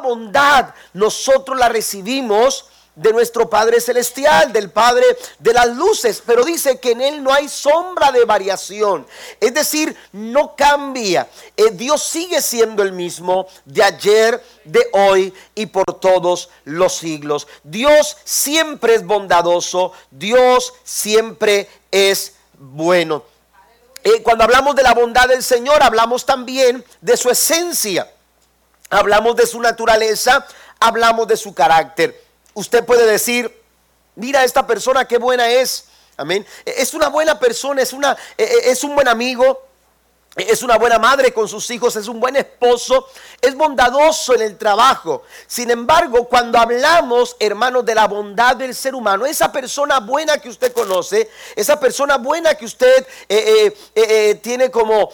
bondad 0.00 0.74
nosotros 0.92 1.58
la 1.58 1.68
recibimos 1.68 2.66
de 2.98 3.12
nuestro 3.12 3.48
Padre 3.48 3.80
Celestial, 3.80 4.52
del 4.52 4.70
Padre 4.70 5.04
de 5.38 5.52
las 5.52 5.68
luces, 5.68 6.20
pero 6.26 6.44
dice 6.44 6.80
que 6.80 6.92
en 6.92 7.00
Él 7.00 7.22
no 7.22 7.32
hay 7.32 7.48
sombra 7.48 8.10
de 8.10 8.24
variación, 8.24 9.06
es 9.40 9.54
decir, 9.54 9.96
no 10.12 10.56
cambia. 10.56 11.28
Eh, 11.56 11.70
Dios 11.72 12.02
sigue 12.02 12.42
siendo 12.42 12.82
el 12.82 12.92
mismo 12.92 13.46
de 13.64 13.84
ayer, 13.84 14.42
de 14.64 14.88
hoy 14.92 15.32
y 15.54 15.66
por 15.66 16.00
todos 16.00 16.50
los 16.64 16.96
siglos. 16.96 17.46
Dios 17.62 18.16
siempre 18.24 18.94
es 18.94 19.06
bondadoso, 19.06 19.92
Dios 20.10 20.74
siempre 20.82 21.68
es 21.92 22.34
bueno. 22.58 23.22
Eh, 24.02 24.22
cuando 24.22 24.42
hablamos 24.42 24.74
de 24.74 24.82
la 24.82 24.94
bondad 24.94 25.28
del 25.28 25.44
Señor, 25.44 25.82
hablamos 25.82 26.26
también 26.26 26.84
de 27.00 27.16
su 27.16 27.30
esencia, 27.30 28.10
hablamos 28.90 29.36
de 29.36 29.46
su 29.46 29.60
naturaleza, 29.60 30.46
hablamos 30.80 31.26
de 31.28 31.36
su 31.36 31.54
carácter. 31.54 32.22
Usted 32.54 32.84
puede 32.84 33.06
decir, 33.06 33.54
mira 34.14 34.44
esta 34.44 34.66
persona 34.66 35.06
qué 35.06 35.18
buena 35.18 35.48
es. 35.48 35.84
Amén. 36.16 36.44
Es 36.64 36.94
una 36.94 37.08
buena 37.08 37.38
persona, 37.38 37.80
es, 37.80 37.92
una, 37.92 38.16
e, 38.36 38.42
e, 38.42 38.70
es 38.70 38.82
un 38.82 38.94
buen 38.94 39.06
amigo, 39.06 39.67
es 40.38 40.62
una 40.62 40.76
buena 40.76 40.98
madre 40.98 41.32
con 41.32 41.48
sus 41.48 41.68
hijos, 41.70 41.96
es 41.96 42.06
un 42.08 42.20
buen 42.20 42.36
esposo, 42.36 43.08
es 43.40 43.54
bondadoso 43.54 44.34
en 44.34 44.42
el 44.42 44.56
trabajo. 44.56 45.22
Sin 45.46 45.70
embargo, 45.70 46.28
cuando 46.28 46.58
hablamos, 46.58 47.36
hermanos, 47.40 47.84
de 47.84 47.94
la 47.94 48.06
bondad 48.06 48.56
del 48.56 48.74
ser 48.74 48.94
humano, 48.94 49.26
esa 49.26 49.50
persona 49.50 50.00
buena 50.00 50.38
que 50.38 50.48
usted 50.48 50.72
conoce, 50.72 51.28
esa 51.56 51.78
persona 51.80 52.18
buena 52.18 52.54
que 52.54 52.64
usted 52.64 53.06
eh, 53.28 53.66
eh, 53.66 53.76
eh, 53.94 54.34
tiene 54.36 54.70
como, 54.70 55.10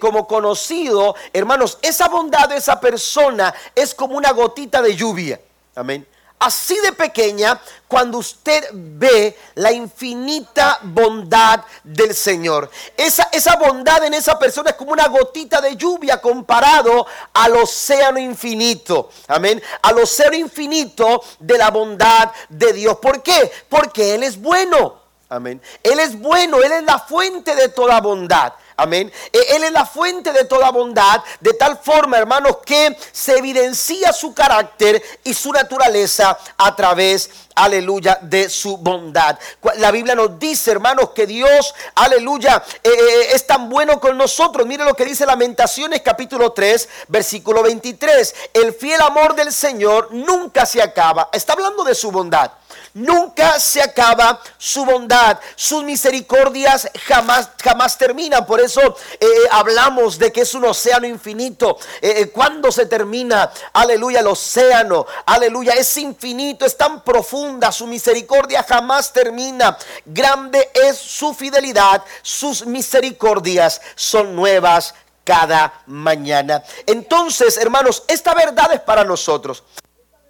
como 0.00 0.26
conocido, 0.26 1.14
hermanos, 1.32 1.78
esa 1.82 2.08
bondad 2.08 2.48
de 2.48 2.56
esa 2.56 2.80
persona 2.80 3.54
es 3.74 3.94
como 3.94 4.16
una 4.16 4.32
gotita 4.32 4.82
de 4.82 4.94
lluvia. 4.96 5.40
Amén 5.74 6.06
así 6.38 6.78
de 6.80 6.92
pequeña 6.92 7.60
cuando 7.86 8.18
usted 8.18 8.68
ve 8.72 9.36
la 9.54 9.72
infinita 9.72 10.78
bondad 10.82 11.60
del 11.82 12.14
Señor. 12.14 12.70
Esa, 12.96 13.28
esa 13.32 13.56
bondad 13.56 14.04
en 14.04 14.14
esa 14.14 14.38
persona 14.38 14.70
es 14.70 14.76
como 14.76 14.92
una 14.92 15.08
gotita 15.08 15.60
de 15.60 15.76
lluvia 15.76 16.20
comparado 16.20 17.06
al 17.32 17.56
océano 17.56 18.18
infinito. 18.18 19.10
Amén. 19.26 19.62
Al 19.82 19.98
océano 19.98 20.36
infinito 20.36 21.22
de 21.38 21.58
la 21.58 21.70
bondad 21.70 22.30
de 22.48 22.72
Dios. 22.72 22.98
¿Por 22.98 23.22
qué? 23.22 23.50
Porque 23.68 24.14
Él 24.14 24.22
es 24.22 24.40
bueno. 24.40 24.96
Amén. 25.30 25.60
Él 25.82 25.98
es 26.00 26.18
bueno, 26.18 26.58
Él 26.62 26.72
es 26.72 26.82
la 26.84 26.98
fuente 26.98 27.54
de 27.54 27.68
toda 27.68 28.00
bondad. 28.00 28.52
Amén. 28.80 29.12
E, 29.32 29.56
él 29.56 29.64
es 29.64 29.72
la 29.72 29.84
fuente 29.84 30.32
de 30.32 30.44
toda 30.44 30.70
bondad, 30.70 31.20
de 31.40 31.52
tal 31.52 31.78
forma, 31.78 32.16
hermanos, 32.16 32.58
que 32.64 32.96
se 33.10 33.36
evidencia 33.36 34.12
su 34.12 34.32
carácter 34.32 35.02
y 35.24 35.34
su 35.34 35.50
naturaleza 35.52 36.38
a 36.56 36.76
través, 36.76 37.28
aleluya, 37.56 38.20
de 38.22 38.48
su 38.48 38.76
bondad. 38.76 39.36
La 39.78 39.90
Biblia 39.90 40.14
nos 40.14 40.38
dice, 40.38 40.70
hermanos, 40.70 41.10
que 41.10 41.26
Dios, 41.26 41.74
aleluya, 41.96 42.62
eh, 42.84 42.88
eh, 42.88 43.26
es 43.32 43.48
tan 43.48 43.68
bueno 43.68 43.98
con 43.98 44.16
nosotros. 44.16 44.64
Mire 44.64 44.84
lo 44.84 44.94
que 44.94 45.04
dice 45.04 45.26
Lamentaciones 45.26 46.00
capítulo 46.02 46.52
3, 46.52 46.88
versículo 47.08 47.64
23. 47.64 48.32
El 48.54 48.72
fiel 48.72 49.00
amor 49.00 49.34
del 49.34 49.52
Señor 49.52 50.12
nunca 50.12 50.64
se 50.64 50.80
acaba. 50.80 51.30
Está 51.32 51.54
hablando 51.54 51.82
de 51.82 51.96
su 51.96 52.12
bondad. 52.12 52.52
Nunca 52.94 53.60
se 53.60 53.82
acaba 53.82 54.40
su 54.56 54.84
bondad, 54.84 55.38
sus 55.54 55.84
misericordias 55.84 56.90
jamás, 57.06 57.50
jamás 57.62 57.96
terminan. 57.96 58.44
Por 58.46 58.60
eso 58.60 58.80
eh, 59.20 59.26
hablamos 59.50 60.18
de 60.18 60.32
que 60.32 60.42
es 60.42 60.54
un 60.54 60.64
océano 60.64 61.06
infinito. 61.06 61.78
Eh, 62.00 62.14
eh, 62.16 62.30
cuando 62.30 62.72
se 62.72 62.86
termina, 62.86 63.50
aleluya, 63.72 64.20
el 64.20 64.26
océano, 64.26 65.06
aleluya, 65.26 65.74
es 65.74 65.96
infinito, 65.96 66.64
es 66.64 66.76
tan 66.76 67.02
profunda, 67.02 67.70
su 67.72 67.86
misericordia 67.86 68.62
jamás 68.62 69.12
termina. 69.12 69.76
Grande 70.04 70.70
es 70.74 70.96
su 70.96 71.34
fidelidad, 71.34 72.02
sus 72.22 72.66
misericordias 72.66 73.80
son 73.94 74.34
nuevas 74.34 74.94
cada 75.24 75.82
mañana. 75.86 76.62
Entonces, 76.86 77.58
hermanos, 77.58 78.02
esta 78.08 78.34
verdad 78.34 78.72
es 78.72 78.80
para 78.80 79.04
nosotros 79.04 79.62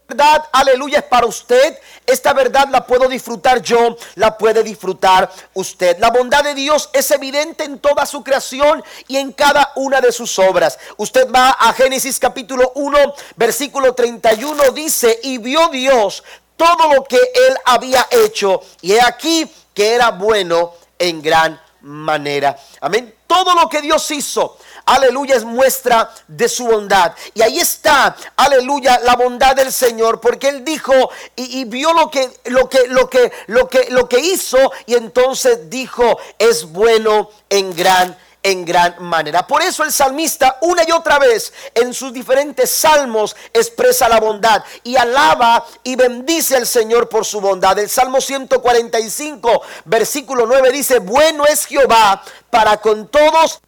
verdad, 0.08 0.48
aleluya, 0.52 1.00
es 1.00 1.04
para 1.04 1.26
usted. 1.26 1.78
Esta 2.06 2.32
verdad 2.32 2.69
la 2.70 2.86
puedo 2.86 3.08
disfrutar 3.08 3.60
yo, 3.60 3.96
la 4.14 4.38
puede 4.38 4.62
disfrutar 4.62 5.30
usted. 5.52 5.98
La 5.98 6.10
bondad 6.10 6.42
de 6.42 6.54
Dios 6.54 6.88
es 6.94 7.10
evidente 7.10 7.64
en 7.64 7.78
toda 7.78 8.06
su 8.06 8.24
creación 8.24 8.82
y 9.06 9.18
en 9.18 9.32
cada 9.32 9.72
una 9.76 10.00
de 10.00 10.10
sus 10.10 10.38
obras. 10.38 10.78
Usted 10.97 11.30
va 11.30 11.50
a 11.50 11.74
Génesis 11.74 12.18
capítulo 12.18 12.72
1, 12.74 13.14
versículo 13.36 13.94
31, 13.94 14.70
dice, 14.72 15.20
y 15.22 15.36
vio 15.36 15.68
Dios 15.68 16.24
todo 16.56 16.94
lo 16.94 17.04
que 17.04 17.18
él 17.18 17.56
había 17.66 18.08
hecho, 18.10 18.62
y 18.80 18.92
he 18.92 19.02
aquí 19.02 19.48
que 19.74 19.94
era 19.94 20.10
bueno 20.10 20.72
en 20.98 21.20
gran 21.20 21.60
manera. 21.82 22.58
Amén. 22.80 23.14
Todo 23.26 23.54
lo 23.54 23.68
que 23.68 23.82
Dios 23.82 24.10
hizo 24.10 24.56
aleluya, 24.88 25.37
es 25.37 25.44
muestra 25.44 26.10
de 26.26 26.49
su 26.49 26.66
bondad. 26.66 27.12
Y 27.34 27.43
ahí 27.43 27.60
está, 27.60 28.16
aleluya, 28.37 29.00
la 29.04 29.16
bondad 29.16 29.54
del 29.54 29.72
Señor, 29.72 30.21
porque 30.21 30.49
Él 30.49 30.65
dijo 30.65 30.93
y, 31.37 31.65
vio 31.65 31.93
lo 31.93 32.10
que, 32.10 32.31
lo 32.47 32.69
que, 32.69 32.88
lo 32.88 33.09
que, 33.09 33.32
lo 33.47 33.69
que, 33.69 33.87
lo 33.91 34.09
que 34.09 34.19
hizo, 34.19 34.72
y 34.87 34.94
entonces 34.94 35.71
dijo, 35.71 36.19
es 36.38 36.65
bueno 36.65 37.31
en 37.48 37.75
gran 37.75 38.16
en 38.43 38.65
gran 38.65 39.03
manera. 39.03 39.47
Por 39.47 39.62
eso 39.62 39.84
el 39.84 39.93
salmista 39.93 40.59
una 40.62 40.82
y 40.87 40.93
otra 40.93 41.19
vez 41.19 41.53
en 41.75 41.93
sus 41.93 42.12
diferentes 42.12 42.71
salmos 42.71 43.37
expresa 43.53 44.09
la 44.09 44.21
bondad 44.21 44.62
y 44.84 44.97
alaba 44.97 45.66
y 45.82 45.97
bendice 45.97 46.56
al 46.56 46.66
Señor 46.66 47.09
por 47.09 47.25
su 47.25 47.41
bondad. 47.41 47.78
El 47.78 47.91
Salmo 47.91 48.21
145, 48.21 49.62
versículo 49.84 50.47
9 50.47 50.71
dice, 50.71 51.00
bueno 51.00 51.44
es 51.47 51.66
Jehová 51.66 52.22
para 52.50 52.78
con 52.78 53.09
todos 53.09 53.60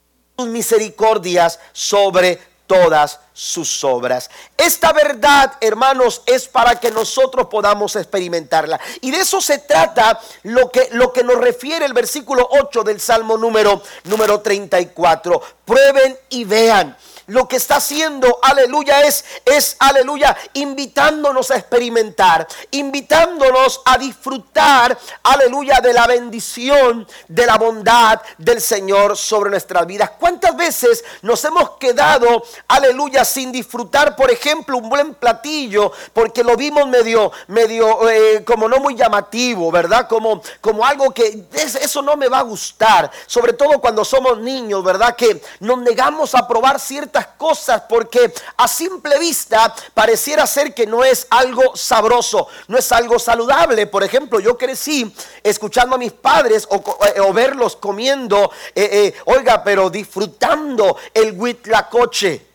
misericordias 0.49 1.59
sobre 1.73 2.39
todas 2.71 3.19
sus 3.33 3.83
obras. 3.83 4.31
Esta 4.57 4.93
verdad, 4.93 5.55
hermanos, 5.61 6.23
es 6.25 6.47
para 6.47 6.79
que 6.79 6.93
nosotros 6.93 7.49
podamos 7.49 7.97
experimentarla. 7.97 8.79
Y 9.01 9.11
de 9.11 9.19
eso 9.19 9.41
se 9.41 9.59
trata 9.59 10.21
lo 10.45 10.71
que, 10.71 10.89
lo 10.93 11.13
que 11.13 11.25
nos 11.25 11.39
refiere 11.39 11.85
el 11.85 11.93
versículo 11.93 12.49
8 12.49 12.85
del 12.85 13.01
Salmo 13.01 13.37
número, 13.37 13.83
número 14.05 14.41
34. 14.41 15.43
Prueben 15.65 16.17
y 16.29 16.45
vean 16.45 16.97
lo 17.31 17.47
que 17.47 17.57
está 17.57 17.77
haciendo, 17.77 18.39
aleluya, 18.43 19.03
es, 19.03 19.25
es, 19.45 19.77
aleluya, 19.79 20.37
invitándonos 20.55 21.53
a 21.53 21.57
experimentar, 21.57 22.47
invitándonos 22.73 23.83
a 23.85 23.97
disfrutar, 23.99 24.99
aleluya, 25.23 25.81
de 25.81 25.93
la 25.93 26.09
bendición, 26.09 27.07
de 27.29 27.47
la 27.47 27.57
bondad 27.57 28.21
del 28.37 28.61
Señor 28.61 29.17
sobre 29.17 29.51
nuestras 29.51 29.87
vidas. 29.87 30.11
¿Cuántas 30.19 30.57
veces 30.57 31.05
nos 31.23 31.45
hemos 31.45 31.71
quedado, 31.79 32.43
aleluya, 32.67 33.25
sin 33.25 33.53
disfrutar, 33.53 34.17
por 34.17 34.31
ejemplo, 34.31 34.77
un 34.77 34.89
buen 34.89 35.15
platillo, 35.15 35.93
porque 36.13 36.43
lo 36.43 36.57
vimos 36.57 36.89
medio, 36.89 37.31
medio, 37.47 38.11
eh, 38.11 38.43
como 38.45 38.69
no 38.69 38.81
muy 38.81 38.97
llamativo, 38.97 39.71
¿verdad? 39.71 40.09
Como, 40.09 40.43
como 40.61 40.85
algo 40.85 41.15
que 41.15 41.47
eso 41.53 42.03
no 42.03 42.17
me 42.17 42.29
va 42.29 42.41
a 42.41 42.43
gustar, 42.43 43.09
sobre 43.27 43.53
todo 43.53 43.81
cuando 43.81 44.05
somos 44.05 44.39
niños, 44.39 44.83
¿verdad? 44.83 45.15
Que 45.15 45.41
nos 45.61 45.79
negamos 45.79 46.35
a 46.35 46.49
probar 46.49 46.81
ciertas 46.81 47.20
cosas 47.27 47.83
porque 47.89 48.33
a 48.57 48.69
simple 48.69 49.19
vista 49.19 49.75
pareciera 49.95 50.47
ser 50.47 50.75
que 50.75 50.87
no 50.87 51.05
es 51.05 51.27
algo 51.31 51.77
sabroso, 51.77 52.49
no 52.69 52.79
es 52.79 52.91
algo 52.93 53.19
saludable. 53.19 53.87
Por 53.87 54.03
ejemplo, 54.03 54.41
yo 54.41 54.57
crecí 54.57 55.15
escuchando 55.43 55.97
a 55.97 55.99
mis 55.99 56.13
padres 56.13 56.67
o, 56.71 56.77
eh, 57.07 57.33
verlos 57.33 57.77
comiendo, 57.77 58.51
eh, 58.75 58.89
eh, 58.93 59.15
oiga, 59.27 59.63
pero 59.65 59.91
disfrutando 59.91 60.97
el 61.15 61.39
huitlacoche. 61.39 62.47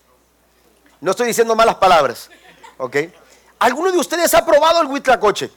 No 1.02 1.12
estoy 1.12 1.28
diciendo 1.28 1.56
malas 1.56 1.76
palabras, 1.76 2.30
¿ok? 2.78 2.98
¿Alguno 3.60 3.92
de 3.92 3.98
ustedes 3.98 4.34
ha 4.34 4.46
probado 4.46 4.82
el 4.82 4.88
huitlacoche? 4.88 5.52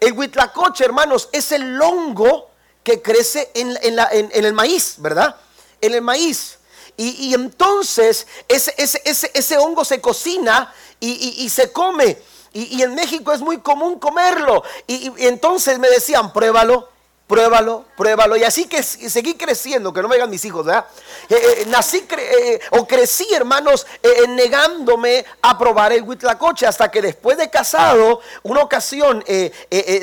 El 0.00 0.12
huitlacoche, 0.12 0.84
hermanos, 0.84 1.28
es 1.32 1.52
el 1.52 1.80
hongo 1.80 2.50
que 2.82 3.00
crece 3.00 3.50
en, 3.54 3.76
en 3.82 4.44
el 4.44 4.52
maíz, 4.52 4.96
¿verdad? 4.98 5.36
En 5.80 5.94
el 5.94 6.02
maíz. 6.02 6.55
Y, 6.96 7.34
entonces 7.34 8.26
ese, 8.48 9.58
hongo 9.58 9.84
se 9.84 10.00
cocina 10.00 10.72
y, 10.98 11.48
se 11.50 11.70
come. 11.70 12.18
Y, 12.52 12.82
en 12.82 12.94
México 12.94 13.32
es 13.32 13.40
muy 13.40 13.58
común 13.58 13.98
comerlo. 13.98 14.62
Y, 14.86 15.12
entonces 15.26 15.78
me 15.78 15.90
decían, 15.90 16.32
pruébalo, 16.32 16.88
pruébalo, 17.26 17.84
pruébalo. 17.98 18.36
Y 18.36 18.44
así 18.44 18.66
que 18.66 18.82
seguí 18.82 19.34
creciendo, 19.34 19.92
que 19.92 20.00
no 20.00 20.08
me 20.08 20.16
digan 20.16 20.30
mis 20.30 20.44
hijos, 20.46 20.64
¿verdad? 20.64 20.86
Eh, 21.28 21.34
eh, 21.34 21.64
nací 21.66 22.06
eh, 22.16 22.60
o 22.70 22.86
crecí, 22.86 23.26
hermanos, 23.34 23.86
negándome 24.28 25.26
a 25.42 25.58
probar 25.58 25.92
el 25.92 26.02
huitlacoche. 26.02 26.66
Hasta 26.66 26.90
que 26.90 27.02
después 27.02 27.36
de 27.36 27.50
casado, 27.50 28.20
una 28.42 28.62
ocasión 28.62 29.22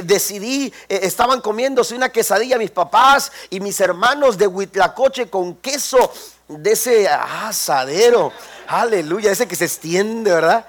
decidí, 0.04 0.72
estaban 0.88 1.42
comiéndose 1.42 1.95
una 1.95 2.10
quesadilla 2.10 2.60
mis 2.60 2.72
papás 2.72 3.31
y 3.50 3.60
mis 3.60 3.80
hermanos 3.80 4.38
de 4.38 4.45
huitlacoche 4.45 5.28
con 5.28 5.56
queso 5.56 6.12
de 6.48 6.72
ese 6.72 7.07
asadero. 7.07 8.31
Aleluya, 8.68 9.31
ese 9.31 9.48
que 9.48 9.56
se 9.56 9.66
extiende, 9.66 10.31
¿verdad? 10.31 10.66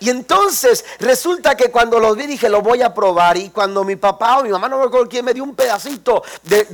Y 0.00 0.10
entonces 0.10 0.84
resulta 1.00 1.56
que 1.56 1.70
cuando 1.70 1.98
los 1.98 2.16
vi 2.16 2.26
dije, 2.26 2.48
lo 2.48 2.62
voy 2.62 2.82
a 2.82 2.94
probar. 2.94 3.36
Y 3.36 3.50
cuando 3.50 3.82
mi 3.84 3.96
papá 3.96 4.38
o 4.38 4.44
mi 4.44 4.50
mamá, 4.50 4.68
no 4.68 4.78
me 4.78 4.84
acuerdo 4.84 5.08
quién, 5.08 5.24
me 5.24 5.34
dio 5.34 5.42
un 5.42 5.56
pedacito 5.56 6.22
de, 6.44 6.64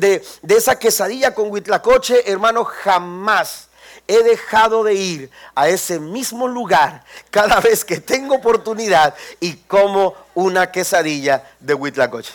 de 0.43 0.55
esa 0.55 0.79
quesadilla 0.79 1.35
con 1.35 1.51
huitlacoche, 1.51 2.31
hermano, 2.31 2.65
jamás 2.65 3.69
he 4.06 4.23
dejado 4.23 4.85
de 4.85 4.95
ir 4.95 5.31
a 5.55 5.69
ese 5.69 5.99
mismo 5.99 6.47
lugar 6.47 7.05
cada 7.31 7.61
vez 7.61 7.85
que 7.85 8.01
tengo 8.01 8.37
oportunidad 8.37 9.15
y 9.41 9.55
como 9.56 10.15
una 10.35 10.71
quesadilla 10.71 11.51
de 11.61 11.75
Huitlacoche. 11.75 12.33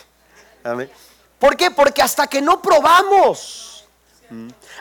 ¿Por 1.38 1.56
qué? 1.56 1.70
Porque 1.70 2.02
hasta 2.02 2.26
que 2.26 2.42
no 2.42 2.60
probamos, 2.60 3.79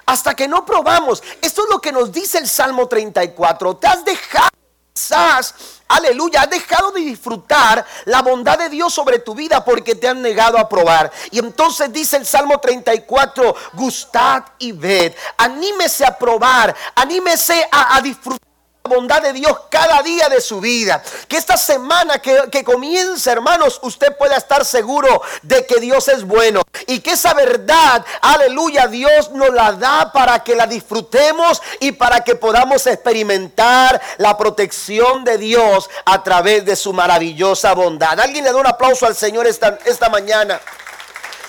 hasta 0.06 0.36
que 0.36 0.48
no 0.48 0.66
probamos, 0.66 1.24
esto 1.42 1.64
es 1.64 1.70
lo 1.70 1.80
que 1.80 1.92
nos 1.92 2.12
dice 2.12 2.38
el 2.38 2.48
Salmo 2.48 2.88
34, 2.88 3.78
te 3.78 3.88
has 3.88 4.06
dejado 4.06 4.50
quizás 4.94 5.54
aleluya, 5.90 6.42
has 6.42 6.50
dejado 6.50 6.92
de 6.92 7.02
disfrutar 7.02 7.86
la 8.06 8.22
bondad 8.22 8.58
de 8.58 8.70
Dios 8.70 8.94
sobre 8.94 9.20
tu 9.20 9.36
vida 9.36 9.66
porque 9.66 9.96
te 9.96 10.08
han 10.08 10.22
negado 10.22 10.58
a 10.58 10.70
probar. 10.70 11.12
Y 11.32 11.40
entonces 11.40 11.92
dice 11.92 12.18
el 12.18 12.26
Salmo 12.26 12.60
34, 12.60 13.56
gustad 13.74 14.44
y 14.60 14.72
ved, 14.72 15.14
anímese 15.38 16.06
a 16.06 16.18
probar, 16.18 16.76
anímese 16.96 17.68
a, 17.72 17.98
a 17.98 18.02
disfrutar 18.02 18.49
bondad 18.90 19.22
de 19.22 19.34
Dios 19.34 19.56
cada 19.70 20.02
día 20.02 20.28
de 20.28 20.42
su 20.42 20.60
vida. 20.60 21.02
Que 21.28 21.38
esta 21.38 21.56
semana 21.56 22.20
que, 22.20 22.50
que 22.52 22.64
comienza, 22.64 23.32
hermanos, 23.32 23.80
usted 23.84 24.18
pueda 24.18 24.36
estar 24.36 24.66
seguro 24.66 25.22
de 25.44 25.66
que 25.66 25.80
Dios 25.80 26.08
es 26.08 26.24
bueno. 26.26 26.62
Y 26.88 27.00
que 27.00 27.12
esa 27.12 27.34
verdad, 27.34 28.06
aleluya, 28.22 28.88
Dios 28.88 29.32
nos 29.32 29.54
la 29.54 29.72
da 29.74 30.12
para 30.12 30.44
que 30.44 30.56
la 30.56 30.68
disfrutemos 30.68 31.62
y 31.80 31.92
para 31.94 32.24
que 32.24 32.36
podamos 32.36 32.86
experimentar 32.88 34.02
la 34.18 34.38
protección 34.38 35.24
de 35.24 35.38
Dios 35.38 35.90
a 36.06 36.24
través 36.24 36.66
de 36.66 36.76
su 36.76 36.94
maravillosa 36.94 37.74
bondad. 37.74 38.20
Alguien 38.20 38.44
le 38.44 38.52
da 38.52 38.58
un 38.58 38.68
aplauso 38.68 39.06
al 39.06 39.16
Señor 39.16 39.48
esta, 39.48 39.78
esta 39.86 40.10
mañana. 40.10 40.60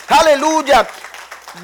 Aleluya. 0.08 0.86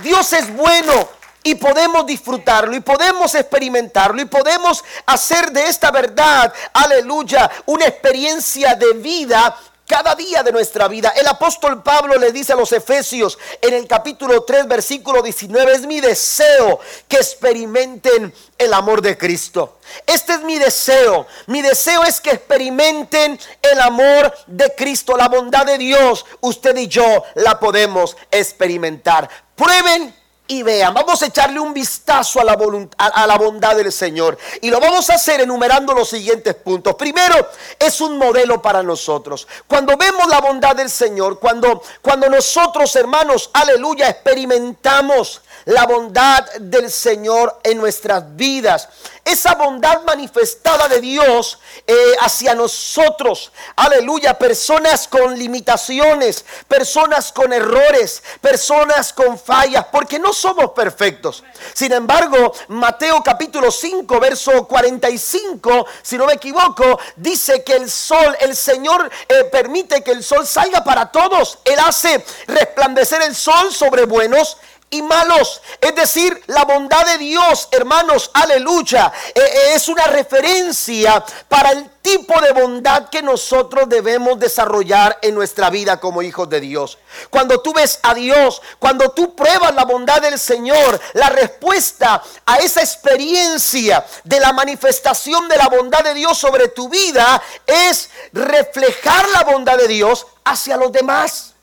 Dios 0.03 0.33
es 0.33 0.55
bueno 0.55 1.09
y 1.47 1.55
podemos 1.55 2.05
disfrutarlo 2.05 2.75
y 2.75 2.81
podemos 2.81 3.33
experimentarlo 3.37 4.21
y 4.21 4.25
podemos 4.25 4.83
hacer 5.07 5.53
de 5.53 5.69
esta 5.69 5.93
verdad, 5.93 6.53
aleluya, 6.73 7.49
una 7.67 7.87
experiencia 7.87 8.75
de 8.75 8.95
vida 8.95 9.57
cada 9.87 10.17
día 10.17 10.43
de 10.43 10.51
nuestra 10.51 10.89
vida. 10.89 11.11
El 11.11 11.29
apóstol 11.29 11.85
Pablo 11.85 12.17
le 12.17 12.33
dice 12.33 12.53
a 12.53 12.57
los 12.57 12.73
Efesios 12.73 13.39
en 13.63 13.75
el 13.75 13.87
capítulo 13.87 14.43
3, 14.43 14.67
versículo 14.67 15.23
19, 15.23 15.73
es 15.73 15.87
mi 15.87 16.01
deseo 16.01 16.81
que 17.07 17.19
experimenten 17.19 18.35
el 18.59 18.75
amor 18.75 19.01
de 19.01 19.17
Cristo. 19.17 19.79
Este 20.05 20.33
es 20.33 20.43
mi 20.43 20.59
deseo. 20.59 21.29
Mi 21.47 21.63
deseo 21.63 22.03
es 22.03 22.21
que 22.21 22.31
experimenten 22.31 23.39
el 23.63 23.81
amor 23.83 24.35
de 24.49 24.75
Cristo, 24.77 25.17
la 25.17 25.29
bondad 25.29 25.65
de 25.65 25.79
Dios. 25.79 26.27
Usted 26.41 26.77
y 26.77 26.89
yo 26.89 27.23
la 27.37 27.61
podemos 27.61 28.17
experimentar. 28.33 29.31
Prueben 29.55 30.13
y 30.49 30.63
vean. 30.63 30.95
Vamos 30.95 31.23
a 31.23 31.27
echarle 31.27 31.61
un 31.61 31.75
vistazo 31.75 32.41
a 32.41 32.45
la, 32.45 32.57
a 32.97 33.27
la 33.27 33.39
bondad 33.39 33.77
del 33.77 33.93
Señor. 33.93 34.39
Y 34.61 34.71
lo 34.71 34.81
vamos 34.81 35.11
a 35.11 35.15
hacer 35.15 35.41
enumerando 35.41 35.95
los 35.95 36.09
siguientes 36.09 36.55
puntos. 36.55 36.95
Primero, 36.95 37.49
es 37.79 38.01
un 38.01 38.19
modelo 38.19 38.63
para 38.63 38.83
nosotros. 38.83 39.47
Cuando 39.67 39.97
vemos 39.97 40.29
la 40.29 40.41
bondad 40.41 40.77
del 40.77 40.91
Señor, 40.91 41.39
cuando, 41.39 41.83
cuando 42.03 42.29
nosotros, 42.29 42.95
hermanos, 42.97 43.51
aleluya, 43.53 44.09
experimentamos 44.09 45.43
la 45.65 45.87
bondad 45.87 46.45
del 46.61 46.91
Señor 46.91 47.59
en 47.63 47.79
nuestras 47.79 48.37
vidas. 48.37 48.89
Esa 49.25 49.57
bondad 49.57 50.03
manifestada 50.05 50.87
de 50.87 51.01
Dios 51.01 51.59
eh, 51.85 51.95
hacia 52.21 52.55
nosotros. 52.55 53.51
Aleluya. 53.75 54.39
Personas 54.39 55.09
con 55.09 55.37
limitaciones, 55.37 56.45
personas 56.69 57.33
con 57.33 57.53
errores, 57.53 58.23
personas 58.41 59.13
con 59.13 59.37
fallas, 59.37 59.87
porque 59.91 60.21
no 60.21 60.33
somos 60.33 60.71
perfectos. 60.71 61.43
Sin 61.75 61.93
embargo, 61.93 62.53
Mateo 62.69 63.23
capítulo 63.25 63.73
5, 63.73 64.21
verso 64.21 64.67
45, 64.69 65.87
si 66.03 66.17
no 66.17 66.27
me 66.27 66.35
equivoco, 66.35 67.01
dice 67.17 67.65
que 67.65 67.75
el 67.75 67.91
sol, 67.91 68.37
el 68.41 68.55
Señor 68.55 69.11
eh, 69.29 69.45
permite 69.45 70.03
que 70.05 70.13
el 70.13 70.23
sol 70.23 70.47
salga 70.47 70.85
para 70.85 71.11
todos. 71.11 71.59
Él 71.65 71.79
hace 71.81 72.25
resplandecer 72.47 73.23
el 73.23 73.35
sol 73.35 73.73
sobre 73.73 74.05
buenos 74.05 74.57
y 74.91 75.03
malos. 75.03 75.61
Es 75.81 75.95
decir, 75.95 76.43
la 76.47 76.65
bondad 76.65 77.05
de 77.07 77.19
Dios, 77.19 77.69
hermanos, 77.73 78.31
aleluya, 78.35 79.13
eh, 79.35 79.41
eh, 79.41 79.75
es 79.75 79.89
una 79.89 80.05
referencia 80.07 81.25
para 81.49 81.73
el 81.73 81.91
tipo 82.03 82.41
de 82.41 82.53
bondad 82.53 83.09
que 83.09 83.21
nosotros 83.21 83.89
debemos 83.89 84.39
desarrollar 84.39 85.19
en 85.23 85.35
nuestra 85.35 85.71
vida 85.71 85.99
como 85.99 86.23
hijos 86.23 86.49
de 86.49 86.61
Dios. 86.61 86.99
Cuando 87.31 87.61
tú 87.61 87.73
ves 87.73 87.99
a 88.03 88.15
Dios, 88.15 88.63
cuando 88.79 89.11
tú 89.11 89.35
pruebas 89.35 89.75
la 89.75 89.85
bondad 89.85 90.23
del 90.23 90.39
Señor, 90.39 91.01
la 91.15 91.31
respuesta 91.31 92.23
a 92.45 92.59
esa 92.59 92.81
experiencia 92.81 94.07
de 94.23 94.39
la 94.39 94.53
manifestación 94.53 95.49
de 95.49 95.57
la 95.57 95.69
bondad 95.69 96.05
de 96.05 96.15
Dios 96.15 96.39
sobre 96.39 96.69
tu 96.69 96.89
vida 96.89 97.43
es 97.67 98.09
reflejar 98.33 99.29
la 99.31 99.43
bondad 99.43 99.77
de 99.77 99.89
Dios 99.89 100.27
hacia 100.45 100.77
los 100.77 100.93
demás. 100.93 101.55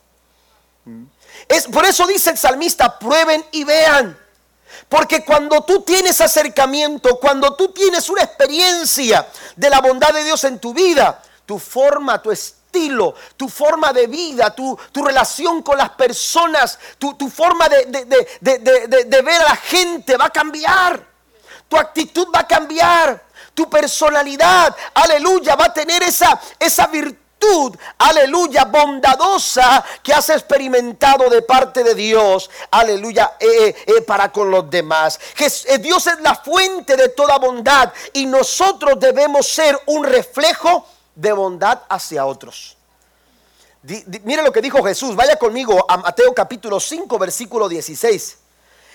Por 1.71 1.85
eso 1.85 2.07
dice 2.07 2.31
el 2.31 2.38
salmista, 2.38 2.97
prueben 2.97 3.45
y 3.51 3.63
vean. 3.63 4.17
Porque 4.89 5.23
cuando 5.23 5.63
tú 5.63 5.81
tienes 5.81 6.19
acercamiento, 6.21 7.19
cuando 7.19 7.55
tú 7.55 7.69
tienes 7.69 8.09
una 8.09 8.23
experiencia 8.23 9.27
de 9.55 9.69
la 9.69 9.81
bondad 9.81 10.13
de 10.13 10.23
Dios 10.23 10.44
en 10.44 10.59
tu 10.59 10.73
vida, 10.73 11.21
tu 11.45 11.59
forma, 11.59 12.21
tu 12.21 12.31
estilo, 12.31 13.15
tu 13.38 13.50
forma 13.50 13.94
de 13.94 14.07
vida, 14.07 14.53
tu, 14.53 14.77
relación 14.94 15.61
con 15.61 15.77
las 15.77 15.89
personas, 15.91 16.79
tu, 16.97 17.29
forma 17.29 17.69
de, 17.69 17.85
de, 18.41 19.21
ver 19.21 19.41
a 19.41 19.50
la 19.50 19.55
gente 19.55 20.17
va 20.17 20.25
a 20.25 20.29
cambiar. 20.29 21.03
Tu 21.67 21.77
actitud 21.77 22.27
va 22.33 22.41
a 22.41 22.47
cambiar. 22.47 23.23
Tu 23.53 23.69
personalidad, 23.69 24.75
aleluya, 24.95 25.55
va 25.55 25.65
a 25.65 25.73
tener 25.73 26.01
esa, 26.01 26.39
esa 26.59 26.88
virtud 26.88 27.23
aleluya, 27.98 28.66
bondadosa 28.66 29.84
que 30.01 30.13
has 30.13 30.30
experimentado 30.30 31.30
de 31.30 31.42
parte 31.42 31.84
de 31.84 31.95
Dios, 31.95 32.50
aleluya, 32.72 33.34
eh, 33.40 33.48
eh, 33.48 33.75
eh, 33.88 34.01
para 34.01 34.31
con 34.31 34.50
los 34.51 34.69
demás. 34.69 35.19
Dios 35.80 36.07
es 36.07 36.19
la 36.22 36.36
fuente 36.36 36.95
de 36.95 37.10
toda 37.10 37.38
bondad 37.38 37.92
y 38.13 38.25
nosotros 38.25 39.00
debemos 39.00 39.48
ser 39.48 39.80
un 39.88 40.04
reflejo 40.04 40.86
de 41.16 41.31
bondad 41.31 41.81
hacia 41.90 42.25
otros. 42.25 42.77
mire 44.24 44.44
lo 44.44 44.51
que 44.51 44.62
dijo 44.62 44.84
Jesús, 44.84 45.15
vaya 45.15 45.36
conmigo 45.36 45.86
a 45.88 45.98
Mateo 45.98 46.34
capítulo 46.34 46.79
5, 46.79 47.20
versículo 47.20 47.67
16. 47.67 48.38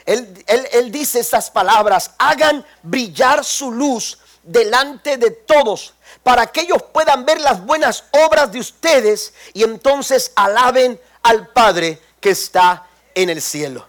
Él, 0.06 0.44
él 0.72 0.90
dice 0.90 1.20
estas 1.20 1.50
palabras, 1.50 2.12
hagan 2.18 2.64
brillar 2.82 3.44
su 3.44 3.70
luz 3.70 4.18
delante 4.48 5.18
de 5.18 5.30
todos 5.30 5.94
para 6.22 6.46
que 6.46 6.62
ellos 6.62 6.82
puedan 6.92 7.24
ver 7.24 7.40
las 7.40 7.64
buenas 7.64 8.04
obras 8.26 8.50
de 8.50 8.58
ustedes 8.58 9.32
y 9.52 9.62
entonces 9.62 10.32
alaben 10.34 10.98
al 11.22 11.48
Padre 11.48 12.00
que 12.20 12.30
está 12.30 12.86
en 13.14 13.30
el 13.30 13.42
cielo. 13.42 13.86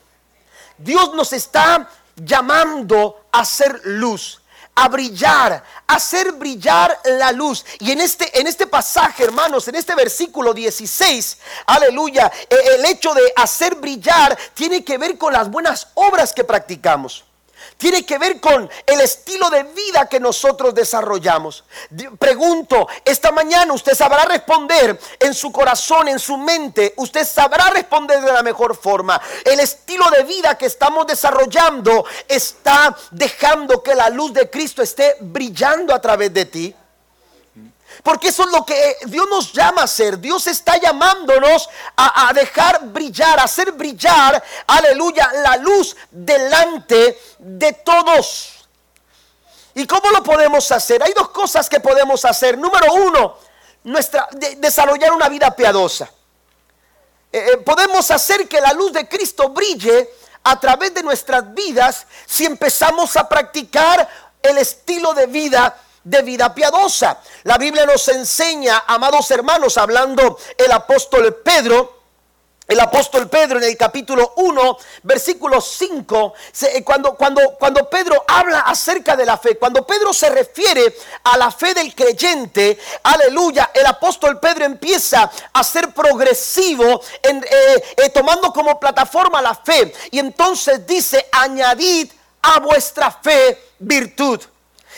Dios 0.77 1.13
nos 1.13 1.33
está 1.33 1.89
llamando 2.15 3.25
a 3.31 3.45
ser 3.45 3.79
luz, 3.85 4.41
a 4.75 4.89
brillar, 4.89 5.63
a 5.87 5.95
hacer 5.95 6.33
brillar 6.33 6.99
la 7.05 7.31
luz. 7.31 7.65
Y 7.79 7.91
en 7.91 8.01
este, 8.01 8.39
en 8.39 8.47
este 8.47 8.67
pasaje, 8.67 9.23
hermanos, 9.23 9.67
en 9.69 9.75
este 9.75 9.95
versículo 9.95 10.53
16, 10.53 11.37
aleluya, 11.67 12.31
e, 12.49 12.55
el 12.75 12.85
hecho 12.85 13.13
de 13.13 13.33
hacer 13.37 13.75
brillar 13.75 14.37
tiene 14.53 14.83
que 14.83 14.97
ver 14.97 15.17
con 15.17 15.31
las 15.31 15.49
buenas 15.49 15.87
obras 15.95 16.33
que 16.33 16.43
practicamos 16.43 17.23
tiene 17.77 18.05
que 18.05 18.17
ver 18.17 18.39
con 18.39 18.69
el 18.85 19.01
estilo 19.01 19.49
de 19.49 19.63
vida 19.63 20.07
que 20.07 20.19
nosotros 20.19 20.73
desarrollamos. 20.73 21.63
Pregunto, 22.17 22.88
esta 23.05 23.31
mañana 23.31 23.73
usted 23.73 23.93
sabrá 23.93 24.25
responder 24.25 24.99
en 25.19 25.33
su 25.33 25.51
corazón, 25.51 26.07
en 26.07 26.19
su 26.19 26.38
mente, 26.38 26.93
usted 26.97 27.25
sabrá 27.25 27.69
responder 27.69 28.21
de 28.21 28.31
la 28.31 28.43
mejor 28.43 28.75
forma. 28.75 29.21
El 29.45 29.59
estilo 29.59 30.09
de 30.09 30.23
vida 30.23 30.57
que 30.57 30.65
estamos 30.65 31.07
desarrollando 31.07 32.05
está 32.27 32.95
dejando 33.11 33.83
que 33.83 33.95
la 33.95 34.09
luz 34.09 34.33
de 34.33 34.49
Cristo 34.49 34.81
esté 34.81 35.17
brillando 35.19 35.93
a 35.93 36.01
través 36.01 36.33
de 36.33 36.45
ti. 36.45 36.75
Porque 38.03 38.29
eso 38.29 38.44
es 38.44 38.51
lo 38.51 38.65
que 38.65 38.98
Dios 39.06 39.27
nos 39.29 39.51
llama 39.51 39.82
a 39.82 39.86
hacer. 39.86 40.20
Dios 40.20 40.48
está 40.48 40.77
llamándonos 40.77 41.70
a, 41.98 42.32
dejar 42.34 42.86
brillar, 42.86 43.39
a 43.39 43.44
hacer 43.44 43.72
brillar, 43.74 44.41
aleluya, 44.68 45.29
la 45.44 45.58
luz 45.58 45.96
delante 46.10 47.20
de 47.39 47.74
todos. 47.74 48.68
¿Y 49.75 49.86
cómo 49.86 50.10
lo 50.12 50.24
podemos 50.24 50.72
hacer? 50.72 51.03
Hay 51.03 51.13
dos 51.13 51.29
cosas 51.29 51.70
que 51.70 51.79
podemos 51.79 52.24
hacer. 52.25 52.58
Número 52.58 52.94
uno, 52.94 53.38
nuestra, 53.84 54.27
desarrollar 54.58 55.12
una 55.12 55.27
vida 55.29 55.51
piadosa. 55.56 56.10
Eh, 57.32 57.51
eh, 57.53 57.58
podemos 57.58 58.10
hacer 58.12 58.48
que 58.48 58.62
la 58.62 58.74
luz 58.74 58.94
de 58.94 59.08
Cristo 59.08 59.50
brille 59.50 60.10
a 60.44 60.60
través 60.60 60.94
de 60.94 61.03
nuestras 61.03 61.53
vidas 61.53 62.08
si 62.25 62.46
empezamos 62.46 63.15
a 63.18 63.27
practicar 63.27 64.10
el 64.41 64.58
estilo 64.58 65.13
de 65.13 65.27
vida 65.27 65.77
de 66.03 66.22
vida 66.22 66.53
piadosa. 66.53 67.20
La 67.44 67.58
Biblia 67.58 67.86
nos 67.86 68.08
enseña, 68.08 68.84
amados 68.88 69.29
hermanos, 69.32 69.77
hablando 69.77 70.38
el 70.58 70.72
apóstol 70.72 71.36
Pedro, 71.44 72.00
el 72.70 72.79
apóstol 72.79 73.27
Pedro 73.27 73.58
en 73.58 73.63
el 73.63 73.75
capítulo 73.75 74.34
1, 74.36 74.77
versículo 75.01 75.60
5, 75.60 76.34
eh, 76.62 76.84
cuando, 76.84 77.15
cuando, 77.15 77.56
cuando 77.58 77.89
Pedro 77.89 78.24
habla 78.27 78.60
acerca 78.60 79.15
de 79.15 79.25
la 79.25 79.39
fe, 79.39 79.58
cuando 79.58 79.88
Pedro 79.88 80.13
se 80.13 80.29
refiere 80.29 80.96
a 81.24 81.36
la 81.36 81.50
fe 81.50 81.74
del 81.74 81.96
creyente, 81.96 82.77
aleluya, 83.01 83.72
el 83.74 83.88
apóstol 83.88 84.39
Pedro 84.39 84.65
empieza 84.65 85.32
a 85.51 85.63
ser 85.63 85.91
progresivo, 85.96 87.01
en, 87.24 87.44
eh, 87.44 87.84
eh, 87.98 88.10
tomando 88.12 88.53
como 88.53 88.79
plataforma 88.79 89.41
la 89.41 89.56
fe. 89.56 89.91
Y 90.12 90.20
entonces 90.20 90.86
dice, 90.86 91.27
añadid 91.32 92.12
a 92.44 92.60
vuestra 92.60 93.10
fe 93.10 93.72
virtud. 93.79 94.41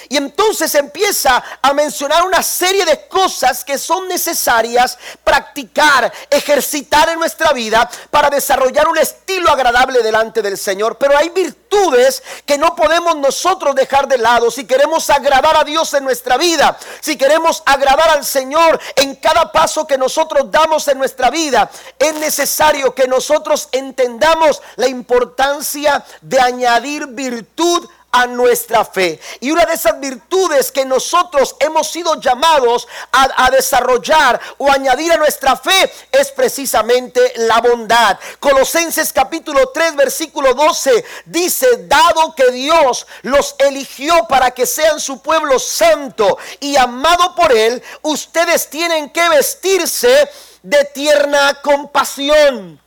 Y 0.09 0.17
entonces 0.17 0.73
empieza 0.75 1.43
a 1.61 1.73
mencionar 1.73 2.23
una 2.23 2.43
serie 2.43 2.85
de 2.85 3.07
cosas 3.07 3.63
que 3.63 3.77
son 3.77 4.07
necesarias 4.07 4.97
practicar, 5.23 6.11
ejercitar 6.29 7.09
en 7.09 7.19
nuestra 7.19 7.53
vida 7.53 7.89
para 8.09 8.29
desarrollar 8.29 8.87
un 8.87 8.97
estilo 8.97 9.49
agradable 9.51 10.01
delante 10.01 10.41
del 10.41 10.57
Señor. 10.57 10.97
Pero 10.97 11.17
hay 11.17 11.29
virtudes 11.29 12.23
que 12.45 12.57
no 12.57 12.75
podemos 12.75 13.15
nosotros 13.15 13.75
dejar 13.75 14.07
de 14.07 14.17
lado 14.17 14.51
si 14.51 14.65
queremos 14.65 15.09
agradar 15.09 15.57
a 15.57 15.63
Dios 15.63 15.93
en 15.93 16.03
nuestra 16.03 16.37
vida, 16.37 16.77
si 16.99 17.17
queremos 17.17 17.63
agradar 17.65 18.09
al 18.09 18.25
Señor 18.25 18.79
en 18.95 19.15
cada 19.15 19.51
paso 19.51 19.87
que 19.87 19.97
nosotros 19.97 20.51
damos 20.51 20.87
en 20.87 20.97
nuestra 20.97 21.29
vida. 21.29 21.69
Es 21.97 22.13
necesario 22.15 22.93
que 22.93 23.07
nosotros 23.07 23.69
entendamos 23.71 24.61
la 24.75 24.87
importancia 24.87 26.03
de 26.21 26.39
añadir 26.39 27.07
virtud 27.07 27.87
a 28.11 28.27
nuestra 28.27 28.83
fe. 28.83 29.19
Y 29.39 29.51
una 29.51 29.65
de 29.65 29.73
esas 29.73 29.99
virtudes 29.99 30.71
que 30.71 30.85
nosotros 30.85 31.55
hemos 31.59 31.89
sido 31.89 32.19
llamados 32.19 32.87
a, 33.11 33.49
desarrollar 33.51 34.39
o 34.57 34.69
añadir 34.71 35.11
a 35.11 35.17
nuestra 35.17 35.55
fe 35.55 35.91
es 36.11 36.31
precisamente 36.31 37.33
la 37.37 37.59
bondad. 37.61 38.17
Colosenses 38.39 39.11
capítulo 39.13 39.69
3 39.69 39.95
versículo 39.95 40.53
12 40.53 41.05
dice, 41.25 41.67
dado 41.87 42.33
que 42.35 42.51
Dios 42.51 43.07
los 43.23 43.55
eligió 43.59 44.25
para 44.27 44.51
que 44.51 44.65
sean 44.65 44.99
su 44.99 45.21
pueblo 45.21 45.59
santo 45.59 46.37
y 46.59 46.75
amado 46.77 47.35
por 47.35 47.51
él, 47.51 47.81
ustedes 48.01 48.69
tienen 48.69 49.09
que 49.09 49.27
vestirse 49.29 50.29
de 50.63 50.85
tierna 50.85 51.59
compasión. 51.61 52.79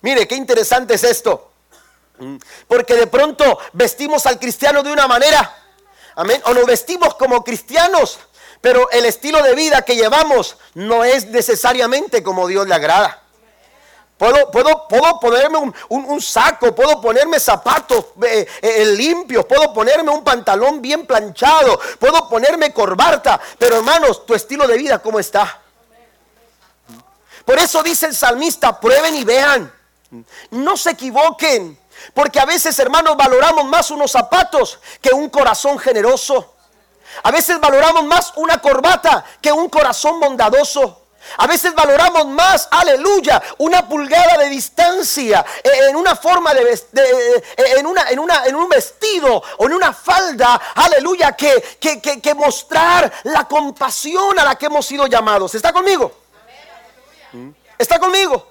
Mire, 0.00 0.26
qué 0.26 0.34
interesante 0.34 0.94
es 0.94 1.04
esto. 1.04 1.51
Porque 2.68 2.94
de 2.94 3.06
pronto 3.06 3.58
vestimos 3.72 4.26
al 4.26 4.38
cristiano 4.38 4.82
de 4.82 4.92
una 4.92 5.06
manera. 5.06 5.56
Amén. 6.16 6.42
O 6.46 6.54
nos 6.54 6.66
vestimos 6.66 7.14
como 7.14 7.42
cristianos. 7.42 8.18
Pero 8.60 8.88
el 8.90 9.04
estilo 9.06 9.42
de 9.42 9.54
vida 9.54 9.82
que 9.82 9.96
llevamos 9.96 10.56
no 10.74 11.04
es 11.04 11.26
necesariamente 11.26 12.22
como 12.22 12.46
Dios 12.46 12.66
le 12.66 12.74
agrada. 12.74 13.22
Puedo, 14.16 14.52
puedo, 14.52 14.86
puedo 14.86 15.18
ponerme 15.18 15.72
un, 15.88 16.22
saco, 16.22 16.72
puedo 16.72 17.00
ponerme 17.00 17.40
zapatos 17.40 18.04
eh, 18.24 18.46
eh, 18.60 18.86
limpios, 18.86 19.44
puedo 19.46 19.74
ponerme 19.74 20.12
un 20.12 20.22
pantalón 20.22 20.80
bien 20.80 21.06
planchado, 21.06 21.80
puedo 21.98 22.28
ponerme 22.28 22.72
corbata. 22.72 23.40
Pero 23.58 23.78
hermanos, 23.78 24.24
tu 24.24 24.32
estilo 24.36 24.68
de 24.68 24.78
vida, 24.78 25.00
¿cómo 25.00 25.18
está? 25.18 25.60
Por 27.44 27.58
eso 27.58 27.82
dice 27.82 28.06
el 28.06 28.14
salmista, 28.14 28.78
prueben 28.78 29.16
y 29.16 29.24
vean. 29.24 29.72
No 30.50 30.76
se 30.76 30.90
equivoquen. 30.90 31.76
Porque 32.14 32.40
a 32.40 32.44
veces, 32.44 32.78
hermanos, 32.78 33.16
valoramos 33.16 33.64
más 33.64 33.90
unos 33.90 34.10
zapatos 34.10 34.78
que 35.00 35.10
un 35.10 35.30
corazón 35.30 35.78
generoso. 35.78 36.54
A 37.22 37.30
veces 37.30 37.58
valoramos 37.60 38.04
más 38.04 38.32
una 38.36 38.60
corbata 38.60 39.24
que 39.40 39.52
un 39.52 39.68
corazón 39.68 40.20
bondadoso. 40.20 41.02
A 41.38 41.46
veces 41.46 41.72
valoramos 41.74 42.26
más, 42.26 42.68
aleluya, 42.70 43.40
una 43.58 43.88
pulgada 43.88 44.38
de 44.38 44.48
distancia 44.48 45.44
eh, 45.62 45.70
en 45.88 45.96
una 45.96 46.16
forma 46.16 46.52
de, 46.52 46.72
eh, 46.72 47.42
en, 47.56 47.86
una, 47.86 48.10
en, 48.10 48.18
una, 48.18 48.44
en 48.44 48.56
un 48.56 48.68
vestido 48.68 49.42
o 49.58 49.66
en 49.66 49.72
una 49.72 49.92
falda, 49.92 50.60
aleluya, 50.74 51.32
que, 51.32 51.78
que, 51.80 52.00
que, 52.00 52.34
mostrar 52.34 53.10
la 53.22 53.44
compasión 53.44 54.36
a 54.38 54.44
la 54.44 54.56
que 54.56 54.66
hemos 54.66 54.84
sido 54.84 55.06
llamados. 55.06 55.54
¿Está 55.54 55.72
conmigo? 55.72 56.12
¿Está 57.78 58.00
conmigo? 58.00 58.48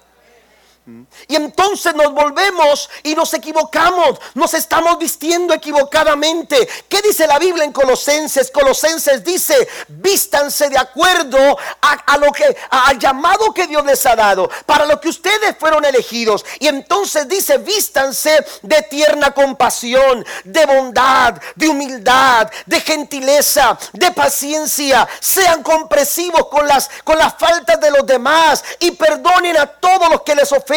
Y 1.27 1.35
entonces 1.35 1.93
nos 1.93 2.11
volvemos 2.11 2.89
y 3.03 3.13
nos 3.13 3.31
equivocamos, 3.35 4.19
nos 4.33 4.55
estamos 4.55 4.97
vistiendo 4.97 5.53
equivocadamente. 5.53 6.67
¿Qué 6.89 7.03
dice 7.03 7.27
la 7.27 7.38
Biblia 7.38 7.63
en 7.63 7.71
Colosenses? 7.71 8.50
Colosenses 8.50 9.23
dice, 9.23 9.67
vístanse 9.88 10.69
de 10.69 10.79
acuerdo 10.79 11.38
a, 11.81 12.17
lo 12.17 12.31
que, 12.31 12.57
al 12.71 12.97
llamado 12.97 13.53
que 13.53 13.67
Dios 13.67 13.85
les 13.85 14.03
ha 14.07 14.15
dado, 14.15 14.50
para 14.65 14.85
lo 14.88 15.00
que 15.00 15.09
ustedes 15.09 15.55
fueron 15.59 15.85
elegidos. 15.85 16.43
Y 16.59 16.67
entonces 16.67 17.27
dice, 17.27 17.59
vístanse 17.59 18.43
de 18.63 18.81
tierna 18.81 19.31
compasión, 19.35 20.25
de 20.43 20.65
bondad, 20.65 21.39
de 21.55 21.69
humildad, 21.69 22.50
de 22.65 22.81
gentileza, 22.81 23.77
de 23.93 24.11
paciencia. 24.11 25.07
Sean 25.19 25.61
compresivos 25.61 26.47
con 26.47 26.67
las, 26.67 26.89
con 27.03 27.19
las 27.19 27.35
faltas 27.35 27.79
de 27.79 27.91
los 27.91 28.05
demás 28.07 28.63
y 28.79 28.91
perdonen 28.91 29.57
a 29.57 29.67
todos 29.67 30.09
los 30.09 30.23
que 30.23 30.33
les 30.33 30.51
ofenden 30.51 30.70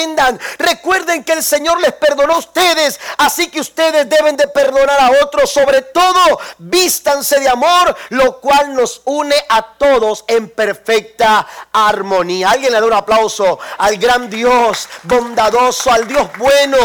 Recuerden 0.58 1.24
que 1.24 1.32
el 1.32 1.42
Señor 1.42 1.80
les 1.80 1.92
perdonó 1.92 2.34
a 2.34 2.38
ustedes, 2.38 2.98
así 3.18 3.48
que 3.48 3.60
ustedes 3.60 4.08
deben 4.08 4.36
de 4.36 4.48
perdonar 4.48 5.00
a 5.00 5.24
otros. 5.24 5.50
Sobre 5.50 5.82
todo, 5.82 6.40
vístanse 6.58 7.40
de 7.40 7.48
amor, 7.48 7.96
lo 8.10 8.40
cual 8.40 8.74
nos 8.74 9.02
une 9.04 9.36
a 9.48 9.62
todos 9.76 10.24
en 10.26 10.48
perfecta 10.50 11.46
armonía. 11.72 12.50
Alguien 12.50 12.72
le 12.72 12.80
da 12.80 12.86
un 12.86 12.92
aplauso 12.92 13.58
al 13.78 13.96
gran 13.96 14.28
Dios 14.28 14.88
bondadoso, 15.04 15.90
al 15.90 16.06
Dios 16.08 16.28
bueno. 16.38 16.78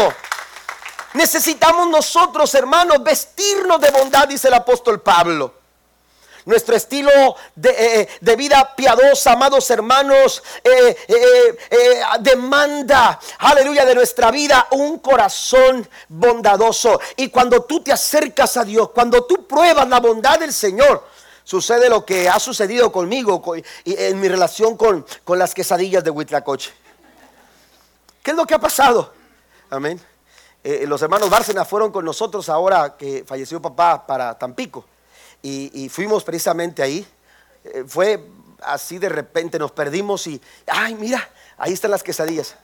Necesitamos 1.14 1.88
nosotros, 1.88 2.54
hermanos, 2.54 3.02
vestirnos 3.02 3.80
de 3.80 3.90
bondad, 3.90 4.28
dice 4.28 4.48
el 4.48 4.54
apóstol 4.54 5.00
Pablo. 5.00 5.59
Nuestro 6.46 6.74
estilo 6.74 7.10
de, 7.54 7.70
eh, 7.70 8.08
eh, 8.20 8.36
vida 8.36 8.74
piadosa, 8.74 9.32
amados 9.32 9.68
hermanos, 9.70 10.42
eh, 10.64 10.96
demanda, 12.20 13.20
aleluya, 13.38 13.84
de 13.84 13.94
nuestra 13.94 14.30
vida 14.30 14.66
un 14.70 14.98
corazón 15.00 15.86
bondadoso. 16.08 17.00
Y 17.16 17.28
cuando 17.28 17.62
tú 17.64 17.82
te 17.82 17.92
acercas 17.92 18.56
a 18.56 18.64
Dios, 18.64 18.90
cuando 18.90 19.24
tú 19.24 19.46
pruebas 19.46 19.86
la 19.88 20.00
bondad 20.00 20.38
del 20.38 20.52
Señor, 20.52 21.06
sucede 21.44 21.90
lo 21.90 22.06
que 22.06 22.28
ha 22.28 22.40
sucedido 22.40 22.90
conmigo 22.90 23.42
en 23.84 24.20
mi 24.20 24.28
relación 24.28 24.76
con, 24.76 25.04
con 25.24 25.38
las 25.38 25.54
quesadillas 25.54 26.02
de 26.02 26.10
Huitlacoche. 26.10 26.72
¿Qué 28.22 28.30
es 28.30 28.36
lo 28.36 28.46
que 28.46 28.54
ha 28.54 28.58
pasado? 28.58 29.12
Amén. 29.68 30.00
los 30.62 31.00
hermanos 31.02 31.28
Bárcena 31.28 31.64
fueron 31.64 31.92
con 31.92 32.04
nosotros 32.04 32.48
ahora 32.48 32.96
que 32.96 33.24
falleció 33.26 33.60
papá 33.60 34.06
para 34.06 34.38
Tampico 34.38 34.84
y, 35.42 35.88
fuimos 35.88 36.24
precisamente 36.24 36.82
ahí. 36.82 37.06
Eh, 37.64 37.84
fue 37.86 38.24
así 38.62 38.98
de 38.98 39.08
repente, 39.08 39.58
nos 39.58 39.72
perdimos 39.72 40.26
y, 40.26 40.40
ay, 40.66 40.94
mira, 40.94 41.28
ahí 41.56 41.72
están 41.72 41.90
las 41.90 42.02
quesadillas. 42.02 42.56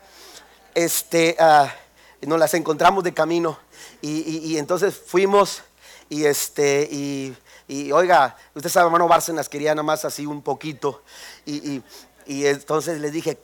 Este, 0.75 1.37
uh, 1.41 2.27
nos 2.27 2.39
las 2.39 2.55
encontramos 2.55 3.05
de 3.05 3.15
camino 3.15 3.59
y, 4.03 4.59
entonces 4.59 4.95
fuimos 4.95 5.63
y 6.09 6.25
este, 6.25 6.89
y, 6.91 7.93
oiga, 7.93 8.37
usted 8.55 8.71
sabe, 8.71 8.87
hermano 8.87 9.09
Bárcenas 9.09 9.49
quería 9.49 9.75
nada 9.75 9.83
más 9.83 10.05
así 10.05 10.27
un 10.27 10.43
poquito 10.43 11.03
y, 11.45 11.83
entonces 12.27 13.01
le 13.01 13.11
dije, 13.11 13.39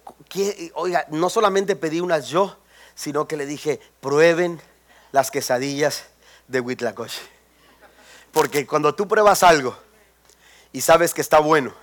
oiga, 0.75 1.07
no 1.11 1.31
solamente 1.31 1.77
pedí 1.77 2.01
unas 2.01 2.29
yo, 2.29 2.59
sino 2.95 3.29
que 3.29 3.37
le 3.37 3.47
dije, 3.47 3.81
prueben 4.01 4.61
las 5.13 5.31
quesadillas 5.31 6.05
de 6.49 6.61
Huitlacoche. 6.61 7.32
Porque 8.33 8.67
cuando 8.67 8.95
tú 8.95 9.07
pruebas 9.07 9.43
algo 9.43 9.77
y 10.73 10.81
sabes 10.81 11.15
que 11.15 11.21
está 11.21 11.39
bueno, 11.39 11.75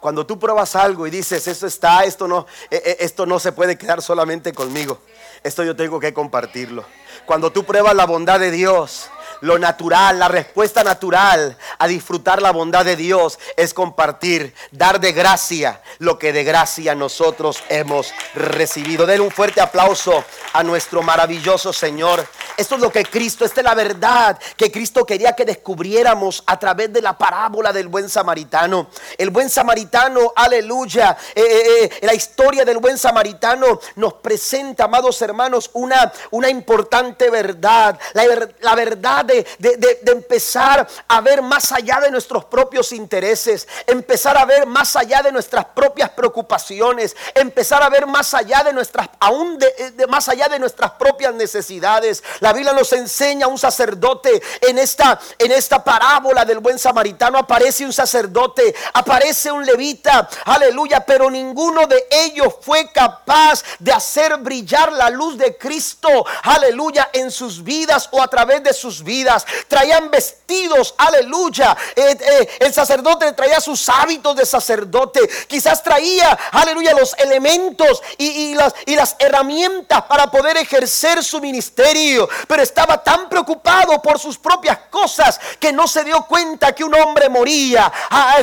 cuando 0.00 0.26
tú 0.26 0.38
pruebas 0.38 0.76
algo 0.76 1.06
y 1.06 1.10
dices, 1.10 1.46
esto 1.48 1.66
está, 1.66 2.04
esto 2.04 2.28
no, 2.28 2.46
eh, 2.70 2.82
eh, 2.84 2.96
esto 3.00 3.26
no 3.26 3.38
se 3.38 3.52
puede 3.52 3.78
quedar 3.78 4.02
solamente 4.02 4.52
conmigo, 4.52 5.00
esto 5.42 5.64
yo 5.64 5.74
tengo 5.74 5.98
que 5.98 6.12
compartirlo. 6.12 6.84
Cuando 7.26 7.50
tú 7.50 7.64
pruebas 7.64 7.94
la 7.94 8.06
bondad 8.06 8.38
de 8.38 8.50
Dios, 8.50 9.10
Lo 9.40 9.58
natural, 9.58 10.18
la 10.18 10.28
respuesta 10.28 10.82
natural 10.82 11.56
a 11.78 11.86
disfrutar 11.86 12.42
la 12.42 12.50
bondad 12.50 12.84
de 12.84 12.96
Dios 12.96 13.38
es 13.56 13.74
compartir, 13.74 14.54
dar 14.70 15.00
de 15.00 15.12
gracia 15.12 15.80
lo 15.98 16.18
que 16.18 16.32
de 16.32 16.44
gracia 16.44 16.94
nosotros 16.94 17.62
hemos 17.68 18.12
recibido. 18.34 19.06
Den 19.06 19.20
un 19.20 19.30
fuerte 19.30 19.60
aplauso 19.60 20.24
a 20.52 20.62
nuestro 20.62 21.02
maravilloso 21.02 21.72
Señor. 21.72 22.26
Esto 22.56 22.74
es 22.74 22.80
lo 22.80 22.90
que 22.90 23.04
Cristo, 23.04 23.44
esta 23.44 23.60
es 23.60 23.64
la 23.64 23.74
verdad 23.74 24.38
que 24.56 24.72
Cristo 24.72 25.06
quería 25.06 25.32
que 25.32 25.44
descubriéramos 25.44 26.42
a 26.46 26.58
través 26.58 26.92
de 26.92 27.00
la 27.00 27.16
parábola 27.16 27.72
del 27.72 27.88
buen 27.88 28.08
samaritano. 28.08 28.88
El 29.16 29.30
buen 29.30 29.48
samaritano, 29.48 30.32
aleluya, 30.34 31.16
eh, 31.34 31.40
eh, 31.40 31.84
eh, 31.84 31.98
la 32.02 32.14
historia 32.14 32.64
del 32.64 32.78
buen 32.78 32.98
samaritano 32.98 33.80
nos 33.96 34.14
presenta, 34.14 34.84
amados 34.84 35.22
hermanos, 35.22 35.70
una, 35.74 36.12
una 36.30 36.48
importante 36.48 37.30
verdad. 37.30 37.98
La, 38.14 38.74
verdad 38.74 39.27
de, 39.28 39.46
de 39.58 40.12
empezar 40.12 40.88
a 41.06 41.20
ver 41.20 41.42
más 41.42 41.70
allá 41.70 42.00
de 42.00 42.10
nuestros 42.10 42.44
propios 42.46 42.92
intereses, 42.92 43.68
empezar 43.86 44.36
a 44.36 44.44
ver 44.44 44.66
más 44.66 44.96
allá 44.96 45.22
de 45.22 45.32
nuestras 45.32 45.66
propias 45.66 46.10
preocupaciones, 46.10 47.16
empezar 47.34 47.82
a 47.82 47.88
ver 47.88 48.06
más 48.06 48.34
allá 48.34 48.62
de 48.64 48.72
nuestras, 48.72 49.08
aún 49.20 49.58
de, 49.58 50.06
más 50.08 50.28
allá 50.28 50.48
de 50.48 50.58
nuestras 50.58 50.92
propias 50.92 51.34
necesidades. 51.34 52.22
La 52.40 52.52
Biblia 52.52 52.72
nos 52.72 52.92
enseña 52.92 53.46
un 53.46 53.58
sacerdote 53.58 54.42
en 54.62 54.78
esta, 54.78 55.18
en 55.38 55.52
esta 55.52 55.82
parábola 55.82 56.44
del 56.44 56.58
buen 56.58 56.78
samaritano. 56.78 57.38
Aparece 57.38 57.84
un 57.84 57.92
sacerdote, 57.92 58.74
aparece 58.94 59.52
un 59.52 59.64
levita, 59.64 60.28
aleluya, 60.44 61.04
pero 61.04 61.30
ninguno 61.30 61.86
de 61.86 62.06
ellos 62.10 62.54
fue 62.60 62.90
capaz 62.92 63.62
de 63.78 63.92
hacer 63.92 64.36
brillar 64.38 64.92
la 64.92 65.10
luz 65.10 65.36
de 65.38 65.56
Cristo, 65.56 66.08
aleluya, 66.42 67.10
en 67.12 67.30
sus 67.30 67.62
vidas 67.62 68.08
o 68.12 68.22
a 68.22 68.28
través 68.28 68.62
de 68.62 68.72
sus 68.72 69.02
vidas. 69.02 69.17
Traían 69.66 70.10
vestidos, 70.10 70.94
aleluya. 70.98 71.76
Eh, 71.94 72.16
eh, 72.20 72.48
el 72.60 72.72
sacerdote 72.72 73.32
traía 73.32 73.60
sus 73.60 73.88
hábitos 73.88 74.36
de 74.36 74.46
sacerdote. 74.46 75.28
Quizás 75.46 75.82
traía, 75.82 76.38
aleluya, 76.52 76.94
los 76.94 77.14
elementos 77.18 78.02
y, 78.16 78.54
las, 78.54 78.74
y 78.86 78.94
las 78.94 79.16
herramientas 79.18 80.02
para 80.02 80.30
poder 80.30 80.56
ejercer 80.56 81.22
su 81.22 81.40
ministerio. 81.40 82.28
Pero 82.46 82.62
estaba 82.62 83.02
tan 83.02 83.28
preocupado 83.28 84.00
por 84.02 84.18
sus 84.18 84.38
propias 84.38 84.78
cosas 84.90 85.40
que 85.58 85.72
no 85.72 85.86
se 85.86 86.04
dio 86.04 86.24
cuenta 86.26 86.74
que 86.74 86.84
un 86.84 86.94
hombre 86.94 87.28
moría. 87.28 87.90
Ah, 88.10 88.38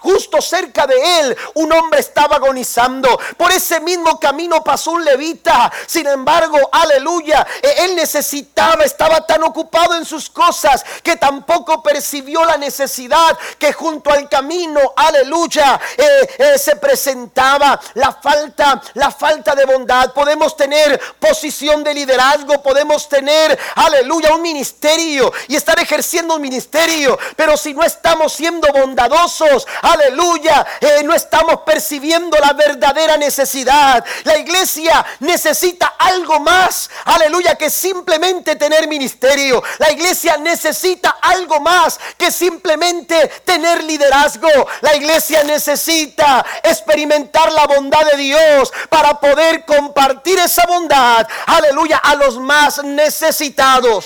justo 0.00 0.40
cerca 0.40 0.86
de 0.86 1.20
él, 1.20 1.36
un 1.54 1.72
hombre 1.72 2.00
estaba 2.00 2.36
agonizando. 2.36 3.18
Por 3.36 3.52
ese 3.52 3.80
mismo 3.80 4.18
camino 4.18 4.62
pasó 4.62 4.92
un 4.92 5.04
levita. 5.04 5.70
Sin 5.86 6.06
embargo, 6.06 6.58
aleluya, 6.72 7.46
él 7.62 7.94
necesitaba, 7.96 8.84
estaba 8.84 9.26
tan 9.26 9.42
ocupado 9.42 9.94
en 9.96 10.04
sus 10.12 10.28
cosas 10.28 10.84
que 11.02 11.16
tampoco 11.16 11.82
percibió 11.82 12.44
la 12.44 12.58
necesidad 12.58 13.38
que 13.58 13.72
junto 13.72 14.10
al 14.10 14.28
camino, 14.28 14.78
aleluya, 14.94 15.80
eh, 15.96 16.34
eh, 16.36 16.58
se 16.58 16.76
presentaba 16.76 17.80
la 17.94 18.12
falta, 18.12 18.82
la 18.92 19.10
falta 19.10 19.54
de 19.54 19.64
bondad. 19.64 20.12
Podemos 20.12 20.54
tener 20.54 21.00
posición 21.18 21.82
de 21.82 21.94
liderazgo, 21.94 22.62
podemos 22.62 23.08
tener, 23.08 23.58
aleluya, 23.76 24.34
un 24.34 24.42
ministerio 24.42 25.32
y 25.48 25.56
estar 25.56 25.80
ejerciendo 25.80 26.36
un 26.36 26.42
ministerio, 26.42 27.18
pero 27.34 27.56
si 27.56 27.72
no 27.72 27.82
estamos 27.82 28.34
siendo 28.34 28.70
bondadosos, 28.70 29.66
aleluya, 29.80 30.66
eh, 30.78 31.02
no 31.04 31.14
estamos 31.14 31.60
percibiendo 31.64 32.36
la 32.36 32.52
verdadera 32.52 33.16
necesidad. 33.16 34.04
La 34.24 34.36
iglesia 34.36 35.06
necesita 35.20 35.94
algo 35.98 36.38
más, 36.40 36.90
aleluya, 37.06 37.54
que 37.54 37.70
simplemente 37.70 38.56
tener 38.56 38.86
ministerio. 38.86 39.62
La 39.78 39.90
iglesia 39.90 40.01
necesita 40.38 41.18
algo 41.20 41.60
más 41.60 41.98
que 42.16 42.30
simplemente 42.30 43.28
tener 43.44 43.82
liderazgo. 43.84 44.48
La 44.80 44.94
iglesia 44.94 45.42
necesita 45.44 46.44
experimentar 46.62 47.50
la 47.52 47.66
bondad 47.66 48.04
de 48.10 48.16
Dios 48.16 48.72
para 48.88 49.18
poder 49.18 49.64
compartir 49.64 50.38
esa 50.38 50.66
bondad, 50.66 51.26
aleluya, 51.46 51.98
a 51.98 52.14
los 52.14 52.38
más 52.38 52.82
necesitados. 52.84 54.04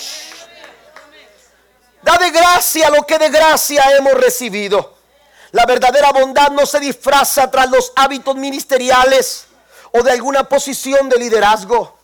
Da 2.02 2.18
de 2.18 2.30
gracia 2.30 2.88
lo 2.90 3.02
que 3.02 3.18
de 3.18 3.30
gracia 3.30 3.82
hemos 3.96 4.14
recibido. 4.14 4.94
La 5.52 5.66
verdadera 5.66 6.12
bondad 6.12 6.50
no 6.50 6.66
se 6.66 6.78
disfraza 6.78 7.50
tras 7.50 7.68
los 7.70 7.92
hábitos 7.96 8.36
ministeriales 8.36 9.46
o 9.92 10.02
de 10.02 10.12
alguna 10.12 10.44
posición 10.48 11.08
de 11.08 11.18
liderazgo. 11.18 11.96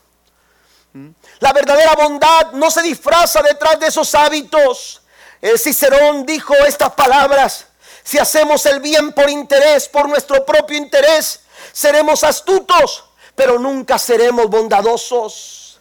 La 1.42 1.52
verdadera 1.52 1.96
bondad 1.96 2.52
no 2.52 2.70
se 2.70 2.82
disfraza 2.82 3.42
detrás 3.42 3.80
de 3.80 3.88
esos 3.88 4.14
hábitos. 4.14 5.02
El 5.40 5.58
Cicerón 5.58 6.24
dijo 6.24 6.54
estas 6.54 6.92
palabras. 6.92 7.66
Si 8.04 8.16
hacemos 8.16 8.64
el 8.66 8.78
bien 8.78 9.12
por 9.12 9.28
interés, 9.28 9.88
por 9.88 10.08
nuestro 10.08 10.46
propio 10.46 10.78
interés, 10.78 11.40
seremos 11.72 12.22
astutos, 12.22 13.06
pero 13.34 13.58
nunca 13.58 13.98
seremos 13.98 14.46
bondadosos. 14.46 15.80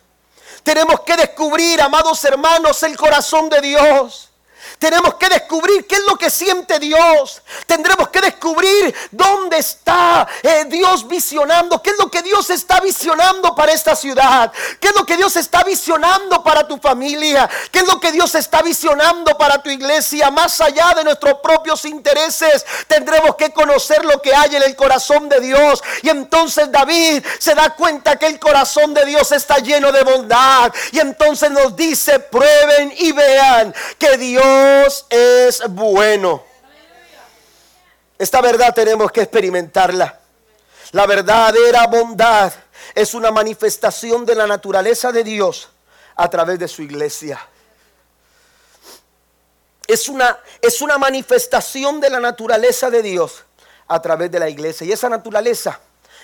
Tenemos 0.63 1.01
que 1.01 1.15
descubrir, 1.15 1.79
amados 1.79 2.25
hermanos, 2.25 2.81
el 2.81 2.97
corazón 2.97 3.47
de 3.47 3.61
Dios. 3.61 4.30
Tenemos 4.81 5.13
que 5.13 5.29
descubrir 5.29 5.85
qué 5.85 5.93
es 5.93 6.01
lo 6.07 6.17
que 6.17 6.31
siente 6.31 6.79
Dios. 6.79 7.43
Tendremos 7.67 8.09
que 8.09 8.19
descubrir 8.19 8.95
dónde 9.11 9.59
está 9.59 10.27
eh, 10.41 10.65
Dios 10.67 11.07
visionando. 11.07 11.83
¿Qué 11.83 11.91
es 11.91 11.99
lo 11.99 12.09
que 12.09 12.23
Dios 12.23 12.49
está 12.49 12.79
visionando 12.79 13.53
para 13.53 13.73
esta 13.73 13.95
ciudad? 13.95 14.51
¿Qué 14.79 14.87
es 14.87 14.95
lo 14.95 15.05
que 15.05 15.17
Dios 15.17 15.35
está 15.35 15.63
visionando 15.63 16.43
para 16.43 16.67
tu 16.67 16.79
familia? 16.79 17.47
¿Qué 17.71 17.81
es 17.81 17.85
lo 17.85 17.99
que 17.99 18.11
Dios 18.11 18.33
está 18.33 18.63
visionando 18.63 19.37
para 19.37 19.61
tu 19.61 19.69
iglesia? 19.69 20.31
Más 20.31 20.59
allá 20.59 20.95
de 20.95 21.03
nuestros 21.03 21.35
propios 21.43 21.85
intereses, 21.85 22.65
tendremos 22.87 23.35
que 23.35 23.51
conocer 23.51 24.03
lo 24.03 24.19
que 24.19 24.33
hay 24.33 24.55
en 24.55 24.63
el 24.63 24.75
corazón 24.75 25.29
de 25.29 25.41
Dios. 25.41 25.83
Y 26.01 26.09
entonces 26.09 26.71
David 26.71 27.23
se 27.37 27.53
da 27.53 27.75
cuenta 27.75 28.15
que 28.15 28.25
el 28.25 28.39
corazón 28.39 28.95
de 28.95 29.05
Dios 29.05 29.31
está 29.31 29.57
lleno 29.59 29.91
de 29.91 30.03
bondad. 30.03 30.73
Y 30.91 30.97
entonces 30.97 31.51
nos 31.51 31.75
dice, 31.75 32.17
prueben 32.17 32.95
y 32.97 33.11
vean 33.11 33.75
que 33.99 34.17
Dios 34.17 34.70
es 35.09 35.61
bueno. 35.69 36.43
Esta 38.17 38.41
verdad 38.41 38.73
tenemos 38.73 39.11
que 39.11 39.21
experimentarla. 39.21 40.19
La 40.91 41.07
verdadera 41.07 41.87
bondad 41.87 42.53
es 42.93 43.13
una 43.13 43.31
manifestación 43.31 44.25
de 44.25 44.35
la 44.35 44.45
naturaleza 44.45 45.11
de 45.11 45.23
Dios 45.23 45.69
a 46.15 46.29
través 46.29 46.59
de 46.59 46.67
su 46.67 46.81
iglesia. 46.81 47.39
Es 49.87 50.07
una, 50.07 50.37
es 50.61 50.81
una 50.81 50.97
manifestación 50.97 51.99
de 51.99 52.09
la 52.09 52.19
naturaleza 52.19 52.89
de 52.89 53.01
Dios 53.01 53.43
a 53.87 54.01
través 54.01 54.29
de 54.31 54.39
la 54.39 54.49
iglesia. 54.49 54.85
Y 54.85 54.91
esa 54.91 55.09
naturaleza 55.09 55.79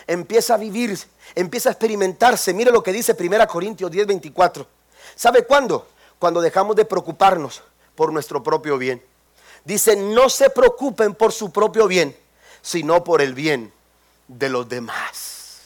empieza 0.05 0.53
a 0.53 0.57
vivir, 0.57 0.97
empieza 1.35 1.69
a 1.69 1.71
experimentarse. 1.71 2.53
Mire 2.53 2.71
lo 2.71 2.83
que 2.83 2.93
dice 2.93 3.15
1 3.17 3.47
Corintios 3.47 3.89
10, 3.89 4.07
24. 4.07 4.67
¿Sabe 5.15 5.45
cuándo? 5.45 5.87
Cuando 6.19 6.41
dejamos 6.41 6.75
de 6.75 6.85
preocuparnos 6.85 7.61
por 7.97 8.13
nuestro 8.13 8.43
propio 8.43 8.77
bien. 8.77 9.03
Dice, 9.65 9.95
no 9.95 10.29
se 10.29 10.51
preocupen 10.51 11.15
por 11.15 11.33
su 11.33 11.51
propio 11.51 11.87
bien, 11.87 12.15
sino 12.61 13.03
por 13.03 13.21
el 13.23 13.33
bien 13.33 13.73
de 14.27 14.49
los 14.49 14.69
demás. 14.69 15.63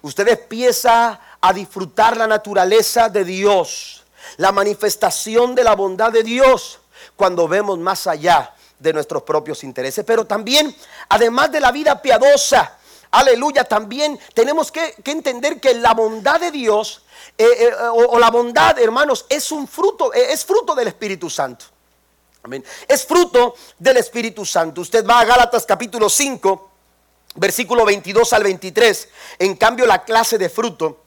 Usted 0.00 0.26
empieza 0.26 1.20
a 1.38 1.52
disfrutar 1.52 2.16
la 2.16 2.26
naturaleza 2.26 3.10
de 3.10 3.24
Dios, 3.24 4.04
la 4.38 4.52
manifestación 4.52 5.54
de 5.54 5.64
la 5.64 5.76
bondad 5.76 6.12
de 6.12 6.22
Dios, 6.22 6.80
cuando 7.14 7.46
vemos 7.46 7.78
más 7.78 8.06
allá 8.06 8.54
de 8.78 8.92
nuestros 8.94 9.22
propios 9.22 9.62
intereses. 9.62 10.02
Pero 10.04 10.24
también, 10.24 10.74
además 11.10 11.52
de 11.52 11.60
la 11.60 11.72
vida 11.72 12.00
piadosa, 12.00 12.78
aleluya, 13.10 13.64
también 13.64 14.18
tenemos 14.32 14.72
que, 14.72 14.94
entender 15.04 15.60
que 15.60 15.74
la 15.74 15.92
bondad 15.92 16.40
de 16.40 16.50
Dios 16.50 17.02
eh, 17.38 17.46
eh, 17.58 17.74
o, 17.92 18.18
la 18.18 18.30
bondad, 18.30 18.78
hermanos, 18.78 19.26
es 19.28 19.50
un 19.52 19.66
fruto, 19.68 20.12
eh, 20.12 20.32
es 20.32 20.44
fruto 20.44 20.74
del 20.74 20.88
Espíritu 20.88 21.28
Santo. 21.28 21.66
Amén. 22.42 22.64
Es 22.86 23.04
fruto 23.04 23.54
del 23.78 23.96
Espíritu 23.96 24.44
Santo. 24.44 24.80
Usted 24.80 25.04
va 25.04 25.20
a 25.20 25.24
Gálatas 25.24 25.66
capítulo 25.66 26.08
5, 26.08 26.70
versículo 27.34 27.84
22 27.84 28.32
al 28.32 28.44
23. 28.44 29.08
En 29.40 29.56
cambio, 29.56 29.84
la 29.86 30.04
clase 30.04 30.38
de 30.38 30.48
fruto 30.48 31.02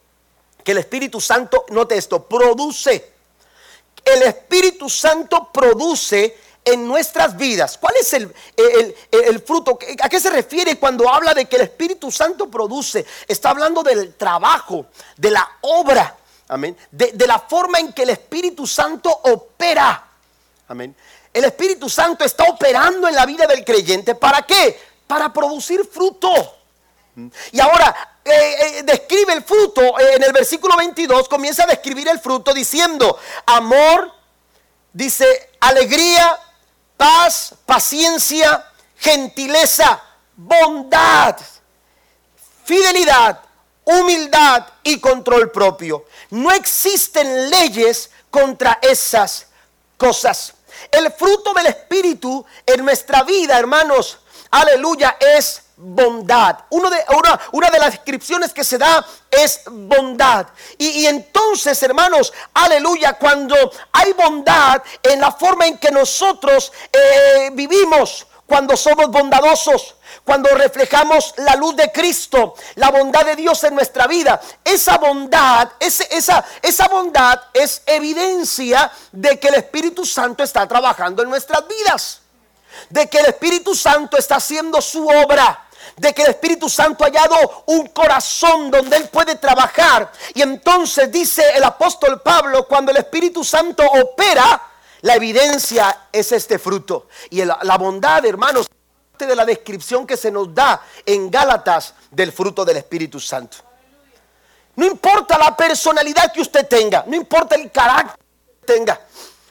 que 0.62 0.72
el 0.72 0.78
Espíritu 0.78 1.20
Santo, 1.20 1.64
note 1.70 1.96
esto, 1.96 2.26
produce. 2.26 3.12
El 4.04 4.22
Espíritu 4.22 4.88
Santo 4.88 5.50
produce 5.52 6.36
en 6.72 6.86
nuestras 6.86 7.36
vidas. 7.36 7.78
¿Cuál 7.78 7.94
es 8.00 8.12
el, 8.14 8.34
el, 8.56 9.40
fruto? 9.40 9.78
¿A 10.02 10.08
qué 10.08 10.20
se 10.20 10.30
refiere 10.30 10.78
cuando 10.78 11.08
habla 11.08 11.34
de 11.34 11.46
que 11.46 11.56
el 11.56 11.62
Espíritu 11.62 12.10
Santo 12.10 12.50
produce? 12.50 13.04
Está 13.26 13.50
hablando 13.50 13.82
del 13.82 14.14
trabajo, 14.14 14.86
de 15.16 15.30
la 15.30 15.48
obra 15.62 16.16
Amén. 16.50 16.76
De, 16.90 17.26
la 17.28 17.38
forma 17.38 17.78
en 17.78 17.92
que 17.92 18.02
el 18.02 18.10
Espíritu 18.10 18.66
Santo 18.66 19.08
opera. 19.08 20.04
Amén. 20.66 20.96
El 21.32 21.44
Espíritu 21.44 21.88
Santo 21.88 22.24
está 22.24 22.42
operando 22.42 23.06
en 23.06 23.14
la 23.14 23.24
vida 23.24 23.46
del 23.46 23.64
creyente. 23.64 24.16
¿Para 24.16 24.42
qué? 24.42 24.76
Para 25.06 25.32
producir 25.32 25.84
fruto. 25.86 26.56
Y 27.52 27.60
ahora 27.60 28.16
eh, 28.24 28.32
eh, 28.32 28.82
describe 28.82 29.32
el 29.32 29.44
fruto 29.44 29.80
eh, 30.00 30.14
en 30.16 30.24
el 30.24 30.32
versículo 30.32 30.76
22, 30.76 31.28
comienza 31.28 31.62
a 31.62 31.66
describir 31.66 32.08
el 32.08 32.18
fruto 32.18 32.52
diciendo 32.52 33.16
amor, 33.46 34.12
dice 34.92 35.50
alegría, 35.60 36.36
paz, 37.00 37.54
paciencia, 37.64 38.62
gentileza, 38.98 40.02
bondad, 40.36 41.34
fidelidad, 42.62 43.40
humildad 43.84 44.66
y 44.82 45.00
control 45.00 45.50
propio. 45.50 46.04
No 46.28 46.52
existen 46.52 47.48
leyes 47.48 48.10
contra 48.30 48.78
esas 48.82 49.46
cosas. 49.96 50.52
El 50.92 51.10
fruto 51.10 51.54
del 51.54 51.68
Espíritu 51.68 52.44
en 52.66 52.84
nuestra 52.84 53.22
vida, 53.22 53.58
hermanos, 53.58 54.18
aleluya, 54.50 55.16
es 55.18 55.62
bondad. 55.82 56.58
Uno 56.70 56.90
de, 56.90 56.98
una, 57.16 57.40
una, 57.52 57.70
de 57.70 57.78
las 57.78 57.92
descripciones 57.92 58.52
que 58.52 58.64
se 58.64 58.76
da 58.76 59.04
es 59.30 59.62
bondad. 59.66 60.46
Y, 60.76 61.06
entonces, 61.06 61.82
hermanos, 61.82 62.32
aleluya, 62.54 63.14
cuando 63.14 63.56
hay 63.92 64.12
bondad 64.12 64.82
en 65.02 65.20
la 65.20 65.32
forma 65.32 65.66
en 65.66 65.78
que 65.78 65.90
nosotros 65.90 66.72
eh, 66.92 67.50
vivimos, 67.54 68.26
cuando 68.46 68.76
somos 68.76 69.10
bondadosos, 69.10 69.94
cuando 70.24 70.50
reflejamos 70.50 71.34
la 71.38 71.54
luz 71.54 71.76
de 71.76 71.90
Cristo, 71.92 72.54
la 72.74 72.90
bondad 72.90 73.24
de 73.24 73.36
Dios 73.36 73.62
en 73.64 73.74
nuestra 73.74 74.06
vida, 74.06 74.40
esa 74.64 74.98
bondad, 74.98 75.70
esa, 75.78 76.44
esa 76.60 76.88
bondad 76.88 77.40
es 77.54 77.82
evidencia 77.86 78.90
de 79.12 79.38
que 79.38 79.48
el 79.48 79.54
Espíritu 79.54 80.04
Santo 80.04 80.42
está 80.42 80.66
trabajando 80.66 81.22
en 81.22 81.30
nuestras 81.30 81.66
vidas, 81.66 82.20
de 82.90 83.08
que 83.08 83.18
el 83.18 83.26
Espíritu 83.26 83.74
Santo 83.74 84.18
está 84.18 84.36
haciendo 84.36 84.82
su 84.82 85.06
obra 85.06 85.69
de 85.96 86.12
que 86.12 86.22
el 86.22 86.30
Espíritu 86.30 86.68
Santo 86.68 87.04
ha 87.04 87.08
hallado 87.08 87.64
un 87.66 87.86
corazón 87.88 88.70
donde 88.70 88.96
Él 88.96 89.08
puede 89.08 89.36
trabajar. 89.36 90.10
Y 90.34 90.42
entonces 90.42 91.10
dice 91.10 91.44
el 91.54 91.64
apóstol 91.64 92.20
Pablo, 92.20 92.66
cuando 92.66 92.90
el 92.90 92.98
Espíritu 92.98 93.44
Santo 93.44 93.84
opera, 93.84 94.60
la 95.02 95.14
evidencia 95.14 96.08
es 96.12 96.32
este 96.32 96.58
fruto. 96.58 97.08
Y 97.30 97.44
la 97.44 97.78
bondad, 97.78 98.24
hermanos, 98.24 98.66
de 99.26 99.36
la 99.36 99.44
descripción 99.44 100.06
que 100.06 100.16
se 100.16 100.30
nos 100.30 100.54
da 100.54 100.82
en 101.04 101.30
Gálatas 101.30 101.94
del 102.10 102.32
fruto 102.32 102.64
del 102.64 102.78
Espíritu 102.78 103.20
Santo. 103.20 103.58
No 104.76 104.86
importa 104.86 105.38
la 105.38 105.56
personalidad 105.56 106.32
que 106.32 106.40
usted 106.40 106.66
tenga, 106.66 107.04
no 107.06 107.16
importa 107.16 107.54
el 107.54 107.70
carácter 107.70 108.16
que 108.16 108.72
tenga, 108.72 109.00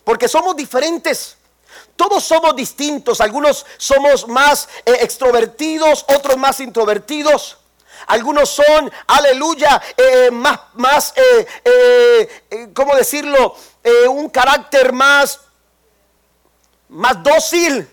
porque 0.03 0.27
somos 0.27 0.55
diferentes. 0.55 1.37
Todos 1.95 2.23
somos 2.23 2.55
distintos, 2.55 3.19
algunos 3.19 3.65
somos 3.77 4.27
más 4.27 4.69
eh, 4.85 4.99
extrovertidos, 5.01 6.05
otros 6.15 6.37
más 6.37 6.59
introvertidos. 6.59 7.57
Algunos 8.07 8.49
son, 8.49 8.91
aleluya, 9.07 9.81
eh, 9.97 10.31
más, 10.31 10.59
más 10.75 11.13
eh, 11.17 12.69
¿cómo 12.73 12.95
decirlo? 12.95 13.55
un 14.09 14.29
carácter 14.29 14.93
más, 14.93 15.39
más 16.87 17.21
dócil 17.21 17.87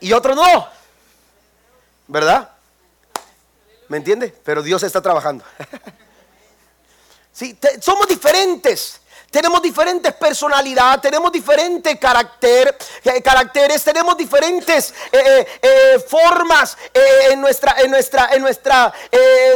y 0.00 0.12
otros 0.12 0.34
no. 0.34 0.68
¿Verdad? 2.08 2.50
¿Me 3.88 3.98
entiende? 3.98 4.34
Pero 4.44 4.62
Dios 4.62 4.82
está 4.82 5.00
trabajando. 5.00 5.44
sí, 7.32 7.56
somos 7.80 8.08
diferentes. 8.08 9.01
Tenemos 9.32 9.62
diferentes 9.62 10.12
personalidades, 10.12 11.00
tenemos 11.00 11.32
diferentes 11.32 11.98
carácter, 11.98 12.76
eh, 13.02 13.22
caracteres, 13.22 13.82
tenemos 13.82 14.14
diferentes 14.14 14.92
eh, 15.10 15.46
eh, 15.62 16.04
formas 16.06 16.76
en, 17.30 17.40
nuestra, 17.40 17.76
en, 17.80 17.90
nuestra, 17.90 18.28
en 18.34 18.42
nuestra, 18.42 18.92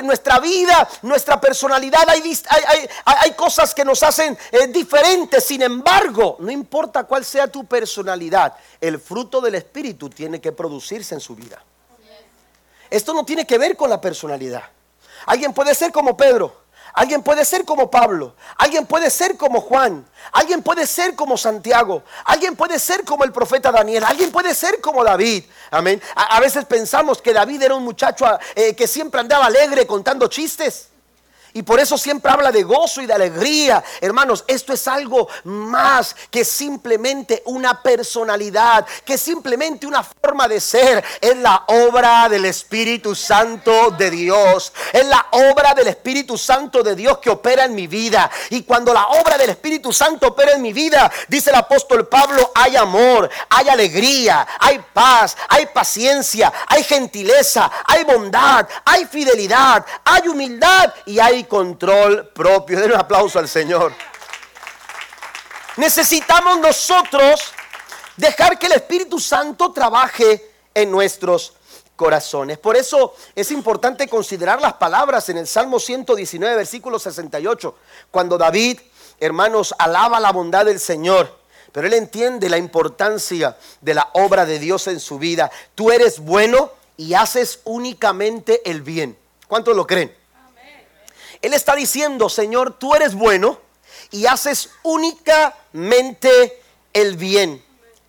nuestra 0.02 0.40
vida, 0.40 0.88
nuestra 1.02 1.38
personalidad. 1.38 2.08
Hay, 2.08 2.22
hay, 2.48 2.88
hay 3.04 3.32
cosas 3.32 3.74
que 3.74 3.84
nos 3.84 4.02
hacen 4.02 4.38
diferentes. 4.70 5.44
Sin 5.44 5.60
embargo, 5.60 6.38
no 6.40 6.50
importa 6.50 7.04
cuál 7.04 7.22
sea 7.22 7.46
tu 7.46 7.66
personalidad, 7.66 8.54
el 8.80 8.98
fruto 8.98 9.42
del 9.42 9.56
Espíritu 9.56 10.08
tiene 10.08 10.40
que 10.40 10.52
producirse 10.52 11.14
en 11.14 11.20
su 11.20 11.36
vida. 11.36 11.62
Esto 12.88 13.12
no 13.12 13.26
tiene 13.26 13.46
que 13.46 13.58
ver 13.58 13.76
con 13.76 13.90
la 13.90 14.00
personalidad. 14.00 14.62
Alguien 15.26 15.52
puede 15.52 15.74
ser 15.74 15.92
como 15.92 16.16
Pedro. 16.16 16.65
Alguien 16.96 17.22
puede 17.22 17.44
ser 17.44 17.66
como 17.66 17.90
Pablo, 17.90 18.34
alguien 18.56 18.86
puede 18.86 19.10
ser 19.10 19.36
como 19.36 19.60
Juan, 19.60 20.06
alguien 20.32 20.62
puede 20.62 20.86
ser 20.86 21.14
como 21.14 21.36
Santiago, 21.36 22.02
alguien 22.24 22.56
puede 22.56 22.78
ser 22.78 23.04
como 23.04 23.22
el 23.22 23.32
profeta 23.32 23.70
Daniel, 23.70 24.02
alguien 24.02 24.32
puede 24.32 24.54
ser 24.54 24.80
como 24.80 25.04
David. 25.04 25.44
Amén. 25.70 26.00
A, 26.14 26.40
veces 26.40 26.64
pensamos 26.64 27.20
que 27.20 27.34
David 27.34 27.62
era 27.62 27.74
un 27.74 27.84
muchacho 27.84 28.24
eh, 28.54 28.74
que 28.74 28.86
siempre 28.86 29.20
andaba 29.20 29.44
alegre 29.44 29.86
contando 29.86 30.26
chistes. 30.28 30.88
Y 31.56 31.62
por 31.62 31.80
eso 31.80 31.96
siempre 31.96 32.30
habla 32.30 32.52
de 32.52 32.62
gozo 32.64 33.00
y 33.00 33.06
de 33.06 33.14
alegría. 33.14 33.82
Hermanos, 34.02 34.44
esto 34.46 34.74
es 34.74 34.86
algo 34.86 35.26
más 35.44 36.14
que 36.30 36.44
simplemente 36.44 37.42
una 37.46 37.82
personalidad, 37.82 38.84
que 39.06 39.16
simplemente 39.16 39.86
una 39.86 40.02
forma 40.02 40.48
de 40.48 40.60
ser. 40.60 41.02
Es 41.18 41.34
la 41.38 41.64
obra 41.68 42.28
del 42.28 42.44
Espíritu 42.44 43.14
Santo 43.14 43.90
de 43.92 44.10
Dios. 44.10 44.70
Es 44.92 45.06
la 45.06 45.28
obra 45.30 45.72
del 45.72 45.88
Espíritu 45.88 46.36
Santo 46.36 46.82
de 46.82 46.94
Dios 46.94 47.20
que 47.20 47.30
opera 47.30 47.64
en 47.64 47.74
mi 47.74 47.86
vida. 47.86 48.30
Y 48.50 48.64
cuando 48.64 48.92
la 48.92 49.06
obra 49.06 49.38
del 49.38 49.48
Espíritu 49.48 49.94
Santo 49.94 50.28
opera 50.28 50.52
en 50.52 50.60
mi 50.60 50.74
vida, 50.74 51.10
dice 51.26 51.48
el 51.48 51.56
apóstol 51.56 52.06
Pablo, 52.06 52.52
hay 52.54 52.76
amor, 52.76 53.30
hay 53.48 53.70
alegría, 53.70 54.46
hay 54.60 54.78
paz, 54.92 55.34
hay 55.48 55.64
paciencia, 55.72 56.52
hay 56.68 56.84
gentileza, 56.84 57.70
hay 57.86 58.04
bondad, 58.04 58.68
hay 58.84 59.06
fidelidad, 59.06 59.86
hay 60.04 60.28
humildad 60.28 60.92
y 61.06 61.18
hay 61.18 61.45
control 61.46 62.28
propio. 62.28 62.80
Den 62.80 62.92
un 62.92 62.98
aplauso 62.98 63.38
al 63.38 63.48
Señor. 63.48 63.92
Necesitamos 65.76 66.58
nosotros 66.58 67.52
dejar 68.16 68.58
que 68.58 68.66
el 68.66 68.72
Espíritu 68.72 69.20
Santo 69.20 69.72
trabaje 69.72 70.50
en 70.74 70.90
nuestros 70.90 71.54
corazones. 71.96 72.58
Por 72.58 72.76
eso 72.76 73.14
es 73.34 73.50
importante 73.50 74.06
considerar 74.08 74.60
las 74.60 74.74
palabras 74.74 75.28
en 75.28 75.38
el 75.38 75.46
Salmo 75.46 75.80
119, 75.80 76.56
versículo 76.56 76.98
68, 76.98 77.74
cuando 78.10 78.38
David, 78.38 78.80
hermanos, 79.18 79.74
alaba 79.78 80.20
la 80.20 80.32
bondad 80.32 80.66
del 80.66 80.78
Señor. 80.78 81.34
Pero 81.72 81.88
él 81.88 81.94
entiende 81.94 82.48
la 82.48 82.58
importancia 82.58 83.56
de 83.80 83.94
la 83.94 84.08
obra 84.14 84.46
de 84.46 84.58
Dios 84.58 84.86
en 84.86 85.00
su 85.00 85.18
vida. 85.18 85.50
Tú 85.74 85.90
eres 85.90 86.20
bueno 86.20 86.70
y 86.96 87.14
haces 87.14 87.60
únicamente 87.64 88.62
el 88.70 88.82
bien. 88.82 89.18
¿Cuántos 89.46 89.76
lo 89.76 89.86
creen? 89.86 90.14
Él 91.46 91.54
está 91.54 91.76
diciendo, 91.76 92.28
Señor, 92.28 92.76
tú 92.76 92.96
eres 92.96 93.14
bueno 93.14 93.60
y 94.10 94.26
haces 94.26 94.70
únicamente 94.82 96.60
el 96.92 97.16
bien. 97.16 97.64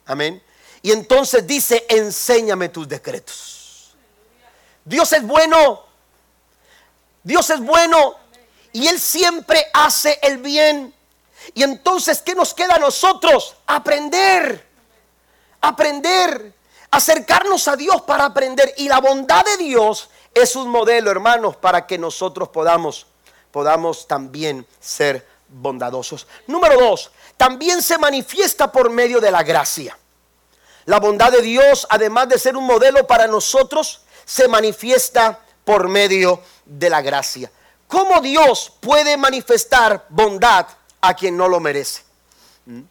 Amén. 0.08 0.41
Y 0.82 0.91
entonces 0.91 1.45
dice, 1.45 1.86
enséñame 1.88 2.69
tus 2.69 2.88
decretos. 2.88 3.95
Dios 4.84 5.13
es 5.13 5.21
bueno. 5.21 5.84
Dios 7.21 7.47
es 7.52 7.60
bueno. 7.60 8.15
Y 8.73 8.88
Él 8.88 9.00
siempre 9.00 9.67
hace 9.71 10.17
el 10.23 10.39
bien. 10.39 10.91
Y 11.54 11.62
entonces, 11.62 12.23
¿qué 12.23 12.34
nos 12.34 12.56
queda 12.56 12.78
a 12.78 12.80
nosotros? 12.80 13.56
Aprender. 13.67 14.67
Aprender. 15.62 16.56
Acercarnos 16.89 17.67
a 17.67 17.76
Dios 17.76 18.02
para 18.02 18.26
aprender. 18.26 18.73
Y 18.78 18.89
la 18.89 19.00
bondad 19.00 19.45
de 19.45 19.58
Dios 19.58 20.10
es 20.34 20.56
un 20.56 20.69
modelo, 20.69 21.12
hermanos, 21.12 21.56
para 21.56 21.86
que 21.86 22.00
nosotros 22.00 22.50
podamos 22.50 23.06
podamos 23.57 24.07
también 24.07 24.67
ser 24.79 25.27
bondadosos. 25.49 26.27
Número 26.45 26.79
dos, 26.79 27.09
también 27.37 27.81
se 27.81 27.97
manifiesta 27.97 28.71
por 28.71 28.91
medio 28.91 29.19
de 29.19 29.31
la 29.31 29.41
gracia. 29.41 29.97
La 30.85 30.99
bondad 30.99 31.31
de 31.31 31.41
Dios, 31.41 31.87
además 31.89 32.29
de 32.29 32.37
ser 32.37 32.55
un 32.55 32.67
modelo 32.67 33.07
para 33.07 33.25
nosotros, 33.25 34.01
se 34.25 34.47
manifiesta 34.47 35.39
por 35.65 35.87
medio 35.87 36.39
de 36.65 36.87
la 36.87 37.01
gracia. 37.01 37.51
¿Cómo 37.87 38.21
Dios 38.21 38.73
puede 38.79 39.17
manifestar 39.17 40.05
bondad 40.09 40.67
a 41.01 41.15
quien 41.15 41.35
no 41.35 41.47
lo 41.47 41.59
merece? 41.59 42.03
¿Mm? 42.67 42.81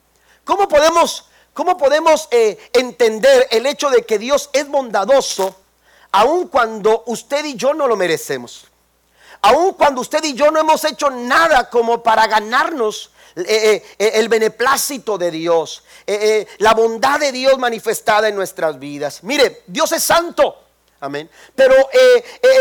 ¿Cómo 0.42 0.66
podemos, 0.66 1.28
cómo 1.54 1.76
podemos 1.76 2.26
eh, 2.32 2.58
entender 2.72 3.46
el 3.52 3.66
hecho 3.66 3.88
de 3.88 4.02
que 4.02 4.18
Dios 4.18 4.50
es 4.52 4.66
bondadoso 4.66 5.54
aun 6.10 6.48
cuando 6.48 7.04
usted 7.06 7.44
y 7.44 7.54
yo 7.54 7.72
no 7.72 7.86
lo 7.86 7.94
merecemos? 7.94 8.66
Aun 9.40 9.74
cuando 9.74 10.00
usted 10.00 10.22
y 10.24 10.34
yo 10.34 10.50
no 10.50 10.60
hemos 10.60 10.84
hecho 10.84 11.10
nada 11.10 11.68
como 11.70 12.02
para 12.02 12.26
ganarnos 12.26 13.10
eh, 13.36 13.44
eh, 13.44 13.84
eh, 13.98 14.10
el 14.14 14.30
beneplácito 14.30 15.18
de 15.18 15.30
Dios, 15.30 15.82
la 16.58 16.72
bondad 16.72 17.20
de 17.20 17.32
Dios 17.32 17.58
manifestada 17.58 18.28
en 18.28 18.34
nuestras 18.34 18.78
vidas. 18.78 19.22
Mire, 19.22 19.62
Dios 19.66 19.92
es 19.92 20.02
santo. 20.02 20.62
Amén. 21.00 21.28
Pero 21.54 21.74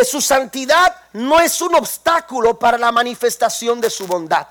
su 0.04 0.20
santidad 0.20 0.94
no 1.14 1.40
es 1.40 1.62
un 1.62 1.76
obstáculo 1.76 2.60
para 2.60 2.78
la 2.78 2.92
manifestación 2.92 3.80
de 3.80 3.90
su 3.90 4.06
bondad. 4.06 4.48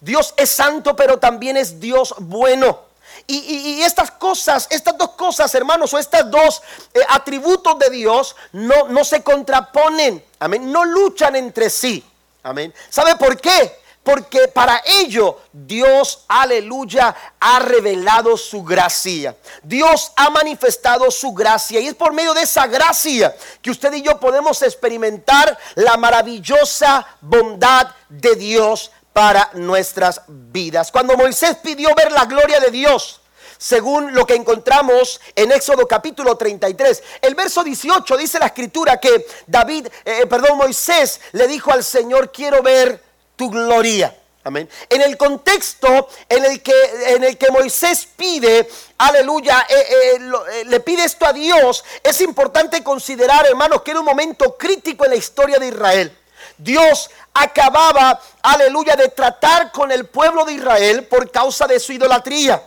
Dios 0.00 0.32
es 0.36 0.50
santo, 0.50 0.94
pero 0.94 1.18
también 1.18 1.56
es 1.56 1.80
Dios 1.80 2.14
bueno. 2.18 2.89
Y, 3.26 3.82
estas 3.82 4.10
cosas, 4.10 4.66
estas 4.70 4.96
dos 4.96 5.10
cosas, 5.10 5.54
hermanos, 5.54 5.92
o 5.94 5.98
estos 5.98 6.30
dos 6.30 6.62
eh, 6.94 7.00
atributos 7.08 7.78
de 7.78 7.90
Dios 7.90 8.36
no, 8.52 8.88
no 8.88 9.04
se 9.04 9.22
contraponen, 9.22 10.24
amén, 10.38 10.70
no 10.70 10.84
luchan 10.84 11.36
entre 11.36 11.70
sí, 11.70 12.04
amén. 12.42 12.74
¿Sabe 12.88 13.16
por 13.16 13.40
qué? 13.40 13.80
porque 14.02 14.48
para 14.48 14.82
ello 14.84 15.38
Dios, 15.52 16.24
aleluya, 16.28 17.14
ha 17.38 17.58
revelado 17.60 18.36
su 18.36 18.62
gracia. 18.64 19.36
Dios 19.62 20.12
ha 20.16 20.30
manifestado 20.30 21.10
su 21.10 21.32
gracia 21.32 21.80
y 21.80 21.88
es 21.88 21.94
por 21.94 22.12
medio 22.12 22.34
de 22.34 22.42
esa 22.42 22.66
gracia 22.66 23.34
que 23.60 23.70
usted 23.70 23.92
y 23.92 24.02
yo 24.02 24.18
podemos 24.18 24.62
experimentar 24.62 25.56
la 25.74 25.96
maravillosa 25.96 27.06
bondad 27.20 27.88
de 28.08 28.34
Dios 28.36 28.90
para 29.20 29.50
nuestras 29.52 30.22
vidas. 30.26 30.90
Cuando 30.90 31.14
Moisés 31.14 31.58
pidió 31.62 31.94
ver 31.94 32.10
la 32.10 32.24
gloria 32.24 32.58
de 32.58 32.70
Dios, 32.70 33.20
según 33.58 34.14
lo 34.14 34.24
que 34.24 34.34
encontramos 34.34 35.20
en 35.36 35.52
Éxodo 35.52 35.86
capítulo 35.86 36.38
33. 36.38 37.02
El 37.20 37.34
verso 37.34 37.62
18 37.62 38.16
dice 38.16 38.38
la 38.38 38.46
escritura 38.46 38.98
que 38.98 39.26
David, 39.46 39.88
eh, 40.06 40.24
perdón, 40.24 40.56
Moisés 40.56 41.20
le 41.32 41.46
dijo 41.48 41.70
al 41.70 41.84
Señor, 41.84 42.32
quiero 42.32 42.62
ver 42.62 42.98
tu 43.36 43.50
gloria. 43.50 44.16
Amén. 44.42 44.66
En 44.88 45.02
el 45.02 45.18
contexto 45.18 46.08
en 46.26 46.46
el 46.46 46.62
que, 46.62 46.72
en 47.08 47.22
el 47.22 47.36
que 47.36 47.50
Moisés 47.50 48.08
pide, 48.16 48.70
aleluya, 48.96 49.66
eh, 49.68 50.14
eh, 50.14 50.64
le 50.64 50.80
pide 50.80 51.04
esto 51.04 51.26
a 51.26 51.34
Dios, 51.34 51.84
es 52.02 52.22
importante 52.22 52.82
considerar, 52.82 53.44
hermanos, 53.44 53.82
que 53.82 53.90
era 53.90 54.00
un 54.00 54.06
momento 54.06 54.56
crítico 54.56 55.04
en 55.04 55.10
la 55.10 55.16
historia 55.16 55.58
de 55.58 55.68
Israel. 55.68 56.16
Dios 56.62 57.10
acababa, 57.34 58.20
aleluya, 58.42 58.96
de 58.96 59.08
tratar 59.08 59.70
con 59.72 59.90
el 59.92 60.06
pueblo 60.06 60.44
de 60.44 60.54
Israel 60.54 61.04
por 61.04 61.30
causa 61.30 61.66
de 61.66 61.78
su 61.80 61.92
idolatría. 61.92 62.62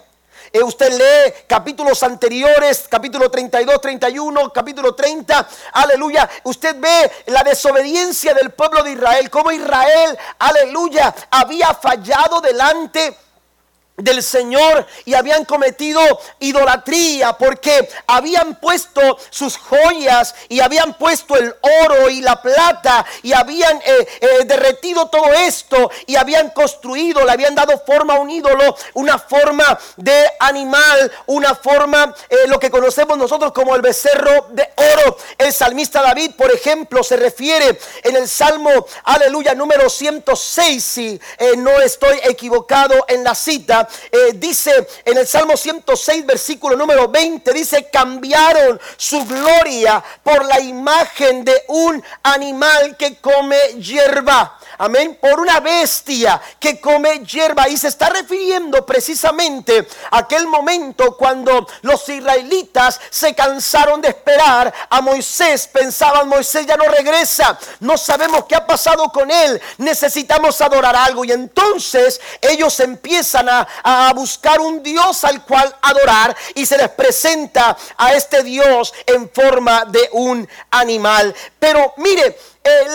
Eh, 0.52 0.62
usted 0.62 0.91
lee 0.91 1.34
capítulos 1.47 2.04
anteriores, 2.04 2.86
capítulo 2.88 3.32
32, 3.32 3.82
31, 3.82 4.54
capítulo 4.54 4.93
30, 4.93 5.47
aleluya. 5.73 6.30
Usted 6.43 6.76
ve 6.80 7.12
la 7.26 7.43
desobediencia 7.43 8.36
del 8.36 8.52
pueblo 8.52 8.84
de 8.84 8.91
Israel, 8.91 9.32
como 9.32 9.52
Israel, 9.52 10.15
aleluya, 10.38 11.13
había 11.32 11.73
fallado 11.73 12.39
delante 12.39 13.17
del 13.98 14.24
Señor 14.24 14.88
y 15.06 15.14
habían 15.14 15.46
cometido 15.46 16.02
idolatría 16.40 17.34
porque 17.34 17.88
habían 18.08 18.60
puesto 18.60 19.18
sus 19.30 19.56
joyas 19.58 20.34
y 20.50 20.62
habían 20.62 20.96
puesto 20.96 21.36
el 21.36 21.54
oro 21.84 22.10
y 22.10 22.22
la 22.22 22.42
plata 22.42 23.06
y 23.22 23.34
habían 23.34 23.78
eh, 23.78 24.08
eh, 24.20 24.28
derretido 24.46 25.10
todo 25.10 25.32
esto 25.34 25.92
y 26.08 26.16
habían 26.16 26.50
construido, 26.50 27.24
le 27.24 27.32
habían 27.32 27.54
dado 27.54 27.80
forma 27.86 28.16
a 28.16 28.20
un 28.20 28.32
ídolo, 28.32 28.76
una 28.96 29.20
forma 29.20 29.78
de 29.98 30.26
animal, 30.40 31.12
una 31.28 31.54
forma, 31.54 32.16
eh, 32.30 32.48
lo 32.48 32.60
que 32.60 32.72
conocemos 32.72 33.16
nosotros 33.16 33.52
como 33.52 33.76
el 33.76 33.82
becerro 33.82 34.48
de 34.52 34.68
oro. 34.76 35.18
El 35.38 35.54
salmista 35.54 36.02
David, 36.02 36.32
por 36.36 36.52
ejemplo, 36.52 37.04
se 37.04 37.16
refiere 37.16 37.78
en 38.04 38.16
el 38.16 38.28
Salmo, 38.28 38.88
aleluya, 39.04 39.54
número 39.54 39.88
106, 39.90 40.84
si 40.84 41.22
no 41.58 41.80
estoy 41.82 42.20
equivocado 42.24 43.06
en 43.08 43.24
la 43.24 43.36
cita 43.36 43.83
eh, 44.12 44.34
dice 44.36 44.88
en 45.06 45.17
el 45.17 45.28
Salmo 45.28 45.58
106, 45.58 46.26
versículo 46.26 46.76
número 46.76 47.08
20, 47.08 47.52
dice, 47.54 47.89
cambiaron 47.91 48.80
su 48.98 49.26
gloria 49.26 50.04
por 50.24 50.46
la 50.46 50.60
imagen 50.60 51.43
de 51.43 51.63
un 51.67 52.04
animal 52.24 52.96
que 52.98 53.17
come 53.17 53.58
hierba. 53.80 54.58
Amén. 54.78 55.17
Por 55.22 55.39
una 55.39 55.60
bestia 55.60 56.41
que 56.60 56.80
come 56.80 57.19
hierba. 57.19 57.69
Y 57.69 57.78
se 57.78 57.88
está 57.88 58.10
refiriendo 58.10 58.86
precisamente 58.86 59.88
a 60.12 60.19
aquel 60.19 60.48
momento 60.48 61.15
cuando 61.15 61.67
los 61.82 62.08
israelitas 62.10 63.00
se 63.10 63.36
cansaron 63.36 64.02
de 64.02 64.10
esperar 64.10 64.74
a 64.89 65.02
Moisés. 65.02 65.67
Pensaban, 65.67 66.28
Moisés 66.28 66.65
ya 66.65 66.76
no 66.76 66.86
regresa. 66.86 67.58
No 67.80 67.98
sabemos 67.98 68.46
qué 68.46 68.56
ha 68.56 68.65
pasado 68.65 69.10
con 69.12 69.30
él. 69.30 69.62
Necesitamos 69.78 70.60
adorar 70.62 70.96
algo. 70.96 71.24
Y 71.24 71.32
entonces 71.32 72.19
ellos 72.41 72.80
empiezan 72.80 73.50
a, 73.50 73.67
a 73.84 74.12
buscar 74.14 74.60
un 74.60 74.84
Dios 74.84 75.24
al 75.24 75.44
cual 75.44 75.74
adorar. 75.82 76.36
Y 76.56 76.66
se 76.66 76.78
les 76.78 76.90
presenta 76.90 77.76
a 77.98 78.14
este 78.14 78.44
Dios 78.44 78.94
en 79.06 79.30
forma 79.30 79.86
de 79.86 80.10
un 80.12 80.48
animal. 80.72 81.34
Pero 81.60 81.94
mire, 81.98 82.38
eh, 82.64 82.88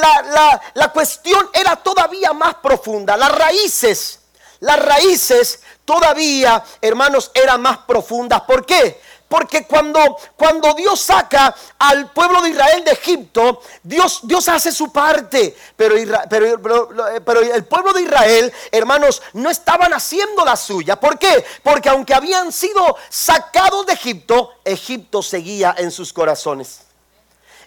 la, 0.74 0.88
cuestión 0.92 1.48
era 1.52 1.76
todavía 1.76 2.32
más 2.32 2.54
profunda. 2.56 3.16
Las 3.16 3.32
raíces, 3.32 4.20
las 4.60 4.78
raíces 4.78 5.60
todavía, 5.84 6.64
hermanos, 6.80 7.30
eran 7.34 7.60
más 7.60 7.78
profundas. 7.78 8.42
¿Por 8.42 8.64
qué? 8.64 9.00
Porque 9.28 9.66
cuando, 9.66 10.00
cuando 10.36 10.72
Dios 10.72 11.00
saca 11.00 11.54
al 11.78 12.10
pueblo 12.12 12.40
de 12.40 12.48
Israel 12.48 12.82
de 12.82 12.92
Egipto, 12.92 13.60
Dios, 13.82 14.20
Dios 14.22 14.48
hace 14.48 14.72
su 14.72 14.90
parte. 14.90 15.54
Pero, 15.76 15.96
pero, 16.30 16.88
pero, 17.24 17.40
el 17.40 17.64
pueblo 17.66 17.92
de 17.92 18.02
Israel, 18.02 18.50
hermanos, 18.72 19.20
no 19.34 19.50
estaban 19.50 19.92
haciendo 19.92 20.46
la 20.46 20.56
suya. 20.56 20.98
¿Por 20.98 21.18
qué? 21.18 21.44
Porque 21.62 21.90
aunque 21.90 22.14
habían 22.14 22.50
sido 22.52 22.96
sacados 23.10 23.84
de 23.84 23.92
Egipto, 23.92 24.54
Egipto 24.64 25.22
seguía 25.22 25.74
en 25.76 25.90
sus 25.90 26.10
corazones. 26.10 26.80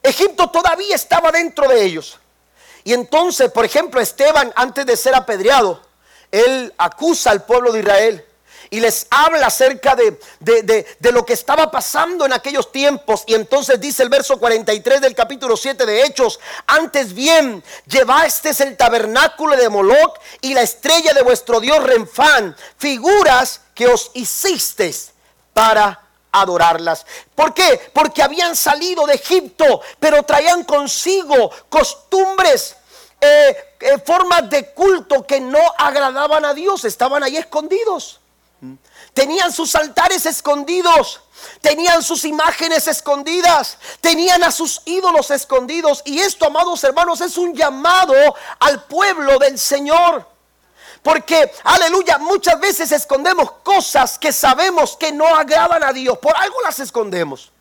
Egipto 0.02 0.50
todavía 0.50 0.95
estaba 0.95 1.32
dentro 1.32 1.67
de 1.67 1.84
ellos. 1.84 2.17
Y 2.84 2.93
entonces, 2.93 3.52
por 3.52 3.65
ejemplo, 3.65 4.02
Esteban, 4.02 4.52
antes 4.56 4.84
de 4.88 4.97
ser 4.97 5.13
apedreado, 5.13 5.80
él 6.32 6.74
acusa 6.80 7.30
al 7.30 7.43
pueblo 7.43 7.71
de 7.71 7.82
Israel 7.82 8.26
y 8.73 8.79
les 8.79 9.05
habla 9.10 9.47
acerca 9.47 9.97
de, 9.97 10.17
de, 10.39 11.12
lo 11.12 11.25
que 11.25 11.34
estaba 11.34 11.69
pasando 11.69 12.25
en 12.25 12.31
aquellos 12.31 12.71
tiempos. 12.71 13.23
Y 13.27 13.36
entonces 13.36 13.79
dice 13.81 14.01
el 14.01 14.07
verso 14.07 14.39
43 14.39 15.01
del 15.01 15.13
capítulo 15.13 15.57
7 15.57 15.86
de 15.86 16.03
Hechos, 16.05 16.39
antes 16.65 17.13
bien, 17.13 17.62
llevasteis 17.86 18.62
el 18.62 18.77
tabernáculo 18.77 19.57
de 19.57 19.67
Moloch 19.67 20.17
y 20.39 20.53
la 20.53 20.62
estrella 20.62 21.13
de 21.13 21.21
vuestro 21.21 21.60
Dios 21.60 21.84
Renfán, 21.84 22.55
figuras 22.77 23.60
que 23.75 23.88
os 23.88 24.10
hicisteis 24.13 25.12
para 25.51 26.07
adorarlas. 26.31 27.05
¿Por 27.36 27.53
qué? 27.53 27.91
Porque 27.93 28.23
habían 28.23 28.55
salido 28.55 29.05
de 29.05 29.15
Egipto, 29.15 29.81
pero 29.99 30.23
traían 30.23 30.63
consigo 30.63 31.51
costumbres, 31.67 32.77
eh, 33.19 33.75
eh, 33.81 33.97
formas 34.05 34.49
de 34.49 34.71
culto 34.73 35.27
que 35.27 35.41
no 35.41 35.60
agradaban 35.77 36.45
a 36.45 36.53
Dios, 36.53 36.86
estaban 36.86 37.21
ahí 37.21 37.36
escondidos. 37.36 38.20
Tenían 39.13 39.52
sus 39.52 39.74
altares 39.76 40.26
escondidos, 40.26 41.21
tenían 41.62 42.04
sus 42.04 42.26
imágenes 42.26 42.88
escondidas, 42.88 43.78
tenían 44.02 44.43
a 44.43 44.52
sus 44.52 44.82
ídolos 44.86 45.32
escondidos. 45.32 46.02
Y 46.06 46.19
esto, 46.19 46.45
amados 46.45 46.84
hermanos, 46.84 47.21
es 47.21 47.38
un 47.38 47.56
llamado 47.56 48.13
al 48.60 48.84
pueblo 48.84 49.39
del 49.39 49.58
Señor. 49.58 50.28
Porque, 51.02 51.52
aleluya, 51.63 52.19
muchas 52.19 52.60
veces 52.60 52.91
escondemos 52.91 53.52
cosas 53.63 54.19
que 54.19 54.32
sabemos 54.32 54.95
que 54.95 55.12
no 55.12 55.28
agradan 55.36 55.84
a 55.84 55.91
Dios. 55.91 56.19
Por 56.19 56.36
algo 56.38 56.62
las 56.62 56.80
escondemos. 56.80 57.52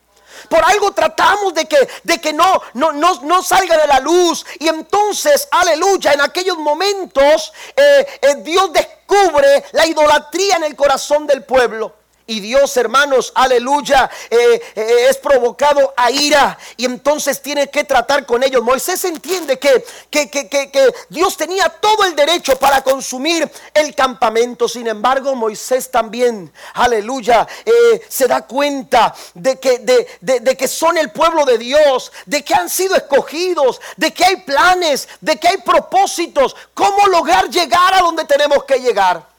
Por 0.49 0.63
algo 0.63 0.91
tratamos 0.91 1.53
de 1.53 1.65
que, 1.65 1.87
de 2.03 2.19
que 2.19 2.33
no, 2.33 2.61
no, 2.73 2.91
no, 2.93 3.43
salga 3.43 3.77
de 3.77 3.87
la 3.87 3.99
luz. 3.99 4.45
Y 4.59 4.67
entonces, 4.67 5.47
aleluya, 5.51 6.13
en 6.13 6.21
aquellos 6.21 6.57
momentos 6.57 7.53
eh, 7.75 8.07
eh, 8.21 8.35
Dios 8.37 8.71
descubre 8.73 9.63
la 9.71 9.85
idolatría 9.85 10.57
en 10.57 10.65
el 10.65 10.75
corazón 10.75 11.27
del 11.27 11.43
pueblo. 11.43 12.00
Y 12.31 12.39
Dios, 12.39 12.77
hermanos, 12.77 13.33
aleluya, 13.35 14.09
eh, 14.29 14.61
eh, 14.73 15.07
es 15.09 15.17
provocado 15.17 15.93
a 15.97 16.09
ira 16.09 16.57
y 16.77 16.85
entonces 16.85 17.41
tiene 17.41 17.69
que 17.69 17.83
tratar 17.83 18.25
con 18.25 18.41
ellos. 18.41 18.63
Moisés 18.63 19.03
entiende 19.03 19.59
que, 19.59 19.83
que, 20.09 20.29
que, 20.29 20.93
Dios 21.09 21.35
tenía 21.35 21.67
todo 21.67 22.05
el 22.05 22.15
derecho 22.15 22.57
para 22.57 22.81
consumir 22.83 23.51
el 23.73 23.93
campamento. 23.93 24.69
Sin 24.69 24.87
embargo, 24.87 25.35
Moisés 25.35 25.91
también, 25.91 26.53
aleluya, 26.73 27.45
eh, 27.65 28.01
se 28.07 28.29
da 28.29 28.47
cuenta 28.47 29.13
de 29.33 29.59
que, 29.59 29.79
de, 29.79 30.39
de 30.39 30.55
que 30.55 30.69
son 30.69 30.97
el 30.97 31.11
pueblo 31.11 31.43
de 31.43 31.57
Dios, 31.57 32.13
de 32.25 32.45
que 32.45 32.53
han 32.53 32.69
sido 32.69 32.95
escogidos, 32.95 33.81
de 33.97 34.13
que 34.13 34.23
hay 34.23 34.37
planes, 34.37 35.09
de 35.19 35.35
que 35.35 35.49
hay 35.49 35.57
propósitos. 35.57 36.55
¿Cómo 36.73 37.07
lograr 37.07 37.49
llegar 37.49 37.93
a 37.93 37.99
donde 37.99 38.23
tenemos 38.23 38.63
que 38.63 38.79
llegar? 38.79 39.30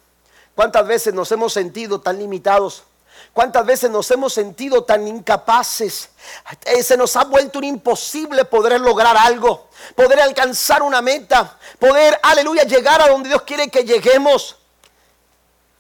¿Cuántas 0.55 0.87
veces 0.87 1.15
nos 1.15 1.31
hemos 1.33 1.53
sentido 1.53 2.01
tan 2.01 2.19
limitados? 2.19 2.85
¿Cuántas 3.33 3.65
veces 3.65 3.91
nos 3.91 4.11
hemos 4.11 4.35
sentido 4.35 4.85
tan 4.85 5.07
incapaces? 5.09 6.11
Eh, 6.67 6.83
se 6.83 6.97
nos 6.97 7.17
ha 7.17 7.25
vuelto 7.25 7.59
un 7.59 7.65
imposible 7.65 8.45
poder 8.45 8.79
lograr 8.81 9.17
algo, 9.17 9.69
poder 9.95 10.21
alcanzar 10.21 10.83
una 10.83 11.01
meta, 11.01 11.59
poder, 11.79 12.19
aleluya, 12.23 12.65
llegar 12.65 13.01
a 13.01 13.09
donde 13.09 13.31
Dios 13.31 13.43
quiere 13.43 13.69
que 13.69 13.85
lleguemos. 13.85 14.57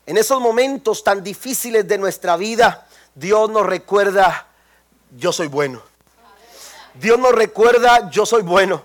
En 0.06 0.16
esos 0.16 0.40
momentos 0.40 1.04
tan 1.04 1.22
difíciles 1.22 1.86
de 1.86 1.98
nuestra 1.98 2.36
vida, 2.36 2.86
Dios 3.14 3.50
nos 3.50 3.66
recuerda, 3.66 4.46
yo 5.16 5.32
soy 5.32 5.48
bueno. 5.48 5.82
Dios 6.94 7.18
nos 7.18 7.32
recuerda, 7.32 8.10
yo 8.10 8.24
soy 8.24 8.42
bueno. 8.42 8.82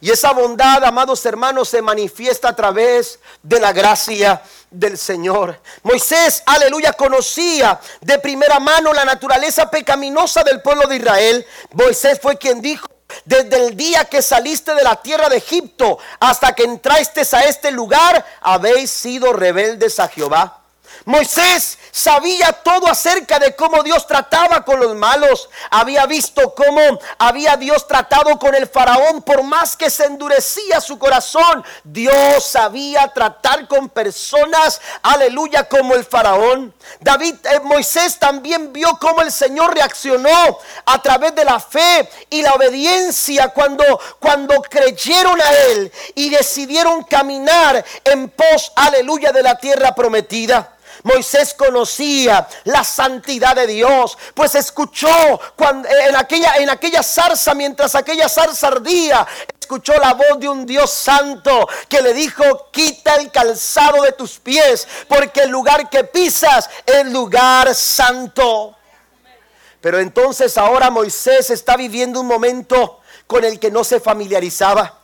Y 0.00 0.10
esa 0.10 0.32
bondad, 0.32 0.82
amados 0.84 1.24
hermanos, 1.26 1.68
se 1.68 1.82
manifiesta 1.82 2.48
a 2.48 2.56
través 2.56 3.20
de 3.42 3.60
la 3.60 3.72
gracia 3.72 4.42
del 4.72 4.98
Señor. 4.98 5.60
Moisés, 5.82 6.42
aleluya, 6.46 6.92
conocía 6.94 7.80
de 8.00 8.18
primera 8.18 8.58
mano 8.58 8.92
la 8.92 9.04
naturaleza 9.04 9.70
pecaminosa 9.70 10.42
del 10.42 10.62
pueblo 10.62 10.86
de 10.86 10.96
Israel. 10.96 11.46
Moisés 11.72 12.18
fue 12.20 12.36
quien 12.36 12.60
dijo, 12.60 12.86
desde 13.24 13.66
el 13.66 13.76
día 13.76 14.06
que 14.06 14.22
saliste 14.22 14.74
de 14.74 14.82
la 14.82 14.96
tierra 14.96 15.28
de 15.28 15.36
Egipto 15.36 15.98
hasta 16.18 16.54
que 16.54 16.64
entraste 16.64 17.22
a 17.32 17.40
este 17.42 17.70
lugar, 17.70 18.24
habéis 18.40 18.90
sido 18.90 19.32
rebeldes 19.32 20.00
a 20.00 20.08
Jehová. 20.08 20.61
Moisés 21.04 21.78
sabía 21.90 22.52
todo 22.52 22.88
acerca 22.88 23.38
de 23.38 23.54
cómo 23.54 23.82
Dios 23.82 24.06
trataba 24.06 24.64
con 24.64 24.80
los 24.80 24.94
malos. 24.94 25.48
Había 25.70 26.06
visto 26.06 26.54
cómo 26.54 26.80
había 27.18 27.56
Dios 27.56 27.86
tratado 27.86 28.38
con 28.38 28.54
el 28.54 28.66
faraón 28.66 29.22
por 29.22 29.42
más 29.42 29.76
que 29.76 29.90
se 29.90 30.04
endurecía 30.04 30.80
su 30.80 30.98
corazón. 30.98 31.64
Dios 31.84 32.44
sabía 32.44 33.08
tratar 33.08 33.68
con 33.68 33.88
personas, 33.88 34.80
aleluya, 35.02 35.68
como 35.68 35.94
el 35.94 36.04
faraón. 36.04 36.74
David, 37.00 37.34
eh, 37.44 37.60
Moisés 37.62 38.18
también 38.18 38.72
vio 38.72 38.98
cómo 39.00 39.22
el 39.22 39.32
Señor 39.32 39.74
reaccionó 39.74 40.58
a 40.86 41.02
través 41.02 41.34
de 41.34 41.44
la 41.44 41.60
fe 41.60 42.08
y 42.30 42.42
la 42.42 42.54
obediencia 42.54 43.48
cuando 43.48 43.84
cuando 44.18 44.62
creyeron 44.62 45.40
a 45.40 45.50
él 45.70 45.92
y 46.14 46.30
decidieron 46.30 47.04
caminar 47.04 47.84
en 48.04 48.28
pos, 48.30 48.72
aleluya, 48.76 49.32
de 49.32 49.42
la 49.42 49.56
tierra 49.56 49.94
prometida. 49.94 50.76
Moisés 51.02 51.54
conocía 51.54 52.46
la 52.64 52.84
santidad 52.84 53.56
de 53.56 53.66
Dios, 53.66 54.16
pues 54.34 54.54
escuchó 54.54 55.08
en, 55.58 56.16
aquella, 56.16 56.56
en 56.56 56.70
aquella 56.70 57.02
zarza, 57.02 57.54
mientras 57.54 57.94
aquella 57.94 58.28
zarza 58.28 58.68
ardía, 58.68 59.26
escuchó 59.58 59.94
la 59.94 60.14
voz 60.14 60.38
de 60.38 60.48
un 60.48 60.64
Dios 60.64 60.90
santo 60.90 61.68
que 61.88 62.02
le 62.02 62.14
dijo, 62.14 62.68
quita 62.70 63.16
el 63.16 63.30
calzado 63.30 64.02
de 64.02 64.12
tus 64.12 64.38
pies, 64.38 64.86
porque 65.08 65.42
el 65.42 65.50
lugar 65.50 65.90
que 65.90 66.04
pisas 66.04 66.70
es 66.86 67.06
lugar 67.06 67.74
santo. 67.74 68.76
Pero 69.80 69.98
entonces 69.98 70.56
ahora 70.56 70.90
Moisés 70.90 71.50
está 71.50 71.76
viviendo 71.76 72.20
un 72.20 72.28
momento 72.28 73.00
con 73.26 73.44
el 73.44 73.58
que 73.58 73.70
no 73.70 73.82
se 73.82 73.98
familiarizaba. 73.98 75.01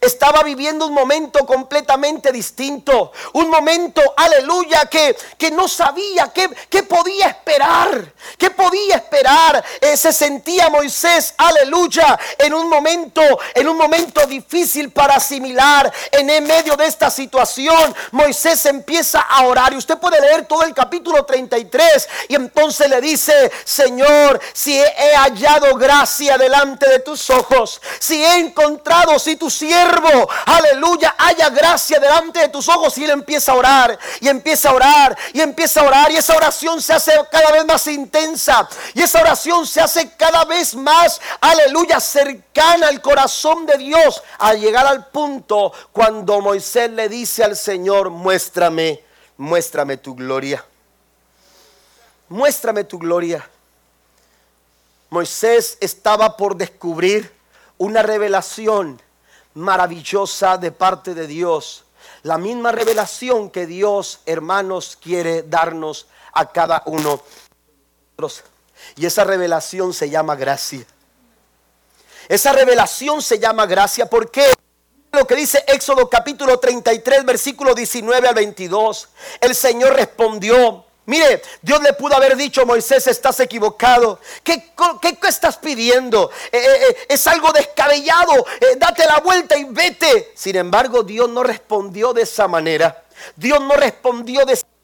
Estaba 0.00 0.42
viviendo 0.42 0.86
un 0.86 0.94
momento 0.94 1.46
completamente 1.46 2.32
distinto. 2.32 3.12
Un 3.32 3.48
momento, 3.48 4.02
aleluya, 4.16 4.86
que, 4.86 5.16
que 5.36 5.50
no 5.50 5.68
sabía 5.68 6.32
qué, 6.32 6.82
podía 6.82 7.26
esperar. 7.28 8.12
¿Qué 8.36 8.50
podía 8.50 8.96
esperar? 8.96 9.64
Eh, 9.80 9.96
se 9.96 10.12
sentía 10.12 10.68
Moisés, 10.68 11.34
aleluya, 11.36 12.18
en 12.38 12.54
un 12.54 12.68
momento, 12.68 13.22
en 13.54 13.68
un 13.68 13.76
momento 13.76 14.26
difícil 14.26 14.90
para 14.90 15.16
asimilar. 15.16 15.92
En 16.12 16.26
medio 16.46 16.76
de 16.76 16.86
esta 16.86 17.10
situación, 17.10 17.94
Moisés 18.12 18.64
empieza 18.66 19.20
a 19.20 19.44
orar. 19.44 19.72
Y 19.72 19.76
usted 19.76 19.98
puede 19.98 20.20
leer 20.20 20.46
todo 20.46 20.62
el 20.62 20.74
capítulo 20.74 21.24
33. 21.24 22.08
Y 22.28 22.34
entonces 22.34 22.88
le 22.88 23.00
dice, 23.00 23.50
Señor, 23.64 24.40
si 24.52 24.78
he 24.78 25.16
hallado 25.16 25.74
gracia 25.76 26.38
delante 26.38 26.88
de 26.88 27.00
tus 27.00 27.28
ojos, 27.30 27.80
si 27.98 28.24
he 28.24 28.36
encontrado, 28.38 29.18
si 29.18 29.36
tu 29.36 29.50
siervo 29.50 29.77
aleluya, 30.46 31.14
haya 31.18 31.50
gracia 31.50 31.98
delante 31.98 32.40
de 32.40 32.48
tus 32.48 32.68
ojos. 32.68 32.96
Y 32.98 33.04
él 33.04 33.10
empieza 33.10 33.52
a 33.52 33.54
orar, 33.56 33.98
y 34.20 34.28
empieza 34.28 34.70
a 34.70 34.74
orar, 34.74 35.18
y 35.32 35.40
empieza 35.40 35.80
a 35.80 35.84
orar. 35.84 36.10
Y 36.10 36.16
esa 36.16 36.36
oración 36.36 36.80
se 36.80 36.92
hace 36.92 37.12
cada 37.30 37.52
vez 37.52 37.64
más 37.64 37.86
intensa. 37.86 38.68
Y 38.94 39.02
esa 39.02 39.20
oración 39.20 39.66
se 39.66 39.80
hace 39.80 40.12
cada 40.16 40.44
vez 40.44 40.74
más, 40.74 41.20
aleluya, 41.40 42.00
cercana 42.00 42.88
al 42.88 43.00
corazón 43.00 43.66
de 43.66 43.76
Dios. 43.78 44.22
Al 44.38 44.60
llegar 44.60 44.86
al 44.86 45.06
punto 45.06 45.72
cuando 45.92 46.40
Moisés 46.40 46.90
le 46.90 47.08
dice 47.08 47.44
al 47.44 47.56
Señor, 47.56 48.10
muéstrame, 48.10 49.02
muéstrame 49.36 49.96
tu 49.96 50.14
gloria. 50.14 50.64
Muéstrame 52.28 52.84
tu 52.84 52.98
gloria. 52.98 53.48
Moisés 55.10 55.78
estaba 55.80 56.36
por 56.36 56.56
descubrir 56.56 57.32
una 57.78 58.02
revelación 58.02 59.00
maravillosa 59.54 60.56
de 60.58 60.72
parte 60.72 61.14
de 61.14 61.26
Dios. 61.26 61.84
La 62.22 62.38
misma 62.38 62.72
revelación 62.72 63.50
que 63.50 63.66
Dios, 63.66 64.20
hermanos, 64.26 64.98
quiere 65.00 65.42
darnos 65.42 66.06
a 66.32 66.46
cada 66.46 66.82
uno. 66.86 67.20
Y 68.96 69.06
esa 69.06 69.24
revelación 69.24 69.92
se 69.92 70.10
llama 70.10 70.34
gracia. 70.36 70.84
Esa 72.28 72.52
revelación 72.52 73.22
se 73.22 73.38
llama 73.38 73.66
gracia 73.66 74.06
porque 74.06 74.44
lo 75.12 75.26
que 75.26 75.34
dice 75.34 75.64
Éxodo 75.66 76.10
capítulo 76.10 76.58
33, 76.58 77.24
versículo 77.24 77.74
19 77.74 78.28
al 78.28 78.34
22. 78.34 79.08
El 79.40 79.54
Señor 79.54 79.94
respondió, 79.94 80.84
Mire, 81.08 81.40
Dios 81.62 81.80
le 81.80 81.94
pudo 81.94 82.14
haber 82.16 82.36
dicho 82.36 82.66
Moisés, 82.66 83.06
estás 83.06 83.40
equivocado. 83.40 84.20
¿Qué, 84.44 84.74
qué, 85.00 85.16
estás 85.26 85.56
pidiendo? 85.56 86.30
Eh, 86.52 86.58
eh, 86.58 86.86
eh, 86.90 86.96
es 87.08 87.26
algo 87.26 87.50
descabellado. 87.50 88.44
date 88.76 89.06
la 89.06 89.18
vuelta 89.20 89.56
y 89.56 89.64
vete. 89.64 90.32
Sin 90.34 90.56
embargo, 90.56 91.02
Dios 91.02 91.30
no 91.30 91.42
respondió 91.42 92.12
de 92.12 92.22
esa 92.22 92.46
manera. 92.46 93.04
Dios 93.36 93.58
no 93.58 93.74
respondió 93.74 94.44
de 94.44 94.52
esa 94.52 94.66
manera. 94.66 94.77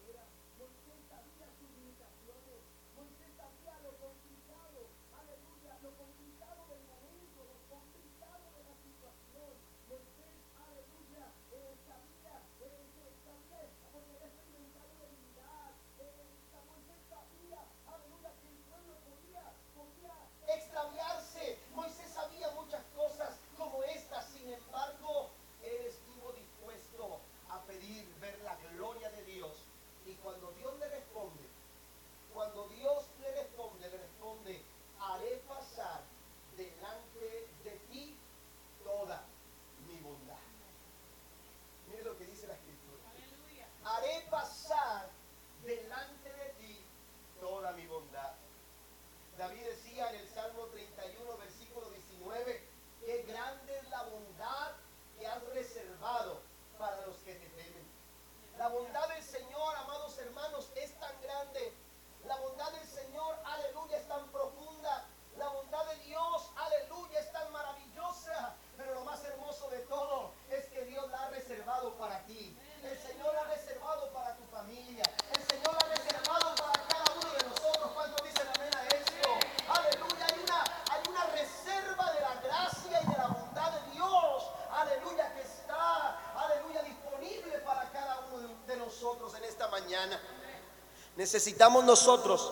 Necesitamos 91.25 91.83
nosotros, 91.83 92.51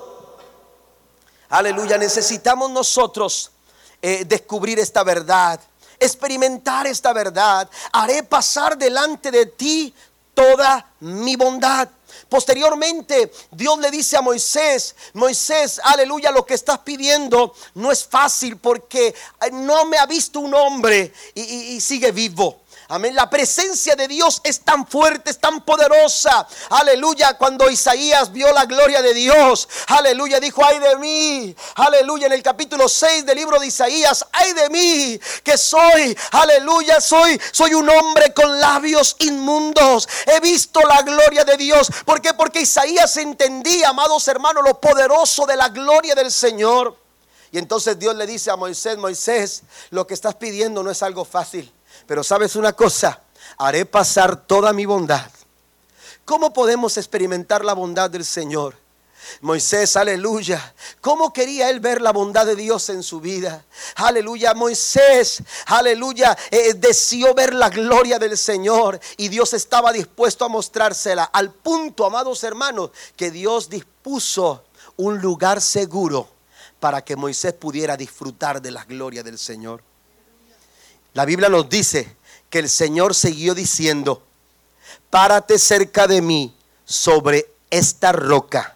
aleluya, 1.50 1.96
necesitamos 1.96 2.72
nosotros 2.72 3.52
eh, 4.02 4.26
descubrir 4.26 4.80
esta 4.80 5.04
verdad, 5.04 5.60
experimentar 6.00 6.88
esta 6.88 7.14
verdad. 7.14 7.70
Haré 7.92 8.24
pasar 8.24 8.76
delante 8.76 9.30
de 9.30 9.46
ti 9.46 9.94
toda 10.34 10.92
mi 11.02 11.36
bondad. 11.36 11.88
Posteriormente, 12.28 13.32
Dios 13.52 13.78
le 13.78 13.92
dice 13.92 14.18
a 14.18 14.22
Moisés, 14.22 14.96
Moisés, 15.14 15.80
aleluya, 15.84 16.32
lo 16.32 16.44
que 16.44 16.56
estás 16.56 16.80
pidiendo 16.80 17.54
no 17.76 17.92
es 17.92 18.04
fácil 18.04 18.58
porque 18.58 19.14
no 19.52 19.86
me 19.86 20.00
ha 20.00 20.08
visto 20.08 20.40
un 20.40 20.56
hombre 20.56 21.14
y 21.36 21.80
sigue 21.80 22.12
vivo. 22.12 22.63
Amén. 22.94 23.16
La 23.16 23.28
presencia 23.28 23.96
de 23.96 24.08
Dios 24.08 24.40
es 24.44 24.60
tan 24.60 24.86
fuerte, 24.86 25.32
es 25.32 25.40
tan 25.40 25.62
poderosa. 25.62 26.48
Aleluya. 26.70 27.36
Cuando 27.40 27.68
Isaías 27.68 28.32
vio 28.32 28.54
la 28.54 28.66
gloria 28.66 29.02
de 29.02 29.16
Dios, 29.16 29.68
aleluya, 29.88 30.40
dijo, 30.40 30.64
ay 30.64 30.78
de 30.78 30.96
mí. 30.98 31.56
Aleluya. 31.74 32.28
En 32.28 32.34
el 32.34 32.44
capítulo 32.44 32.88
6 32.88 33.26
del 33.26 33.36
libro 33.36 33.60
de 33.60 33.66
Isaías, 33.66 34.24
ay 34.32 34.54
de 34.54 34.70
mí, 34.70 35.20
que 35.44 35.58
soy, 35.58 36.16
aleluya, 36.34 37.02
soy, 37.02 37.42
soy 37.52 37.74
un 37.74 37.90
hombre 37.90 38.32
con 38.32 38.60
labios 38.60 39.16
inmundos. 39.22 40.08
He 40.28 40.40
visto 40.40 40.80
la 40.82 41.02
gloria 41.02 41.44
de 41.44 41.58
Dios. 41.58 41.88
¿Por 42.06 42.22
qué? 42.22 42.36
Porque 42.36 42.62
Isaías 42.62 43.18
entendía, 43.18 43.90
amados 43.90 44.28
hermanos, 44.28 44.64
lo 44.64 44.80
poderoso 44.80 45.48
de 45.48 45.58
la 45.58 45.70
gloria 45.70 46.14
del 46.14 46.32
Señor. 46.32 46.96
Y 47.54 47.60
entonces 47.60 48.00
Dios 48.00 48.16
le 48.16 48.26
dice 48.26 48.50
a 48.50 48.56
Moisés, 48.56 48.98
Moisés, 48.98 49.62
lo 49.92 50.08
que 50.08 50.16
estás 50.16 50.34
pidiendo 50.34 50.82
no 50.82 50.90
es 50.90 51.04
algo 51.04 51.24
fácil, 51.24 51.72
pero 52.06 52.24
sabes 52.24 52.56
una 52.56 52.74
cosa, 52.74 53.22
haré 53.58 53.86
pasar 53.86 54.46
toda 54.46 54.74
mi 54.74 54.86
bondad. 54.86 55.30
¿Cómo 56.26 56.54
podemos 56.54 56.98
experimentar 56.98 57.66
la 57.66 57.74
bondad 57.74 58.10
del 58.10 58.26
Señor? 58.26 58.76
Moisés, 59.42 59.96
aleluya. 59.96 60.74
¿Cómo 61.02 61.34
quería 61.34 61.70
él 61.70 61.80
ver 61.80 62.02
la 62.02 62.12
bondad 62.12 62.46
de 62.46 62.56
Dios 62.56 62.90
en 62.90 63.04
su 63.04 63.20
vida? 63.20 63.66
Aleluya. 63.96 64.54
Moisés, 64.54 65.42
aleluya, 65.68 66.38
eh, 66.52 66.74
deseó 66.74 67.34
ver 67.34 67.54
la 67.54 67.70
gloria 67.70 68.20
del 68.20 68.38
Señor 68.38 69.00
y 69.18 69.30
Dios 69.30 69.54
estaba 69.54 69.92
dispuesto 69.92 70.46
a 70.46 70.50
mostrársela. 70.50 71.24
Al 71.26 71.52
punto, 71.52 72.06
amados 72.06 72.44
hermanos, 72.44 72.92
que 73.16 73.32
Dios 73.32 73.70
dispuso 73.70 74.64
un 74.98 75.20
lugar 75.20 75.62
seguro 75.62 76.30
para 76.80 77.04
que 77.04 77.16
Moisés 77.16 77.54
pudiera 77.54 77.96
disfrutar 77.98 78.62
de 78.62 78.72
la 78.72 78.84
gloria 78.84 79.24
del 79.24 79.40
Señor. 79.40 79.84
La 81.14 81.26
Biblia 81.26 81.50
nos 81.50 81.70
dice 81.70 82.16
que 82.50 82.60
el 82.60 82.70
Señor 82.70 83.16
siguió 83.16 83.56
diciendo, 83.56 84.24
párate 85.10 85.60
cerca 85.60 86.08
de 86.08 86.22
mí 86.22 86.56
sobre 86.86 87.48
esta 87.70 88.12
roca 88.12 88.74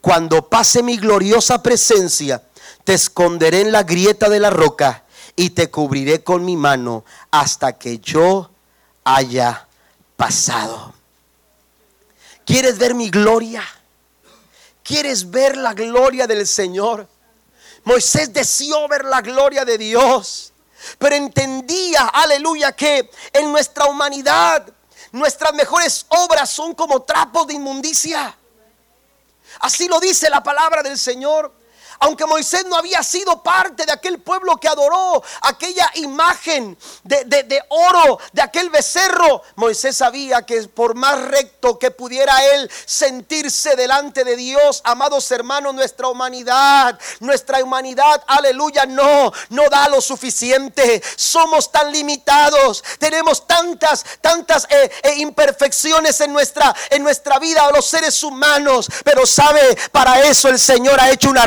cuando 0.00 0.48
pase 0.48 0.82
mi 0.82 0.96
gloriosa 0.96 1.62
presencia, 1.62 2.42
te 2.84 2.94
esconderé 2.94 3.62
en 3.62 3.72
la 3.72 3.82
grieta 3.82 4.28
de 4.28 4.40
la 4.40 4.50
roca 4.50 5.04
y 5.36 5.50
te 5.50 5.70
cubriré 5.70 6.22
con 6.22 6.44
mi 6.44 6.56
mano 6.56 7.04
hasta 7.30 7.78
que 7.78 7.98
yo 7.98 8.50
haya 9.04 9.66
pasado. 10.16 10.94
¿Quieres 12.44 12.78
ver 12.78 12.94
mi 12.94 13.10
gloria? 13.10 13.62
¿Quieres 14.82 15.30
ver 15.30 15.56
la 15.56 15.74
gloria 15.74 16.26
del 16.26 16.46
Señor? 16.46 17.06
Moisés 17.84 18.32
deseó 18.32 18.88
ver 18.88 19.04
la 19.04 19.20
gloria 19.20 19.64
de 19.64 19.78
Dios, 19.78 20.52
pero 20.98 21.14
entendía, 21.14 22.06
aleluya, 22.06 22.72
que 22.72 23.10
en 23.32 23.52
nuestra 23.52 23.86
humanidad 23.86 24.66
nuestras 25.12 25.54
mejores 25.54 26.06
obras 26.08 26.50
son 26.50 26.74
como 26.74 27.02
trapos 27.02 27.46
de 27.46 27.54
inmundicia. 27.54 28.36
Así 29.60 29.88
lo 29.88 29.98
dice 30.00 30.30
la 30.30 30.42
palabra 30.42 30.82
del 30.82 30.98
Señor. 30.98 31.57
Aunque 32.00 32.26
Moisés 32.26 32.64
no 32.66 32.76
había 32.76 33.02
sido 33.02 33.42
parte 33.42 33.84
de 33.84 33.92
aquel 33.92 34.18
pueblo 34.20 34.56
que 34.56 34.68
adoró 34.68 35.22
aquella 35.42 35.90
imagen 35.94 36.76
de, 37.02 37.62
oro 37.68 38.18
de 38.32 38.42
aquel 38.42 38.70
becerro, 38.70 39.42
Moisés 39.56 39.96
sabía 39.96 40.42
que 40.42 40.62
por 40.68 40.94
más 40.94 41.20
recto 41.22 41.78
que 41.78 41.90
pudiera 41.90 42.44
él 42.54 42.70
sentirse 42.84 43.74
delante 43.76 44.24
de 44.24 44.36
Dios, 44.36 44.80
amados 44.84 45.30
hermanos, 45.30 45.74
nuestra 45.74 46.08
humanidad, 46.08 46.98
nuestra 47.20 47.62
humanidad, 47.62 48.22
aleluya, 48.26 48.86
no, 48.86 49.32
no 49.50 49.68
da 49.68 49.88
lo 49.88 50.00
suficiente. 50.00 51.02
Somos 51.16 51.72
tan 51.72 51.92
limitados, 51.92 52.84
tenemos 52.98 53.46
tantas, 53.46 54.04
tantas 54.20 54.66
eh, 54.70 54.90
eh, 55.02 55.14
imperfecciones 55.16 56.20
en 56.20 56.32
nuestra, 56.32 56.74
en 56.90 57.02
nuestra 57.02 57.38
vida, 57.38 57.70
los 57.72 57.86
seres 57.86 58.22
humanos, 58.22 58.88
pero 59.04 59.26
sabe, 59.26 59.76
para 59.90 60.20
eso 60.22 60.48
el 60.48 60.58
Señor 60.58 61.00
ha 61.00 61.10
hecho 61.10 61.30
un 61.30 61.38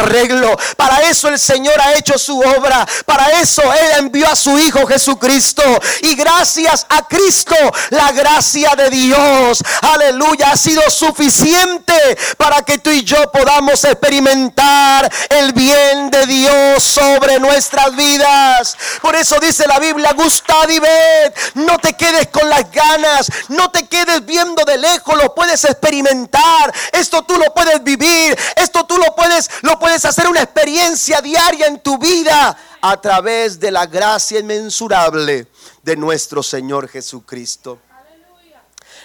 para 0.76 1.02
eso 1.10 1.28
el 1.28 1.40
Señor 1.40 1.80
ha 1.82 1.94
hecho 1.94 2.18
su 2.18 2.40
obra. 2.40 2.88
Para 3.06 3.42
eso 3.42 3.62
Él 3.62 3.92
envió 4.00 4.28
a 4.30 4.36
su 4.36 4.58
Hijo 4.58 4.86
Jesucristo. 4.86 5.64
Y 6.02 6.16
gracias 6.16 6.86
a 6.90 7.08
Cristo, 7.08 7.56
la 7.90 8.12
gracia 8.12 8.76
de 8.76 8.90
Dios, 8.90 9.64
aleluya, 9.82 10.52
ha 10.52 10.58
sido 10.58 10.82
suficiente 10.90 11.94
para 12.38 12.62
que 12.64 12.78
tú 12.78 12.90
y 12.90 13.04
yo 13.04 13.32
podamos 13.32 13.84
experimentar 13.84 15.12
el 15.30 15.54
bien 15.54 16.10
de 16.10 16.26
Dios 16.26 16.84
sobre 16.84 17.40
nuestras 17.40 17.96
vidas. 17.96 18.78
Por 19.02 19.16
eso 19.16 19.40
dice 19.40 19.68
la 19.68 19.80
Biblia, 19.80 20.14
gusta 20.14 20.52
y 20.70 20.80
ved. 20.80 21.34
No 21.56 21.78
te 21.80 21.94
quedes 21.94 22.28
con 22.28 22.48
las 22.50 22.70
ganas. 22.72 23.28
No 23.50 23.72
te 23.72 23.88
quedes 23.88 24.26
viendo 24.26 24.64
de 24.66 24.78
lejos. 24.78 25.16
Lo 25.16 25.34
puedes 25.34 25.64
experimentar. 25.64 26.74
Esto 26.92 27.24
tú 27.24 27.38
lo 27.38 27.54
puedes 27.54 27.84
vivir. 27.84 28.38
Esto 28.56 28.86
tú 28.86 28.98
lo 28.98 29.16
puedes, 29.16 29.50
lo 29.62 29.80
puedes 29.80 30.04
hacer 30.06 30.28
una 30.32 30.44
experiencia 30.44 31.22
diaria 31.22 31.68
en 31.68 31.82
tu 31.82 31.98
vida 31.98 32.58
a 32.80 33.02
través 33.02 33.60
de 33.60 33.70
la 33.70 33.86
gracia 33.86 34.40
inmensurable 34.40 35.48
de 35.84 35.96
nuestro 35.98 36.42
Señor 36.42 36.88
Jesucristo. 36.88 37.80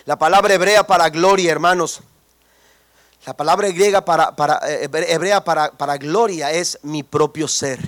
La 0.05 0.17
palabra 0.17 0.55
hebrea 0.55 0.87
para 0.87 1.11
gloria, 1.11 1.51
hermanos. 1.51 2.01
La 3.27 3.37
palabra 3.37 3.67
griega 3.69 4.05
para, 4.05 4.37
para 4.37 4.61
eh, 4.71 4.89
hebrea 5.09 5.43
para, 5.43 5.73
para 5.73 5.99
gloria 5.99 6.53
es 6.53 6.79
mi 6.83 7.03
propio 7.03 7.49
ser. 7.49 7.81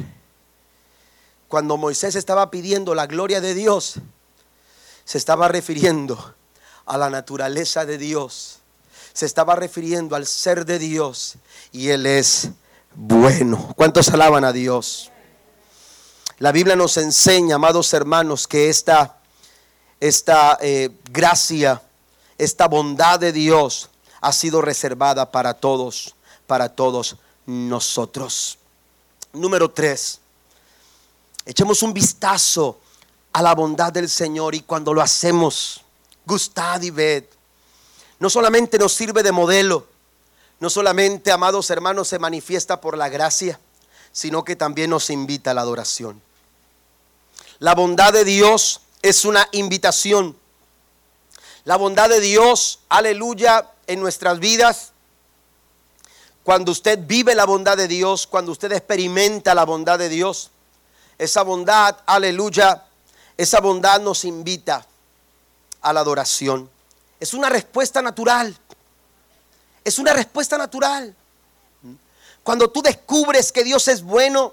Cuando 1.46 1.76
Moisés 1.76 2.16
estaba 2.16 2.50
pidiendo 2.50 2.92
la 2.96 3.06
gloria 3.06 3.40
de 3.40 3.54
Dios, 3.54 4.00
se 5.04 5.16
estaba 5.16 5.46
refiriendo 5.46 6.34
a 6.86 6.98
la 6.98 7.08
naturaleza 7.08 7.86
de 7.86 7.98
Dios. 7.98 8.58
Se 9.12 9.26
estaba 9.26 9.54
refiriendo 9.54 10.16
al 10.16 10.26
ser 10.26 10.66
de 10.66 10.80
Dios. 10.80 11.36
Y 11.70 11.90
Él 11.90 12.04
es 12.04 12.50
bueno. 13.00 13.72
¿Cuántos 13.76 14.08
alaban 14.08 14.44
a 14.44 14.52
Dios? 14.52 15.12
La 16.40 16.50
Biblia 16.50 16.74
nos 16.74 16.96
enseña, 16.96 17.54
amados 17.54 17.92
hermanos, 17.92 18.48
que 18.48 18.68
esta, 18.68 19.18
esta 20.00 20.58
eh, 20.60 20.90
gracia, 21.12 21.80
esta 22.38 22.66
bondad 22.66 23.20
de 23.20 23.32
Dios 23.32 23.88
ha 24.20 24.32
sido 24.32 24.60
reservada 24.62 25.30
para 25.30 25.54
todos, 25.54 26.16
para 26.48 26.70
todos 26.70 27.14
nosotros. 27.46 28.58
Número 29.32 29.70
tres, 29.70 30.18
echemos 31.46 31.84
un 31.84 31.94
vistazo 31.94 32.80
a 33.32 33.42
la 33.42 33.54
bondad 33.54 33.92
del 33.92 34.08
Señor 34.08 34.56
y 34.56 34.62
cuando 34.62 34.92
lo 34.92 35.02
hacemos, 35.02 35.82
gustad 36.26 36.82
y 36.82 36.90
ved. 36.90 37.24
No 38.18 38.28
solamente 38.28 38.76
nos 38.76 38.92
sirve 38.92 39.22
de 39.22 39.30
modelo, 39.30 39.86
no 40.60 40.70
solamente, 40.70 41.30
amados 41.30 41.70
hermanos, 41.70 42.08
se 42.08 42.18
manifiesta 42.18 42.80
por 42.80 42.96
la 42.98 43.08
gracia, 43.08 43.60
sino 44.12 44.44
que 44.44 44.56
también 44.56 44.90
nos 44.90 45.10
invita 45.10 45.52
a 45.52 45.54
la 45.54 45.60
adoración. 45.60 46.20
La 47.60 47.74
bondad 47.74 48.12
de 48.12 48.24
Dios 48.24 48.80
es 49.02 49.24
una 49.24 49.48
invitación. 49.52 50.36
La 51.64 51.76
bondad 51.76 52.08
de 52.08 52.20
Dios, 52.20 52.80
aleluya, 52.88 53.70
en 53.86 54.00
nuestras 54.00 54.38
vidas. 54.38 54.92
Cuando 56.42 56.72
usted 56.72 56.98
vive 57.06 57.34
la 57.34 57.44
bondad 57.44 57.76
de 57.76 57.88
Dios, 57.88 58.26
cuando 58.26 58.52
usted 58.52 58.72
experimenta 58.72 59.54
la 59.54 59.64
bondad 59.64 59.98
de 59.98 60.08
Dios, 60.08 60.50
esa 61.18 61.42
bondad, 61.42 61.96
aleluya, 62.06 62.84
esa 63.36 63.60
bondad 63.60 64.00
nos 64.00 64.24
invita 64.24 64.86
a 65.82 65.92
la 65.92 66.00
adoración. 66.00 66.70
Es 67.20 67.34
una 67.34 67.48
respuesta 67.48 68.00
natural. 68.02 68.56
Es 69.88 69.98
una 69.98 70.12
respuesta 70.12 70.58
natural. 70.58 71.16
Cuando 72.42 72.70
tú 72.70 72.82
descubres 72.82 73.50
que 73.50 73.64
Dios 73.64 73.88
es 73.88 74.02
bueno, 74.02 74.52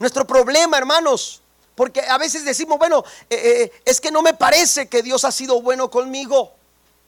nuestro 0.00 0.26
problema, 0.26 0.76
hermanos, 0.76 1.40
porque 1.76 2.00
a 2.00 2.18
veces 2.18 2.44
decimos, 2.44 2.76
bueno, 2.76 3.04
eh, 3.30 3.36
eh, 3.36 3.82
es 3.84 4.00
que 4.00 4.10
no 4.10 4.20
me 4.20 4.34
parece 4.34 4.88
que 4.88 5.00
Dios 5.00 5.24
ha 5.24 5.30
sido 5.30 5.62
bueno 5.62 5.92
conmigo. 5.92 6.54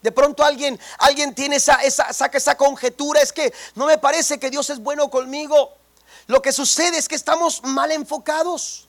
De 0.00 0.12
pronto 0.12 0.44
alguien, 0.44 0.78
alguien 0.98 1.34
tiene 1.34 1.56
esa, 1.56 1.82
esa, 1.82 2.12
saca 2.12 2.38
esa 2.38 2.56
conjetura, 2.56 3.20
es 3.20 3.32
que 3.32 3.52
no 3.74 3.86
me 3.86 3.98
parece 3.98 4.38
que 4.38 4.48
Dios 4.48 4.70
es 4.70 4.78
bueno 4.78 5.10
conmigo. 5.10 5.72
Lo 6.28 6.40
que 6.40 6.52
sucede 6.52 6.98
es 6.98 7.08
que 7.08 7.16
estamos 7.16 7.64
mal 7.64 7.90
enfocados. 7.90 8.86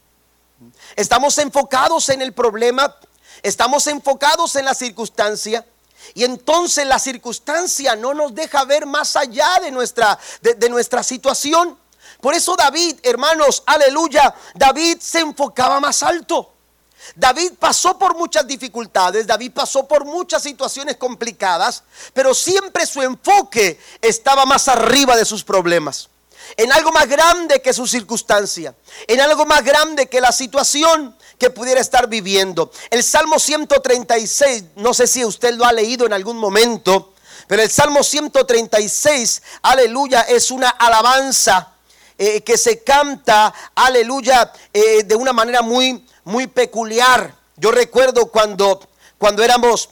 Estamos 0.96 1.36
enfocados 1.40 2.10
en 2.10 2.22
el 2.22 2.32
problema, 2.32 2.96
estamos 3.42 3.88
enfocados 3.88 4.56
en 4.56 4.66
la 4.66 4.76
circunstancia 4.76 5.66
y 6.14 6.24
entonces 6.24 6.86
la 6.86 7.00
circunstancia 7.00 7.96
no 7.96 8.14
nos 8.14 8.34
deja 8.36 8.64
ver 8.66 8.86
más 8.86 9.16
allá 9.16 9.60
de 9.62 9.72
nuestra, 9.72 10.18
de, 10.42 10.70
nuestra 10.70 11.04
situación. 11.04 11.78
Por 12.22 12.34
eso 12.34 12.56
David, 12.56 13.00
hermanos, 13.04 13.64
aleluya, 13.66 14.34
David 14.54 15.00
se 15.00 15.20
enfocaba 15.20 15.80
más 15.80 16.04
alto. 16.04 16.52
David 17.14 17.54
pasó 17.60 18.00
por 18.00 18.16
muchas 18.16 18.48
dificultades, 18.48 19.28
David 19.28 19.52
pasó 19.54 19.88
por 19.88 20.06
muchas 20.06 20.42
situaciones 20.42 20.98
complicadas, 20.98 21.84
pero 22.14 22.34
siempre 22.34 22.86
su 22.88 23.02
enfoque 23.02 23.80
estaba 24.02 24.46
más 24.46 24.68
arriba 24.68 25.16
de 25.16 25.26
sus 25.26 25.44
problemas, 25.44 26.10
en 26.58 26.72
algo 26.72 26.92
más 26.92 27.08
grande 27.08 27.62
que 27.62 27.74
su 27.74 27.86
circunstancia, 27.86 28.74
en 29.06 29.22
algo 29.22 29.46
más 29.46 29.64
grande 29.64 30.08
que 30.08 30.20
la 30.20 30.32
situación 30.32 31.16
que 31.38 31.50
pudiera 31.50 31.82
estar 31.82 32.08
viviendo. 32.08 32.72
El 32.90 33.04
Salmo 33.04 33.40
136, 33.40 34.64
no 34.76 34.94
sé 34.94 35.08
si 35.08 35.26
usted 35.26 35.54
lo 35.56 35.66
ha 35.66 35.74
leído 35.74 36.06
en 36.06 36.14
algún 36.14 36.38
momento, 36.38 37.14
pero 37.48 37.62
el 37.62 37.70
Salmo 37.70 38.04
136, 38.04 39.42
aleluya, 39.62 40.22
es 40.22 40.52
una 40.52 40.70
alabanza 40.70 41.74
eh, 42.18 42.42
que 42.42 42.58
se 42.58 42.84
canta, 42.84 43.54
aleluya, 43.76 44.52
eh, 44.74 45.04
de 45.04 45.16
una 45.16 45.34
manera 45.34 45.62
muy, 45.62 46.06
muy 46.24 46.48
peculiar. 46.48 47.36
Yo 47.58 47.72
recuerdo 47.72 48.28
cuando, 48.28 48.88
cuando 49.18 49.44
éramos, 49.44 49.90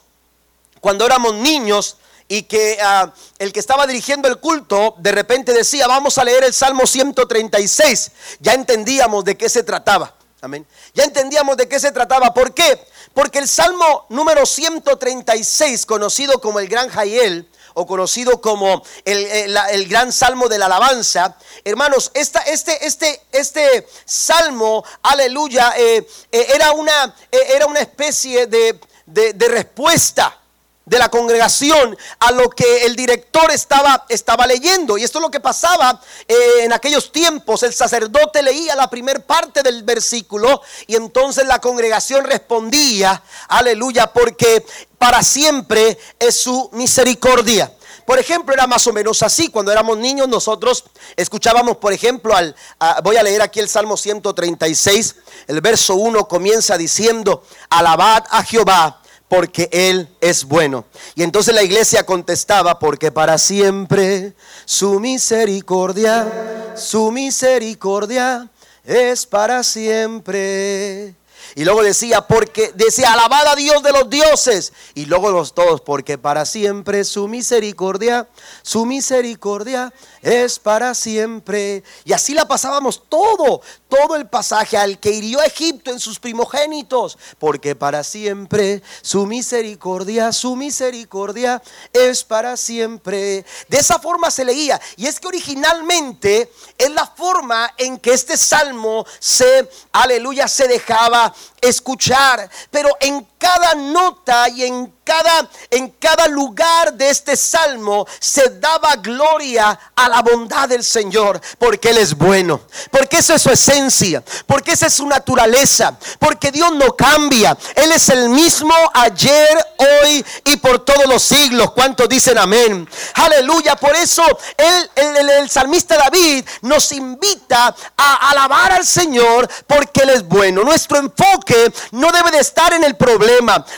cuando 0.80 1.06
éramos 1.06 1.36
niños 1.36 1.98
y 2.28 2.44
que 2.44 2.78
ah, 2.82 3.14
el 3.38 3.54
que 3.54 3.60
estaba 3.60 3.86
dirigiendo 3.86 4.28
el 4.28 4.40
culto 4.40 4.96
de 4.98 5.12
repente 5.12 5.54
decía, 5.54 5.86
vamos 5.86 6.18
a 6.18 6.24
leer 6.24 6.44
el 6.46 6.54
Salmo 6.54 6.88
136. 6.88 8.12
Ya 8.40 8.54
entendíamos 8.54 9.24
de 9.26 9.38
qué 9.38 9.50
se 9.50 9.64
trataba. 9.64 10.16
Amén. 10.44 10.68
Ya 10.94 11.06
entendíamos 11.06 11.56
de 11.56 11.70
qué 11.70 11.80
se 11.80 11.94
trataba. 11.94 12.34
¿Por 12.34 12.54
qué? 12.54 12.86
Porque 13.14 13.40
el 13.40 13.48
Salmo 13.48 14.06
número 14.10 14.46
136, 14.46 15.86
conocido 15.86 16.42
como 16.42 16.60
el 16.60 16.68
Gran 16.68 16.90
Jaiel, 16.90 17.50
o 17.76 17.88
conocido 17.88 18.42
como 18.42 18.84
el, 19.06 19.88
gran 19.88 20.12
salmo 20.12 20.50
de 20.50 20.58
la 20.58 20.66
alabanza. 20.66 21.38
Hermanos, 21.64 22.12
esta, 22.14 22.42
este, 22.42 22.86
este, 22.86 23.22
este 23.32 23.88
salmo, 24.04 24.84
aleluya, 25.02 25.76
eh, 25.78 26.06
eh, 26.30 26.48
era, 26.54 26.74
una, 26.74 27.16
eh, 27.32 27.40
era 27.56 27.66
una 27.66 27.80
especie 27.80 28.46
de, 28.46 28.82
de 29.06 29.48
respuesta 29.48 30.43
de 30.86 31.00
la 31.00 31.10
congregación 31.10 31.98
a 32.20 32.32
lo 32.32 32.50
que 32.50 32.86
el 32.86 32.96
director 32.96 33.52
estaba, 33.52 34.06
estaba 34.10 34.46
leyendo. 34.46 34.98
Y 34.98 35.04
esto 35.04 35.20
es 35.20 35.22
lo 35.22 35.32
que 35.32 35.40
pasaba 35.40 36.02
eh, 36.28 36.36
en 36.62 36.74
aquellos 36.74 37.12
tiempos. 37.12 37.64
El 37.64 37.74
sacerdote 37.74 38.42
leía 38.42 38.76
la 38.76 38.90
primer 38.90 39.26
parte 39.26 39.64
del 39.64 39.84
versículo 39.84 40.62
y 40.88 40.96
entonces 40.96 41.46
la 41.46 41.60
congregación 41.60 42.26
respondía, 42.26 43.24
aleluya, 43.48 44.12
porque 44.12 44.66
para 44.98 45.24
siempre 45.24 45.98
es 46.20 46.36
su 46.36 46.70
misericordia. 46.74 47.72
Por 48.06 48.20
ejemplo, 48.20 48.54
era 48.54 48.68
más 48.68 48.86
o 48.88 48.94
menos 48.94 49.24
así. 49.24 49.48
Cuando 49.48 49.72
éramos 49.72 49.98
niños 49.98 50.28
nosotros 50.28 50.84
escuchábamos, 51.16 51.78
por 51.78 51.94
ejemplo, 51.94 52.36
al, 52.36 52.54
voy 53.02 53.16
a 53.16 53.24
leer 53.24 53.42
aquí 53.42 53.62
el 53.62 53.70
Salmo 53.70 53.96
136, 53.96 55.16
el 55.48 55.62
verso 55.62 55.96
1 55.96 56.28
comienza 56.28 56.78
diciendo, 56.78 57.44
alabad 57.70 58.26
a 58.30 58.44
Jehová 58.44 59.03
porque 59.34 59.68
Él 59.72 60.08
es 60.22 60.46
bueno. 60.46 60.86
Y 61.16 61.24
entonces 61.24 61.56
la 61.56 61.64
iglesia 61.64 62.06
contestaba, 62.06 62.78
porque 62.78 63.12
para 63.12 63.40
siempre 63.40 64.34
su 64.64 65.00
misericordia, 65.00 66.72
su 66.76 67.12
misericordia 67.12 68.48
es 68.86 69.26
para 69.26 69.64
siempre. 69.64 71.16
Y 71.56 71.66
luego 71.66 71.84
decía, 71.84 72.22
porque 72.22 72.72
decía, 72.76 73.14
alabada 73.14 73.52
a 73.52 73.56
Dios 73.56 73.84
de 73.84 73.92
los 73.92 74.10
dioses. 74.10 74.74
Y 74.96 75.06
luego 75.06 75.32
los 75.32 75.54
todos, 75.54 75.82
porque 75.82 76.18
para 76.18 76.46
siempre 76.46 77.04
su 77.04 77.28
misericordia, 77.28 78.28
su 78.64 78.86
misericordia 78.86 79.94
es 80.22 80.58
para 80.60 80.96
siempre. 80.96 81.84
Y 82.06 82.14
así 82.14 82.34
la 82.34 82.48
pasábamos 82.48 83.04
todo, 83.08 83.62
todo 83.88 84.16
el 84.16 84.28
pasaje 84.28 84.78
al 84.78 85.00
que 85.00 85.12
hirió 85.12 85.40
a 85.40 85.46
Egipto 85.46 85.92
en 85.92 86.00
sus 86.00 86.20
primogénitos, 86.20 87.18
porque 87.38 87.76
para 87.76 88.04
siempre 88.04 88.82
su 89.02 89.26
misericordia, 89.26 90.32
su 90.32 90.56
misericordia 90.56 91.62
es 91.92 92.24
para 92.24 92.58
siempre. 92.58 93.46
De 93.68 93.78
esa 93.78 94.00
forma 94.00 94.32
se 94.32 94.46
leía. 94.46 94.82
Y 94.98 95.06
es 95.06 95.20
que 95.20 95.28
originalmente 95.28 96.52
es 96.78 96.90
la 96.90 97.06
forma 97.06 97.74
en 97.78 97.98
que 98.00 98.14
este 98.14 98.38
salmo 98.38 99.06
se, 99.20 99.70
aleluya, 99.92 100.48
se 100.48 100.68
dejaba 100.68 101.34
escuchar. 101.62 102.50
Pero 102.72 102.90
en 103.00 103.26
cada 103.44 103.76
nota 103.76 104.48
y 104.48 104.64
en 104.64 104.94
cada, 105.04 105.50
en 105.70 105.90
cada 106.00 106.28
lugar 106.28 106.94
de 106.94 107.10
este 107.10 107.36
salmo 107.36 108.08
se 108.20 108.58
daba 108.60 108.96
gloria 108.96 109.78
a 109.94 110.08
la 110.08 110.22
bondad 110.22 110.70
del 110.70 110.82
Señor, 110.82 111.42
porque 111.60 111.90
Él 111.90 111.98
es 111.98 112.16
bueno, 112.18 112.62
porque 112.90 113.18
esa 113.18 113.36
es 113.36 113.42
su 113.42 113.50
esencia, 113.50 114.24
porque 114.48 114.72
esa 114.72 114.88
es 114.88 114.94
su 114.94 115.06
naturaleza, 115.06 115.98
porque 116.20 116.52
Dios 116.52 116.72
no 116.74 116.96
cambia, 116.96 117.58
Él 117.76 117.92
es 117.92 118.08
el 118.08 118.30
mismo 118.30 118.74
ayer, 118.94 119.58
hoy 119.78 120.26
y 120.46 120.56
por 120.58 120.80
todos 120.86 121.06
los 121.08 121.22
siglos. 121.22 121.72
¿Cuántos 121.72 122.08
dicen 122.08 122.38
amén? 122.38 122.88
Aleluya, 123.16 123.76
por 123.76 123.94
eso 123.96 124.24
el, 124.56 125.30
el 125.30 125.50
salmista 125.50 125.98
David 125.98 126.46
nos 126.62 126.94
invita 126.94 127.76
a 127.98 128.30
alabar 128.30 128.72
al 128.72 128.86
Señor 128.86 129.50
porque 129.68 130.04
Él 130.04 130.12
es 130.12 130.26
bueno. 130.26 130.64
Nuestro 130.64 130.98
enfoque 130.98 131.74
no 131.92 132.10
debe 132.14 132.32
de 132.32 132.40
estar 132.40 132.72
en 132.72 132.86
el 132.86 132.96
problema, 132.96 133.33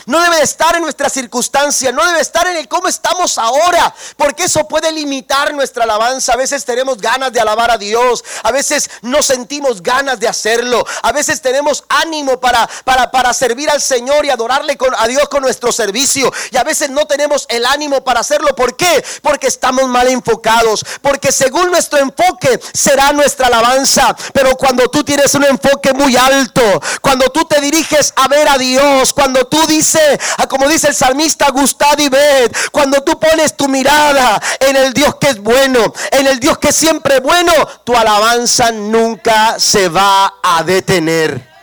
no 0.06 0.20
debe 0.20 0.36
de 0.36 0.42
estar 0.42 0.76
en 0.76 0.82
nuestras 0.82 1.12
circunstancia, 1.12 1.92
no 1.92 2.04
debe 2.04 2.20
estar 2.20 2.46
en 2.46 2.56
el 2.56 2.68
cómo 2.68 2.88
estamos 2.88 3.38
ahora, 3.38 3.94
porque 4.16 4.44
eso 4.44 4.68
puede 4.68 4.92
limitar 4.92 5.54
nuestra 5.54 5.84
alabanza. 5.84 6.34
A 6.34 6.36
veces 6.36 6.64
tenemos 6.64 6.98
ganas 6.98 7.32
de 7.32 7.40
alabar 7.40 7.70
a 7.70 7.78
Dios, 7.78 8.22
a 8.42 8.52
veces 8.52 8.90
no 9.02 9.22
sentimos 9.22 9.82
ganas 9.82 10.20
de 10.20 10.28
hacerlo, 10.28 10.84
a 11.02 11.12
veces 11.12 11.40
tenemos 11.40 11.84
ánimo 11.88 12.38
para, 12.38 12.68
para, 12.84 13.10
para 13.10 13.32
servir 13.32 13.70
al 13.70 13.80
Señor 13.80 14.26
y 14.26 14.30
adorarle 14.30 14.76
con, 14.76 14.94
a 14.94 15.06
Dios 15.06 15.28
con 15.28 15.42
nuestro 15.42 15.72
servicio, 15.72 16.30
y 16.50 16.56
a 16.56 16.64
veces 16.64 16.90
no 16.90 17.06
tenemos 17.06 17.46
el 17.48 17.64
ánimo 17.64 18.04
para 18.04 18.20
hacerlo. 18.20 18.54
¿Por 18.54 18.76
qué? 18.76 19.04
Porque 19.22 19.46
estamos 19.46 19.88
mal 19.88 20.08
enfocados, 20.08 20.84
porque 21.00 21.32
según 21.32 21.70
nuestro 21.70 21.98
enfoque 21.98 22.60
será 22.72 23.12
nuestra 23.12 23.46
alabanza, 23.46 24.14
pero 24.32 24.56
cuando 24.56 24.88
tú 24.88 25.02
tienes 25.02 25.34
un 25.34 25.44
enfoque 25.44 25.92
muy 25.94 26.16
alto, 26.16 26.62
cuando 27.00 27.30
tú 27.30 27.44
te 27.44 27.60
diriges 27.60 28.12
a 28.16 28.28
ver 28.28 28.48
a 28.48 28.58
Dios, 28.58 29.12
cuando 29.14 29.45
tú 29.48 29.64
dices, 29.66 30.18
como 30.48 30.68
dice 30.68 30.88
el 30.88 30.94
salmista, 30.94 31.50
gustad 31.50 31.98
y 31.98 32.08
ved. 32.08 32.52
Cuando 32.72 33.02
tú 33.02 33.18
pones 33.18 33.56
tu 33.56 33.68
mirada 33.68 34.40
en 34.60 34.76
el 34.76 34.92
Dios 34.92 35.16
que 35.16 35.28
es 35.28 35.38
bueno, 35.38 35.92
en 36.10 36.26
el 36.26 36.38
Dios 36.38 36.58
que 36.58 36.68
es 36.68 36.76
siempre 36.76 37.20
bueno, 37.20 37.52
tu 37.84 37.96
alabanza 37.96 38.72
nunca 38.72 39.58
se 39.58 39.88
va 39.88 40.34
a 40.42 40.62
detener. 40.62 41.56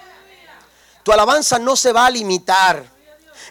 Tu 1.03 1.11
alabanza 1.11 1.59
no 1.59 1.75
se 1.75 1.91
va 1.91 2.05
a 2.05 2.09
limitar. 2.09 2.83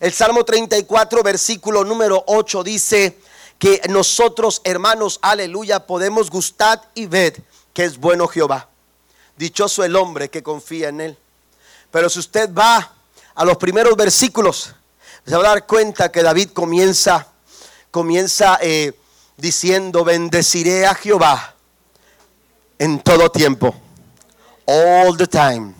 El 0.01 0.13
Salmo 0.13 0.45
34, 0.45 1.23
versículo 1.23 1.85
número 1.85 2.25
8 2.27 2.65
dice 2.65 3.19
que 3.59 3.81
nosotros, 3.89 4.61
hermanos, 4.65 5.19
aleluya, 5.23 5.87
podemos 5.87 6.31
gustar 6.31 6.83
y 6.95 7.07
ver 7.07 7.43
que 7.73 7.85
es 7.85 7.99
bueno 7.99 8.27
Jehová. 8.27 8.69
Dichoso 9.37 9.85
el 9.85 9.95
hombre 9.97 10.31
que 10.31 10.43
confía 10.43 10.89
en 10.89 11.01
él. 11.01 11.19
Pero 11.93 12.09
si 12.09 12.19
usted 12.19 12.53
va 12.53 12.93
a 13.35 13.45
los 13.45 13.57
primeros 13.57 13.97
versículos, 13.97 14.75
se 15.27 15.37
va 15.37 15.45
a 15.45 15.49
dar 15.55 15.67
cuenta 15.67 16.11
que 16.11 16.23
David 16.23 16.51
comienza, 16.51 17.29
comienza 17.91 18.59
eh, 18.61 18.93
diciendo, 19.37 20.05
bendeciré 20.05 20.87
a 20.87 20.95
Jehová 20.95 21.55
en 22.79 23.01
todo 23.01 23.31
tiempo, 23.31 23.75
all 24.67 25.17
the 25.17 25.27
time. 25.27 25.75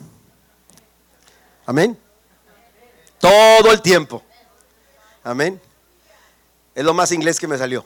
Amén. 1.67 1.99
Todo 3.19 3.71
el 3.71 3.81
tiempo. 3.83 4.23
Amén. 5.23 5.61
Es 6.75 6.85
lo 6.85 6.95
más 6.95 7.13
inglés 7.13 7.39
que 7.39 7.47
me 7.47 7.59
salió. 7.59 7.85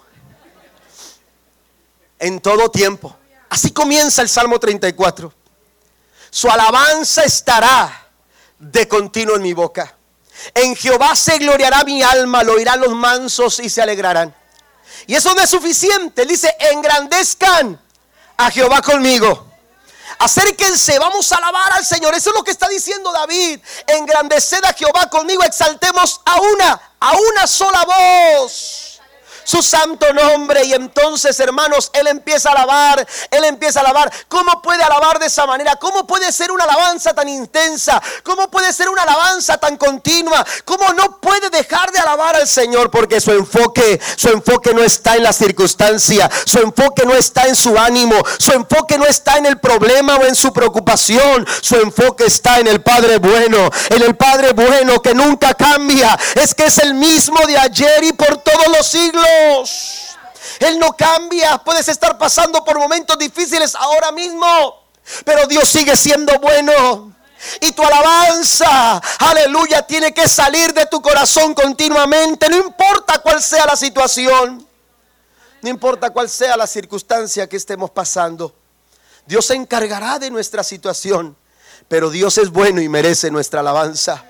En 2.18 2.40
todo 2.40 2.70
tiempo. 2.70 3.14
Así 3.48 3.70
comienza 3.70 4.22
el 4.22 4.28
Salmo 4.28 4.58
34. 4.58 5.32
Su 6.30 6.50
alabanza 6.50 7.24
estará 7.24 8.05
de 8.58 8.88
continuo 8.88 9.36
en 9.36 9.42
mi 9.42 9.52
boca. 9.52 9.96
En 10.54 10.76
Jehová 10.76 11.16
se 11.16 11.38
gloriará 11.38 11.84
mi 11.84 12.02
alma, 12.02 12.42
lo 12.42 12.54
oirán 12.54 12.80
los 12.80 12.92
mansos 12.92 13.58
y 13.60 13.70
se 13.70 13.82
alegrarán. 13.82 14.34
Y 15.06 15.14
eso 15.14 15.34
no 15.34 15.42
es 15.42 15.50
suficiente. 15.50 16.26
dice, 16.26 16.54
engrandezcan 16.72 17.80
a 18.36 18.50
Jehová 18.50 18.82
conmigo. 18.82 19.46
Acérquense, 20.18 20.98
vamos 20.98 21.30
a 21.32 21.36
alabar 21.36 21.72
al 21.72 21.84
Señor. 21.84 22.14
Eso 22.14 22.30
es 22.30 22.36
lo 22.36 22.44
que 22.44 22.50
está 22.50 22.68
diciendo 22.68 23.12
David. 23.12 23.60
Engrandeced 23.86 24.64
a 24.64 24.72
Jehová 24.72 25.08
conmigo, 25.10 25.42
exaltemos 25.42 26.20
a 26.24 26.40
una, 26.40 26.80
a 27.00 27.12
una 27.16 27.46
sola 27.46 27.84
voz 27.84 28.85
su 29.46 29.62
santo 29.62 30.12
nombre. 30.12 30.64
Y 30.64 30.74
entonces, 30.74 31.38
hermanos, 31.40 31.90
Él 31.94 32.08
empieza 32.08 32.50
a 32.50 32.52
alabar, 32.52 33.06
Él 33.30 33.44
empieza 33.44 33.80
a 33.80 33.82
alabar. 33.84 34.12
¿Cómo 34.28 34.60
puede 34.60 34.82
alabar 34.82 35.18
de 35.18 35.26
esa 35.26 35.46
manera? 35.46 35.76
¿Cómo 35.76 36.06
puede 36.06 36.30
ser 36.32 36.50
una 36.50 36.64
alabanza 36.64 37.14
tan 37.14 37.28
intensa? 37.28 38.02
¿Cómo 38.22 38.50
puede 38.50 38.72
ser 38.72 38.88
una 38.90 39.02
alabanza 39.02 39.56
tan 39.56 39.76
continua? 39.76 40.44
¿Cómo 40.64 40.92
no 40.92 41.20
puede 41.20 41.48
dejar 41.50 41.92
de 41.92 42.00
alabar 42.00 42.36
al 42.36 42.48
Señor? 42.48 42.90
Porque 42.90 43.20
su 43.20 43.30
enfoque, 43.30 44.00
su 44.16 44.28
enfoque 44.28 44.74
no 44.74 44.82
está 44.82 45.16
en 45.16 45.22
la 45.22 45.32
circunstancia, 45.32 46.28
su 46.44 46.58
enfoque 46.58 47.06
no 47.06 47.14
está 47.14 47.46
en 47.46 47.54
su 47.54 47.78
ánimo, 47.78 48.16
su 48.38 48.52
enfoque 48.52 48.98
no 48.98 49.06
está 49.06 49.36
en 49.36 49.46
el 49.46 49.58
problema 49.60 50.16
o 50.16 50.24
en 50.24 50.34
su 50.34 50.52
preocupación, 50.52 51.46
su 51.60 51.76
enfoque 51.76 52.24
está 52.24 52.58
en 52.58 52.66
el 52.66 52.82
Padre 52.82 53.18
bueno, 53.18 53.70
en 53.90 54.02
el 54.02 54.16
Padre 54.16 54.52
bueno 54.52 55.00
que 55.00 55.14
nunca 55.14 55.54
cambia. 55.54 56.18
Es 56.34 56.54
que 56.54 56.64
es 56.64 56.78
el 56.78 56.94
mismo 56.94 57.38
de 57.46 57.56
ayer 57.58 58.02
y 58.02 58.12
por 58.12 58.38
todos 58.38 58.66
los 58.68 58.86
siglos. 58.86 59.35
Él 60.60 60.78
no 60.78 60.96
cambia. 60.96 61.58
Puedes 61.58 61.88
estar 61.88 62.16
pasando 62.18 62.64
por 62.64 62.78
momentos 62.78 63.18
difíciles 63.18 63.74
ahora 63.74 64.12
mismo, 64.12 64.82
pero 65.24 65.46
Dios 65.46 65.68
sigue 65.68 65.96
siendo 65.96 66.38
bueno. 66.38 67.14
Y 67.60 67.72
tu 67.72 67.82
alabanza, 67.82 69.00
aleluya, 69.18 69.86
tiene 69.86 70.12
que 70.12 70.28
salir 70.28 70.72
de 70.72 70.86
tu 70.86 71.02
corazón 71.02 71.54
continuamente, 71.54 72.48
no 72.48 72.56
importa 72.56 73.18
cuál 73.18 73.42
sea 73.42 73.66
la 73.66 73.76
situación, 73.76 74.66
no 75.62 75.68
importa 75.68 76.10
cuál 76.10 76.30
sea 76.30 76.56
la 76.56 76.66
circunstancia 76.66 77.46
que 77.46 77.56
estemos 77.56 77.90
pasando. 77.90 78.54
Dios 79.26 79.46
se 79.46 79.54
encargará 79.54 80.18
de 80.18 80.30
nuestra 80.30 80.64
situación, 80.64 81.36
pero 81.88 82.10
Dios 82.10 82.38
es 82.38 82.50
bueno 82.50 82.80
y 82.80 82.88
merece 82.88 83.30
nuestra 83.30 83.60
alabanza. 83.60 84.24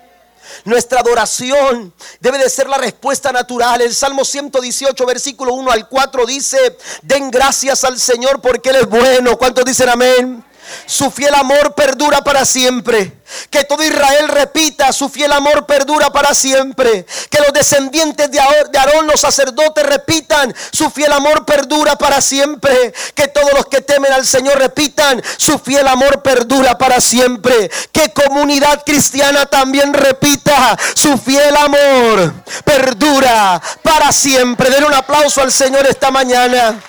Nuestra 0.65 1.01
adoración 1.01 1.93
debe 2.21 2.39
de 2.39 2.49
ser 2.49 2.69
la 2.69 2.79
respuesta 2.79 3.33
natural. 3.33 3.81
El 3.83 3.95
Salmo 3.95 4.25
118, 4.25 5.07
versículo 5.07 5.55
1 5.55 5.71
al 5.71 5.89
4 5.89 6.27
dice, 6.27 6.77
den 7.03 7.31
gracias 7.31 7.85
al 7.85 7.99
Señor 7.99 8.41
porque 8.41 8.71
Él 8.71 8.77
es 8.77 8.87
bueno. 8.87 9.37
¿Cuántos 9.37 9.65
dicen 9.65 9.89
amén? 9.89 10.46
Su 10.87 11.11
fiel 11.11 11.35
amor 11.35 11.75
perdura 11.75 12.23
para 12.23 12.45
siempre. 12.45 13.13
Que 13.51 13.65
todo 13.65 13.83
Israel 13.83 14.29
repita, 14.29 14.93
su 14.93 15.09
fiel 15.09 15.33
amor 15.33 15.67
perdura 15.67 16.11
para 16.11 16.35
siempre. 16.35 17.07
Que 17.31 17.41
los 17.41 17.53
descendientes 17.53 18.31
de 18.31 18.41
Aarón, 18.41 19.07
los 19.07 19.21
sacerdotes, 19.21 19.85
repitan, 19.85 20.55
su 20.71 20.91
fiel 20.91 21.13
amor 21.13 21.45
perdura 21.45 21.97
para 21.97 22.21
siempre. 22.21 22.93
Que 23.15 23.29
todos 23.29 23.53
los 23.55 23.67
que 23.67 23.81
temen 23.81 24.13
al 24.13 24.27
Señor 24.27 24.59
repitan, 24.59 25.23
su 25.37 25.59
fiel 25.59 25.87
amor 25.89 26.23
perdura 26.23 26.79
para 26.79 27.01
siempre. 27.01 27.71
Que 27.93 28.13
comunidad 28.13 28.83
cristiana 28.85 29.47
también 29.47 29.93
repita, 29.93 30.77
su 30.95 31.19
fiel 31.19 31.57
amor 31.57 32.35
perdura 32.65 33.61
para 33.83 34.13
siempre. 34.13 34.71
Den 34.71 34.85
un 34.85 34.95
aplauso 34.95 35.43
al 35.43 35.53
Señor 35.53 35.87
esta 35.87 36.11
mañana. 36.11 36.81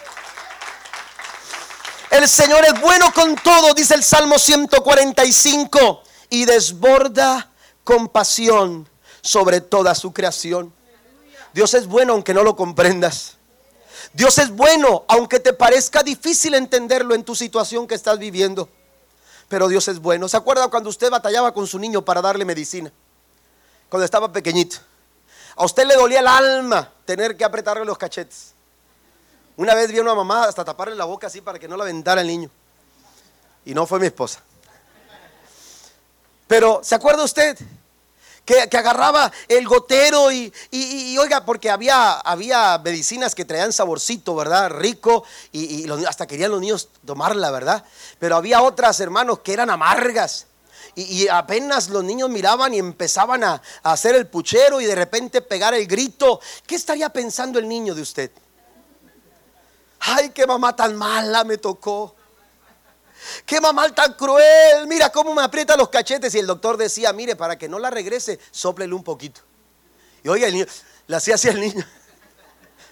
El 2.10 2.28
Señor 2.28 2.64
es 2.66 2.80
bueno 2.80 3.12
con 3.14 3.36
todo, 3.36 3.74
dice 3.74 3.94
el 3.94 4.04
Salmo 4.04 4.40
145, 4.40 6.04
y 6.30 6.46
desborda 6.46 7.52
compasión 7.84 8.88
sobre 9.22 9.62
toda 9.62 9.94
su 9.96 10.14
creación. 10.14 10.74
Dios 11.54 11.74
es 11.74 11.88
bueno 11.88 12.14
aunque 12.14 12.34
no 12.34 12.44
lo 12.44 12.56
comprendas. 12.56 13.38
Dios 14.14 14.38
es 14.38 14.50
bueno 14.52 15.06
aunque 15.08 15.40
te 15.40 15.54
parezca 15.54 16.04
difícil 16.04 16.54
entenderlo 16.54 17.14
en 17.16 17.24
tu 17.24 17.36
situación 17.36 17.88
que 17.88 17.96
estás 17.96 18.20
viviendo. 18.20 18.70
Pero 19.50 19.68
Dios 19.68 19.88
es 19.88 20.00
bueno. 20.00 20.28
¿Se 20.28 20.38
acuerda 20.38 20.68
cuando 20.68 20.90
usted 20.90 21.10
batallaba 21.10 21.54
con 21.54 21.68
su 21.68 21.80
niño 21.80 22.04
para 22.04 22.22
darle 22.22 22.46
medicina? 22.46 22.92
Cuando 23.90 24.06
estaba 24.06 24.32
pequeñito. 24.32 24.78
A 25.56 25.66
usted 25.66 25.86
le 25.88 25.96
dolía 25.96 26.20
el 26.20 26.28
alma 26.28 26.92
tener 27.06 27.36
que 27.36 27.46
apretarle 27.46 27.86
los 27.86 27.98
cachetes. 27.98 28.54
Una 29.58 29.74
vez 29.74 29.92
vi 29.92 29.98
a 29.98 30.02
una 30.04 30.14
mamá 30.14 30.46
hasta 30.46 30.64
taparle 30.64 30.96
la 30.96 31.06
boca 31.06 31.28
así 31.28 31.42
para 31.42 31.58
que 31.58 31.68
no 31.68 31.76
la 31.76 31.84
aventara 31.84 32.22
el 32.22 32.28
niño. 32.28 32.50
Y 33.66 33.74
no 33.74 33.88
fue 33.88 34.00
mi 34.00 34.06
esposa. 34.06 34.40
Pero, 36.46 36.80
¿se 36.84 36.94
acuerda 36.94 37.24
usted? 37.24 37.58
Que, 38.46 38.62
agarraba 38.62 39.30
el 39.50 39.68
gotero 39.68 40.32
y, 40.32 40.54
oiga, 41.20 41.44
porque 41.44 41.72
había, 41.72 42.20
había 42.20 42.78
medicinas 42.78 43.34
que 43.34 43.46
traían 43.46 43.74
saborcito, 43.74 44.36
¿verdad? 44.36 44.70
Rico 44.70 45.26
y, 45.52 45.90
hasta 46.08 46.28
querían 46.28 46.52
los 46.52 46.62
niños 46.62 46.90
tomarla, 47.04 47.50
¿verdad? 47.50 47.84
Pero 48.20 48.38
había 48.38 48.62
otras, 48.62 49.00
hermanos, 49.00 49.40
que 49.40 49.54
eran 49.54 49.72
amargas. 49.72 50.46
Y, 50.94 51.28
apenas 51.28 51.90
los 51.90 52.04
niños 52.04 52.30
miraban 52.30 52.76
y 52.76 52.78
empezaban 52.78 53.44
a 53.44 53.62
hacer 53.82 54.16
el 54.16 54.28
puchero 54.28 54.80
y 54.80 54.86
de 54.86 54.96
repente 54.96 55.42
pegar 55.42 55.74
el 55.74 55.88
grito. 55.88 56.40
¿Qué 56.68 56.76
estaría 56.76 57.10
pensando 57.10 57.58
el 57.58 57.68
niño 57.68 57.96
de 57.96 58.04
usted? 58.04 58.32
Ay, 60.00 60.30
qué 60.30 60.46
mamá 60.46 60.76
tan 60.76 60.96
mala 60.96 61.44
me 61.44 61.58
tocó. 61.58 62.16
Qué 63.46 63.60
mamá 63.60 63.90
tan 63.94 64.14
cruel. 64.14 64.88
Mira 64.88 65.12
cómo 65.12 65.34
me 65.34 65.42
aprieta 65.42 65.76
los 65.76 65.90
cachetes. 65.90 66.34
Y 66.36 66.40
el 66.40 66.48
doctor 66.48 66.78
decía, 66.78 67.12
mire, 67.14 67.36
para 67.36 67.58
que 67.58 67.68
no 67.68 67.80
la 67.80 67.90
regrese, 67.90 68.40
soplele 68.52 68.94
un 68.94 69.04
poquito. 69.04 69.42
Y 70.24 70.30
oiga, 70.30 70.48
el 70.48 70.54
niño, 70.54 70.66
la 71.08 71.18
hacía 71.18 71.36
así 71.36 71.48
el 71.48 71.60
niño. 71.60 71.86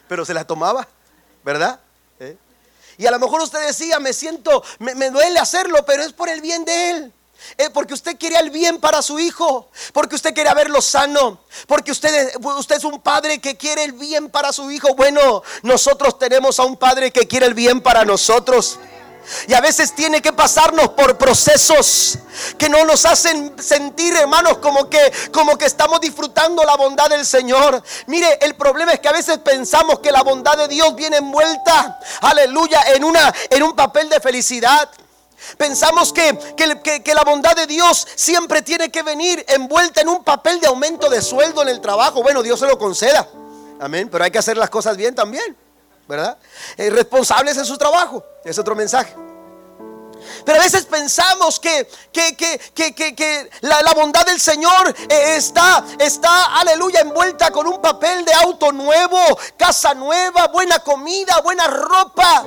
Pero 0.08 0.26
se 0.26 0.34
la 0.34 0.45
tomaba, 0.45 0.88
¿verdad? 1.43 1.80
¿Eh? 2.20 2.38
Y 2.97 3.06
a 3.06 3.12
lo 3.12 3.20
mejor 3.20 3.41
usted 3.41 3.66
decía, 3.66 3.99
me 3.99 4.14
siento, 4.14 4.64
me 4.80 5.10
duele 5.10 5.39
hacerlo, 5.39 5.84
pero 5.86 6.03
es 6.03 6.14
por 6.14 6.30
el 6.30 6.41
bien 6.41 6.64
de 6.64 6.89
él. 6.91 7.14
Eh, 7.57 7.69
porque 7.69 7.93
usted 7.93 8.17
quiere 8.17 8.38
el 8.38 8.49
bien 8.49 8.79
para 8.79 9.01
su 9.01 9.19
hijo, 9.19 9.69
porque 9.93 10.15
usted 10.15 10.33
quiere 10.33 10.53
verlo 10.53 10.81
sano, 10.81 11.39
porque 11.67 11.91
usted, 11.91 12.36
usted 12.41 12.77
es 12.77 12.83
un 12.83 12.99
padre 13.01 13.39
que 13.39 13.55
quiere 13.55 13.83
el 13.83 13.93
bien 13.93 14.29
para 14.29 14.51
su 14.51 14.69
hijo. 14.71 14.95
Bueno, 14.95 15.43
nosotros 15.63 16.19
tenemos 16.19 16.59
a 16.59 16.63
un 16.63 16.75
padre 16.77 17.11
que 17.11 17.27
quiere 17.27 17.45
el 17.45 17.53
bien 17.53 17.81
para 17.81 18.03
nosotros. 18.03 18.79
Y 19.47 19.53
a 19.53 19.61
veces 19.61 19.95
tiene 19.95 20.21
que 20.21 20.33
pasarnos 20.33 20.89
por 20.89 21.17
procesos 21.17 22.19
que 22.57 22.69
no 22.69 22.86
nos 22.86 23.05
hacen 23.05 23.53
sentir, 23.59 24.15
hermanos, 24.15 24.57
como 24.59 24.89
que, 24.89 25.11
como 25.31 25.57
que 25.57 25.65
estamos 25.65 25.99
disfrutando 25.99 26.63
la 26.63 26.75
bondad 26.75 27.09
del 27.09 27.25
Señor. 27.25 27.81
Mire, 28.07 28.38
el 28.41 28.55
problema 28.55 28.93
es 28.93 28.99
que 28.99 29.07
a 29.07 29.13
veces 29.13 29.39
pensamos 29.39 29.99
que 29.99 30.11
la 30.11 30.21
bondad 30.21 30.57
de 30.57 30.67
Dios 30.67 30.95
viene 30.95 31.17
envuelta, 31.17 31.99
aleluya, 32.21 32.81
en, 32.93 33.03
una, 33.03 33.33
en 33.49 33.63
un 33.63 33.75
papel 33.75 34.09
de 34.09 34.19
felicidad. 34.19 34.89
Pensamos 35.57 36.11
que, 36.13 36.38
que, 36.55 37.13
la 37.13 37.23
bondad 37.23 37.55
de 37.55 37.67
Dios 37.67 38.07
siempre 38.15 38.61
tiene 38.61 38.89
que 38.89 39.03
venir 39.03 39.43
envuelta 39.47 40.01
en 40.01 40.09
un 40.09 40.23
papel 40.23 40.59
de 40.59 40.67
aumento 40.67 41.09
de 41.09 41.21
sueldo 41.21 41.61
en 41.61 41.69
el 41.69 41.81
trabajo. 41.81 42.23
Bueno, 42.23 42.41
Dios 42.41 42.59
se 42.59 42.67
lo 42.67 42.77
conceda. 42.77 43.27
Amén. 43.79 44.09
Pero 44.11 44.23
hay 44.23 44.31
que 44.31 44.39
hacer 44.39 44.57
las 44.57 44.69
cosas 44.69 44.97
bien 44.97 45.13
también. 45.13 45.55
¿Verdad? 46.07 46.38
Eh, 46.77 46.89
responsables 46.89 47.57
en 47.57 47.65
su 47.65 47.77
trabajo. 47.77 48.23
Es 48.43 48.57
otro 48.59 48.75
mensaje. 48.75 49.15
Pero 50.43 50.59
a 50.59 50.63
veces 50.63 50.86
pensamos 50.86 51.59
que, 51.59 51.88
que, 52.11 52.36
que 52.36 53.49
la, 53.61 53.81
la, 53.81 53.93
bondad 53.93 54.25
del 54.25 54.39
Señor 54.39 54.95
eh, 55.09 55.36
está, 55.36 55.83
está, 55.99 56.57
aleluya, 56.57 57.01
envuelta 57.01 57.51
con 57.51 57.67
un 57.67 57.81
papel 57.81 58.25
de 58.25 58.33
auto 58.33 58.71
nuevo, 58.71 59.19
casa 59.57 59.93
nueva, 59.93 60.47
buena 60.47 60.79
comida, 60.79 61.41
buena 61.41 61.67
ropa. 61.67 62.45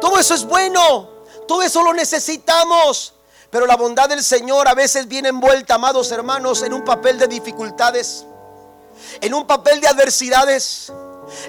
Todo 0.00 0.18
eso 0.18 0.34
es 0.34 0.44
bueno. 0.44 1.17
Todo 1.48 1.62
eso 1.62 1.82
lo 1.82 1.92
necesitamos. 1.92 3.14
Pero 3.50 3.66
la 3.66 3.76
bondad 3.76 4.08
del 4.08 4.22
Señor 4.22 4.68
a 4.68 4.74
veces 4.74 5.08
viene 5.08 5.30
envuelta, 5.30 5.74
amados 5.74 6.12
hermanos, 6.12 6.62
en 6.62 6.74
un 6.74 6.84
papel 6.84 7.18
de 7.18 7.26
dificultades, 7.26 8.26
en 9.22 9.32
un 9.32 9.46
papel 9.46 9.80
de 9.80 9.88
adversidades, 9.88 10.92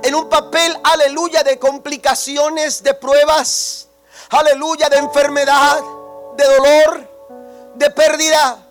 en 0.02 0.16
un 0.16 0.30
papel, 0.30 0.80
aleluya, 0.82 1.44
de 1.44 1.60
complicaciones, 1.60 2.82
de 2.84 2.94
pruebas, 2.94 3.90
aleluya, 4.30 4.88
de 4.88 4.98
enfermedad, 4.98 5.82
de 6.38 6.46
dolor, 6.46 7.76
de 7.76 7.90
pérdida. 7.90 8.66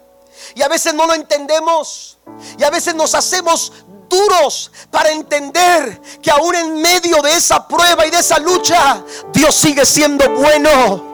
Y 0.54 0.62
a 0.62 0.68
veces 0.68 0.94
no 0.94 1.06
lo 1.06 1.12
entendemos. 1.12 2.16
Y 2.58 2.64
a 2.64 2.70
veces 2.70 2.94
nos 2.94 3.14
hacemos 3.14 3.72
duros 4.08 4.70
para 4.90 5.10
entender 5.10 6.00
que 6.22 6.30
aún 6.30 6.54
en 6.54 6.80
medio 6.80 7.20
de 7.20 7.36
esa 7.36 7.68
prueba 7.68 8.06
y 8.06 8.10
de 8.10 8.20
esa 8.20 8.38
lucha, 8.38 9.02
Dios 9.32 9.54
sigue 9.54 9.84
siendo 9.84 10.30
bueno. 10.30 11.07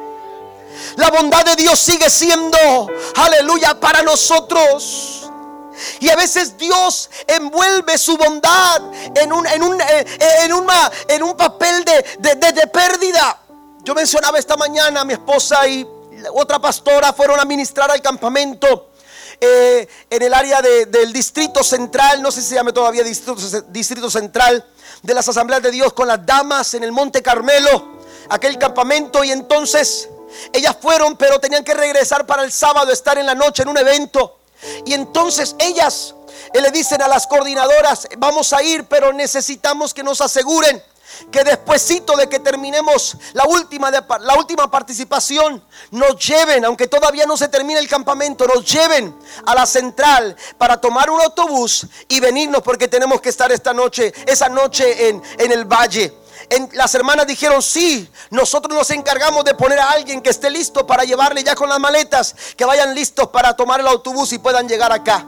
La 0.96 1.10
bondad 1.10 1.44
de 1.44 1.56
Dios 1.56 1.78
sigue 1.78 2.08
siendo, 2.08 2.90
aleluya, 3.16 3.78
para 3.78 4.02
nosotros. 4.02 5.24
Y 6.00 6.08
a 6.08 6.16
veces 6.16 6.56
Dios 6.56 7.10
envuelve 7.26 7.98
su 7.98 8.16
bondad 8.16 8.80
en 9.16 9.32
un, 9.32 9.46
en 9.46 9.62
un, 9.62 9.80
eh, 9.80 10.06
en 10.42 10.52
en 11.08 11.22
un 11.22 11.36
papel 11.36 11.84
de, 11.84 12.34
de, 12.36 12.66
pérdida. 12.68 13.40
Yo 13.82 13.94
mencionaba 13.94 14.38
esta 14.38 14.56
mañana, 14.56 15.04
mi 15.04 15.14
esposa 15.14 15.66
y 15.66 15.86
otra 16.32 16.58
pastora 16.60 17.12
fueron 17.12 17.40
a 17.40 17.44
ministrar 17.44 17.90
al 17.90 18.00
campamento. 18.00 18.90
Eh, 19.40 19.88
en 20.08 20.22
el 20.22 20.32
área 20.32 20.62
del 20.62 21.12
distrito 21.12 21.64
central, 21.64 22.22
no 22.22 22.30
sé 22.30 22.40
si 22.40 22.50
se 22.50 22.54
llama 22.54 22.72
todavía 22.72 23.02
distrito, 23.02 23.36
distrito 23.68 24.08
central, 24.08 24.64
de 25.02 25.12
las 25.12 25.28
asambleas 25.28 25.60
de 25.60 25.72
Dios 25.72 25.92
con 25.92 26.06
las 26.06 26.24
damas 26.24 26.72
en 26.74 26.84
el 26.84 26.92
Monte 26.92 27.20
Carmelo, 27.20 27.98
aquel 28.28 28.56
campamento, 28.58 29.24
y 29.24 29.32
entonces 29.32 30.08
ellas 30.52 30.76
fueron, 30.80 31.16
pero 31.16 31.38
tenían 31.38 31.64
que 31.64 31.74
regresar 31.74 32.26
para 32.26 32.42
el 32.42 32.52
sábado, 32.52 32.92
estar 32.92 33.18
en 33.18 33.26
la 33.26 33.34
noche 33.34 33.62
en 33.62 33.68
un 33.68 33.78
evento. 33.78 34.38
Y 34.84 34.94
entonces 34.94 35.54
ellas 35.58 36.14
eh, 36.52 36.60
le 36.60 36.70
dicen 36.70 37.02
a 37.02 37.08
las 37.08 37.26
coordinadoras, 37.26 38.08
vamos 38.18 38.52
a 38.52 38.62
ir, 38.62 38.84
pero 38.84 39.12
necesitamos 39.12 39.92
que 39.92 40.02
nos 40.02 40.20
aseguren 40.20 40.82
que 41.30 41.44
despuesito 41.44 42.16
de 42.16 42.28
que 42.28 42.40
terminemos 42.40 43.16
la 43.34 43.44
última, 43.44 43.90
la 43.90 44.34
última 44.36 44.70
participación, 44.70 45.62
nos 45.90 46.16
lleven, 46.24 46.64
aunque 46.64 46.86
todavía 46.86 47.26
no 47.26 47.36
se 47.36 47.48
termine 47.48 47.78
el 47.78 47.88
campamento, 47.88 48.46
nos 48.46 48.64
lleven 48.64 49.14
a 49.46 49.54
la 49.54 49.66
central 49.66 50.36
para 50.58 50.80
tomar 50.80 51.10
un 51.10 51.20
autobús 51.20 51.86
y 52.08 52.20
venirnos 52.20 52.62
porque 52.62 52.88
tenemos 52.88 53.20
que 53.20 53.28
estar 53.28 53.52
esta 53.52 53.72
noche, 53.72 54.12
esa 54.26 54.48
noche 54.48 55.08
en, 55.08 55.22
en 55.38 55.52
el 55.52 55.64
valle 55.64 56.23
las 56.72 56.94
hermanas 56.94 57.26
dijeron, 57.26 57.62
sí, 57.62 58.10
nosotros 58.30 58.76
nos 58.76 58.90
encargamos 58.90 59.44
de 59.44 59.54
poner 59.54 59.78
a 59.78 59.90
alguien 59.90 60.20
que 60.20 60.30
esté 60.30 60.50
listo 60.50 60.86
para 60.86 61.04
llevarle 61.04 61.42
ya 61.42 61.54
con 61.54 61.68
las 61.68 61.80
maletas, 61.80 62.34
que 62.56 62.64
vayan 62.64 62.94
listos 62.94 63.28
para 63.28 63.54
tomar 63.54 63.80
el 63.80 63.86
autobús 63.86 64.32
y 64.32 64.38
puedan 64.38 64.68
llegar 64.68 64.92
acá. 64.92 65.26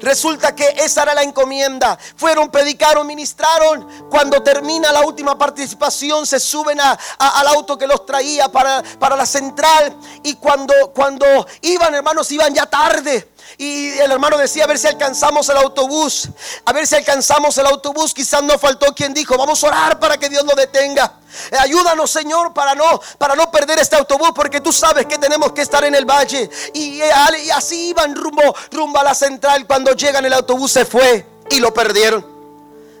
Resulta 0.00 0.54
que 0.54 0.66
esa 0.78 1.02
era 1.02 1.14
la 1.14 1.22
encomienda. 1.22 1.98
Fueron, 2.16 2.50
predicaron, 2.50 3.06
ministraron. 3.06 4.08
Cuando 4.10 4.42
termina 4.42 4.92
la 4.92 5.02
última 5.02 5.36
participación, 5.36 6.26
se 6.26 6.40
suben 6.40 6.78
al 6.80 7.46
auto 7.48 7.76
que 7.78 7.86
los 7.86 8.04
traía 8.06 8.48
para, 8.48 8.82
para 8.98 9.16
la 9.16 9.26
central. 9.26 9.96
Y 10.22 10.34
cuando, 10.34 10.74
cuando 10.94 11.46
iban, 11.62 11.94
hermanos, 11.94 12.30
iban 12.32 12.54
ya 12.54 12.66
tarde. 12.66 13.32
Y 13.60 13.88
el 13.98 14.12
hermano 14.12 14.38
decía, 14.38 14.62
a 14.62 14.66
ver 14.68 14.78
si 14.78 14.86
alcanzamos 14.86 15.48
el 15.48 15.56
autobús. 15.56 16.28
A 16.64 16.72
ver 16.72 16.86
si 16.86 16.94
alcanzamos 16.94 17.58
el 17.58 17.66
autobús. 17.66 18.14
Quizás 18.14 18.40
no 18.40 18.56
faltó 18.56 18.94
quien 18.94 19.12
dijo, 19.12 19.36
vamos 19.36 19.64
a 19.64 19.66
orar 19.66 19.98
para 19.98 20.16
que 20.16 20.28
Dios 20.28 20.44
lo 20.44 20.54
detenga. 20.54 21.18
Eh, 21.50 21.56
ayúdanos, 21.58 22.08
Señor, 22.08 22.54
para 22.54 22.76
no, 22.76 23.00
para 23.18 23.34
no 23.34 23.50
perder 23.50 23.80
este 23.80 23.96
autobús, 23.96 24.30
porque 24.32 24.60
tú 24.60 24.72
sabes 24.72 25.06
que 25.06 25.18
tenemos 25.18 25.52
que 25.52 25.62
estar 25.62 25.82
en 25.84 25.96
el 25.96 26.04
valle. 26.04 26.48
Y, 26.72 27.00
eh, 27.00 27.10
y 27.46 27.50
así 27.50 27.88
iban 27.88 28.14
rumbo, 28.14 28.54
rumbo 28.70 29.00
a 29.00 29.02
la 29.02 29.14
central. 29.14 29.66
Cuando 29.66 29.92
llegan, 29.92 30.24
el 30.24 30.34
autobús 30.34 30.70
se 30.70 30.84
fue 30.84 31.26
y 31.50 31.58
lo 31.58 31.74
perdieron. 31.74 32.24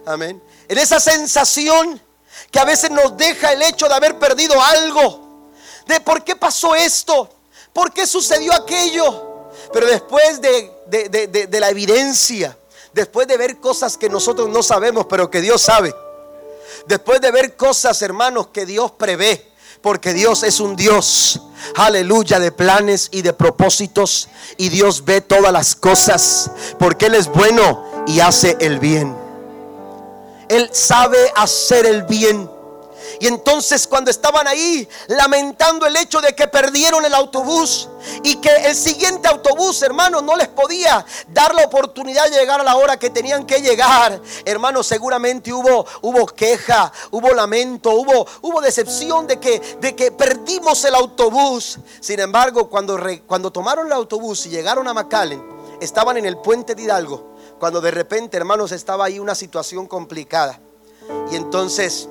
Amén. 0.06 0.42
En 0.66 0.76
esa 0.76 0.98
sensación 0.98 2.02
que 2.50 2.58
a 2.58 2.64
veces 2.64 2.90
nos 2.90 3.16
deja 3.16 3.52
el 3.52 3.62
hecho 3.62 3.86
de 3.88 3.94
haber 3.94 4.18
perdido 4.18 4.60
algo. 4.60 5.52
De 5.86 6.00
por 6.00 6.24
qué 6.24 6.34
pasó 6.34 6.74
esto. 6.74 7.30
¿Por 7.72 7.92
qué 7.92 8.08
sucedió 8.08 8.52
aquello? 8.54 9.27
Pero 9.72 9.86
después 9.86 10.40
de, 10.40 11.46
de 11.48 11.60
la 11.60 11.70
evidencia, 11.70 12.56
después 12.92 13.26
de 13.26 13.36
ver 13.36 13.58
cosas 13.58 13.96
que 13.96 14.08
nosotros 14.08 14.48
no 14.48 14.62
sabemos, 14.62 15.06
pero 15.06 15.30
que 15.30 15.40
Dios 15.40 15.62
sabe 15.62 15.94
Después 16.88 17.20
de 17.20 17.30
ver 17.30 17.54
cosas, 17.54 18.00
hermanos, 18.00 18.48
que 18.48 18.64
Dios 18.64 18.92
prevé. 18.92 19.46
Porque 19.82 20.12
Dios 20.12 20.42
es 20.42 20.58
un 20.58 20.74
Dios, 20.74 21.40
aleluya, 21.76 22.40
de 22.40 22.50
planes 22.50 23.08
y 23.12 23.22
de 23.22 23.32
propósitos. 23.32 24.28
Y 24.56 24.70
Dios 24.70 25.04
ve 25.04 25.20
todas 25.20 25.52
las 25.52 25.76
cosas. 25.76 26.50
Porque 26.78 27.06
Él 27.06 27.14
es 27.14 27.28
bueno 27.28 28.04
y 28.06 28.20
hace 28.20 28.56
el 28.58 28.80
bien. 28.80 29.16
Él 30.48 30.70
sabe 30.72 31.18
hacer 31.36 31.86
el 31.86 32.02
bien. 32.04 32.50
Y 33.20 33.26
entonces 33.26 33.86
cuando 33.86 34.10
estaban 34.10 34.46
ahí 34.46 34.88
lamentando 35.08 35.86
el 35.86 35.96
hecho 35.96 36.20
de 36.20 36.34
que 36.34 36.46
perdieron 36.48 37.04
el 37.04 37.14
autobús 37.14 37.88
y 38.22 38.36
que 38.36 38.48
el 38.48 38.76
siguiente 38.76 39.28
autobús, 39.28 39.82
hermano, 39.82 40.22
no 40.22 40.36
les 40.36 40.48
podía 40.48 41.04
dar 41.28 41.54
la 41.54 41.64
oportunidad 41.64 42.24
de 42.24 42.38
llegar 42.38 42.60
a 42.60 42.64
la 42.64 42.76
hora 42.76 42.96
que 42.96 43.10
tenían 43.10 43.44
que 43.44 43.60
llegar, 43.60 44.20
hermano, 44.44 44.82
seguramente 44.82 45.52
hubo 45.52 45.84
hubo 46.02 46.26
queja, 46.26 46.92
hubo 47.10 47.34
lamento, 47.34 47.90
hubo 47.92 48.26
hubo 48.42 48.60
decepción 48.60 49.26
de 49.26 49.40
que 49.40 49.60
de 49.80 49.96
que 49.96 50.12
perdimos 50.12 50.84
el 50.84 50.94
autobús. 50.94 51.78
Sin 52.00 52.20
embargo, 52.20 52.68
cuando 52.68 52.98
cuando 53.26 53.50
tomaron 53.50 53.86
el 53.86 53.92
autobús 53.92 54.46
y 54.46 54.50
llegaron 54.50 54.86
a 54.86 54.94
McAllen, 54.94 55.42
estaban 55.80 56.16
en 56.16 56.26
el 56.26 56.38
puente 56.38 56.74
de 56.74 56.82
Hidalgo, 56.82 57.36
cuando 57.58 57.80
de 57.80 57.90
repente, 57.90 58.36
hermanos, 58.36 58.72
estaba 58.72 59.06
ahí 59.06 59.18
una 59.18 59.34
situación 59.34 59.86
complicada. 59.86 60.60
Y 61.30 61.36
entonces 61.36 62.08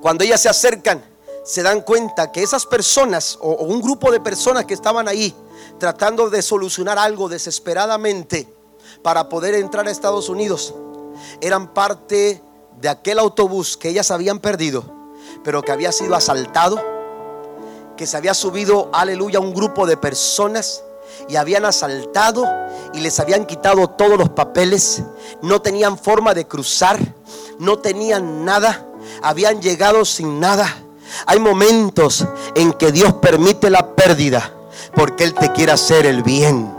cuando 0.00 0.24
ellas 0.24 0.40
se 0.40 0.48
acercan, 0.48 1.02
se 1.44 1.62
dan 1.62 1.82
cuenta 1.82 2.32
que 2.32 2.42
esas 2.42 2.66
personas 2.66 3.38
o, 3.40 3.52
un 3.64 3.80
grupo 3.80 4.10
de 4.10 4.20
personas 4.20 4.64
que 4.64 4.74
estaban 4.74 5.08
ahí 5.08 5.34
tratando 5.78 6.30
de 6.30 6.42
solucionar 6.42 6.98
algo 6.98 7.28
desesperadamente 7.28 8.48
para 9.02 9.28
poder 9.28 9.54
entrar 9.54 9.86
a 9.86 9.90
Estados 9.90 10.28
Unidos, 10.28 10.74
eran 11.40 11.72
parte 11.74 12.42
de 12.80 12.88
aquel 12.88 13.18
autobús 13.18 13.76
que 13.76 13.90
ellas 13.90 14.10
habían 14.10 14.38
perdido, 14.38 14.84
pero 15.42 15.62
que 15.62 15.72
había 15.72 15.92
sido 15.92 16.14
asaltado, 16.14 16.80
que 17.96 18.06
se 18.06 18.16
había 18.16 18.34
subido, 18.34 18.88
aleluya, 18.92 19.40
un 19.40 19.54
grupo 19.54 19.86
de 19.86 19.96
personas 19.96 20.82
y 21.28 21.36
habían 21.36 21.64
asaltado 21.64 22.44
y 22.92 23.00
les 23.00 23.20
habían 23.20 23.46
quitado 23.46 23.88
todos 23.88 24.18
los 24.18 24.30
papeles, 24.30 25.02
no 25.42 25.60
tenían 25.60 25.98
forma 25.98 26.34
de 26.34 26.46
cruzar, 26.46 26.98
no 27.58 27.78
tenían 27.78 28.44
nada 28.44 28.86
habían 29.22 29.60
llegado 29.60 30.04
sin 30.04 30.40
nada. 30.40 30.82
Hay 31.26 31.38
momentos 31.38 32.24
en 32.54 32.72
que 32.72 32.92
Dios 32.92 33.14
permite 33.14 33.70
la 33.70 33.94
pérdida 33.94 34.52
porque 34.94 35.24
Él 35.24 35.34
te 35.34 35.52
quiere 35.52 35.72
hacer 35.72 36.06
el 36.06 36.22
bien. 36.22 36.72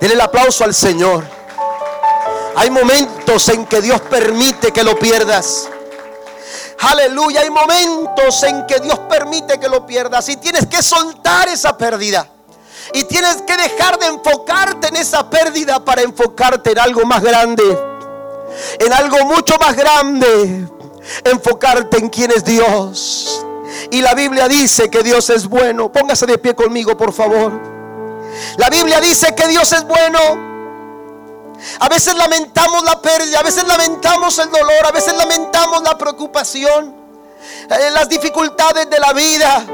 Dile 0.00 0.14
el 0.14 0.20
aplauso 0.20 0.64
al 0.64 0.74
Señor. 0.74 1.24
Hay 2.56 2.70
momentos 2.70 3.48
en 3.48 3.66
que 3.66 3.80
Dios 3.80 4.00
permite 4.02 4.72
que 4.72 4.82
lo 4.82 4.98
pierdas. 4.98 5.68
Aleluya, 6.80 7.40
hay 7.40 7.50
momentos 7.50 8.42
en 8.44 8.66
que 8.66 8.78
Dios 8.80 8.98
permite 9.08 9.58
que 9.58 9.68
lo 9.68 9.84
pierdas 9.84 10.28
y 10.28 10.36
tienes 10.36 10.66
que 10.66 10.82
soltar 10.82 11.48
esa 11.48 11.76
pérdida. 11.76 12.28
Y 12.94 13.04
tienes 13.04 13.42
que 13.42 13.56
dejar 13.56 13.98
de 13.98 14.06
enfocarte 14.06 14.88
en 14.88 14.96
esa 14.96 15.28
pérdida 15.28 15.84
para 15.84 16.02
enfocarte 16.02 16.72
en 16.72 16.78
algo 16.78 17.04
más 17.04 17.22
grande 17.22 17.97
en 18.78 18.92
algo 18.92 19.24
mucho 19.24 19.54
más 19.58 19.76
grande. 19.76 20.66
Enfocarte 21.24 21.98
en 21.98 22.08
quién 22.08 22.30
es 22.30 22.44
Dios. 22.44 23.44
Y 23.90 24.02
la 24.02 24.14
Biblia 24.14 24.48
dice 24.48 24.90
que 24.90 25.02
Dios 25.02 25.30
es 25.30 25.46
bueno. 25.46 25.90
Póngase 25.90 26.26
de 26.26 26.38
pie 26.38 26.54
conmigo, 26.54 26.96
por 26.96 27.12
favor. 27.12 27.52
La 28.56 28.68
Biblia 28.68 29.00
dice 29.00 29.34
que 29.34 29.46
Dios 29.48 29.72
es 29.72 29.84
bueno. 29.84 30.18
A 31.80 31.88
veces 31.88 32.14
lamentamos 32.14 32.84
la 32.84 33.00
pérdida, 33.00 33.40
a 33.40 33.42
veces 33.42 33.66
lamentamos 33.66 34.38
el 34.38 34.50
dolor, 34.50 34.86
a 34.86 34.92
veces 34.92 35.14
lamentamos 35.16 35.82
la 35.82 35.98
preocupación, 35.98 36.94
eh, 37.68 37.90
las 37.92 38.08
dificultades 38.08 38.88
de 38.88 38.98
la 39.00 39.12
vida. 39.12 39.66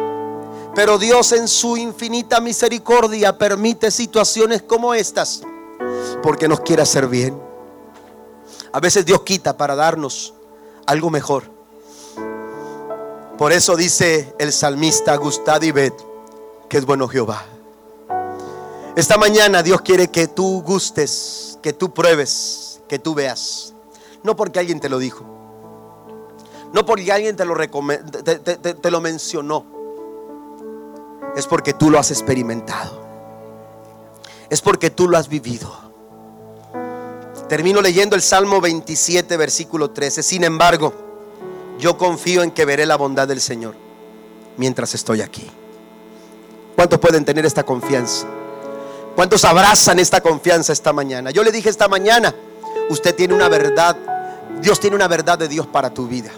Pero 0.75 0.99
Dios 0.99 1.33
en 1.33 1.47
su 1.47 1.77
infinita 1.77 2.41
misericordia 2.41 3.37
permite 3.37 3.91
situaciones 3.91 4.63
como 4.63 4.95
estas 4.95 5.43
porque 6.23 6.49
nos 6.49 6.61
quiere 6.61 6.83
hacer 6.83 7.07
bien. 7.07 7.39
A 8.75 8.81
veces 8.81 9.07
Dios 9.07 9.21
quita 9.21 9.57
para 9.57 9.77
darnos 9.77 10.35
algo 10.85 11.09
mejor. 11.09 11.45
Por 13.39 13.53
eso 13.53 13.77
dice 13.77 14.35
el 14.41 14.53
salmista 14.53 15.15
Gustad 15.15 15.63
y 15.63 15.71
Bet 15.71 15.95
que 16.69 16.79
es 16.79 16.85
bueno 16.85 17.07
Jehová. 17.07 17.45
Esta 18.97 19.17
mañana 19.17 19.63
Dios 19.63 19.81
quiere 19.83 20.09
que 20.09 20.27
tú 20.27 20.61
gustes, 20.67 21.57
que 21.63 21.73
tú 21.73 21.95
pruebes, 21.95 22.81
que 22.89 22.99
tú 22.99 23.15
veas. 23.15 23.75
No 24.25 24.35
porque 24.35 24.59
alguien 24.59 24.81
te 24.81 24.89
lo 24.89 24.99
dijo. 24.99 25.25
No 26.73 26.85
porque 26.85 27.13
alguien 27.13 27.37
te 27.37 27.45
lo, 27.45 27.55
te 27.55 28.91
lo 28.91 29.01
mencionó. 29.01 29.67
Es 31.37 31.47
porque 31.47 31.75
tú 31.75 31.91
lo 31.91 32.01
has 32.01 32.11
experimentado. 32.11 33.05
Es 34.51 34.61
porque 34.61 34.91
tú 34.91 35.09
lo 35.09 35.17
has 35.17 35.29
vivido. 35.29 35.84
Termino 37.55 37.81
leyendo 37.81 38.17
el 38.17 38.23
Salmo 38.23 38.61
27, 38.61 39.37
versículo 39.37 39.93
13. 39.93 40.25
Sin 40.25 40.43
embargo, 40.43 40.93
yo 41.79 41.97
confío 41.97 42.43
en 42.43 42.51
que 42.51 42.65
veré 42.65 42.85
la 42.85 42.97
bondad 42.97 43.29
del 43.29 43.41
Señor 43.41 43.77
mientras 44.57 44.93
estoy 44.93 45.21
aquí. 45.21 45.49
¿Cuántos 46.75 46.99
pueden 46.99 47.25
tener 47.25 47.47
esta 47.47 47.63
confianza? 47.63 48.27
¿Cuántos 49.15 49.45
abrazan 49.45 50.01
esta 50.01 50.21
confianza 50.21 50.73
esta 50.73 50.93
mañana? 50.93 51.31
Yo 51.31 51.45
le 51.45 51.53
dije 51.53 51.69
esta 51.69 51.87
mañana, 51.87 52.35
usted 52.91 53.15
tiene 53.15 53.35
una 53.35 53.49
verdad, 53.49 53.97
Dios 54.61 54.81
tiene 54.81 54.97
una 54.97 55.07
verdad 55.07 55.39
de 55.39 55.47
Dios 55.47 55.69
para 55.69 55.95
tu 55.95 56.09
vida. 56.09 56.33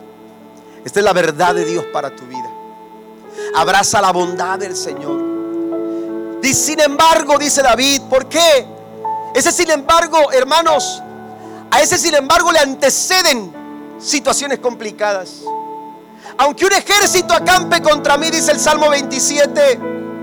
Esta 0.84 1.00
es 1.00 1.04
la 1.04 1.14
verdad 1.14 1.54
de 1.54 1.64
Dios 1.64 1.86
para 1.94 2.14
tu 2.14 2.26
vida. 2.26 2.50
Abraza 3.54 4.02
la 4.02 4.12
bondad 4.12 4.58
del 4.58 4.76
Señor. 4.76 5.18
Y 6.42 6.52
sin 6.52 6.78
embargo, 6.78 7.38
dice 7.38 7.62
David, 7.62 8.02
¿por 8.02 8.28
qué? 8.28 8.66
Ese 9.34 9.50
sin 9.50 9.70
embargo, 9.70 10.30
hermanos, 10.30 11.02
a 11.70 11.80
ese 11.80 11.98
sin 11.98 12.14
embargo 12.14 12.52
le 12.52 12.58
anteceden 12.58 13.52
situaciones 13.98 14.58
complicadas. 14.58 15.42
Aunque 16.38 16.66
un 16.66 16.72
ejército 16.72 17.34
acampe 17.34 17.80
contra 17.82 18.16
mí, 18.16 18.30
dice 18.30 18.52
el 18.52 18.60
Salmo 18.60 18.90
27, 18.90 19.78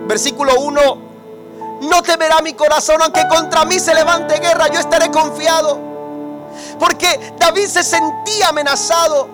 versículo 0.08 0.60
1, 0.60 0.98
no 1.82 2.04
temerá 2.04 2.41
mi 2.41 2.54
corazón, 2.54 3.02
aunque 3.02 3.28
contra 3.28 3.66
mí 3.66 3.80
se 3.80 3.94
levante 3.94 4.39
guerra, 4.39 4.68
yo 4.68 4.80
estaré 4.80 5.10
confiado. 5.10 5.80
Porque 6.80 7.34
David 7.38 7.66
se 7.68 7.84
sentía 7.84 8.50
amenazado. 8.50 9.28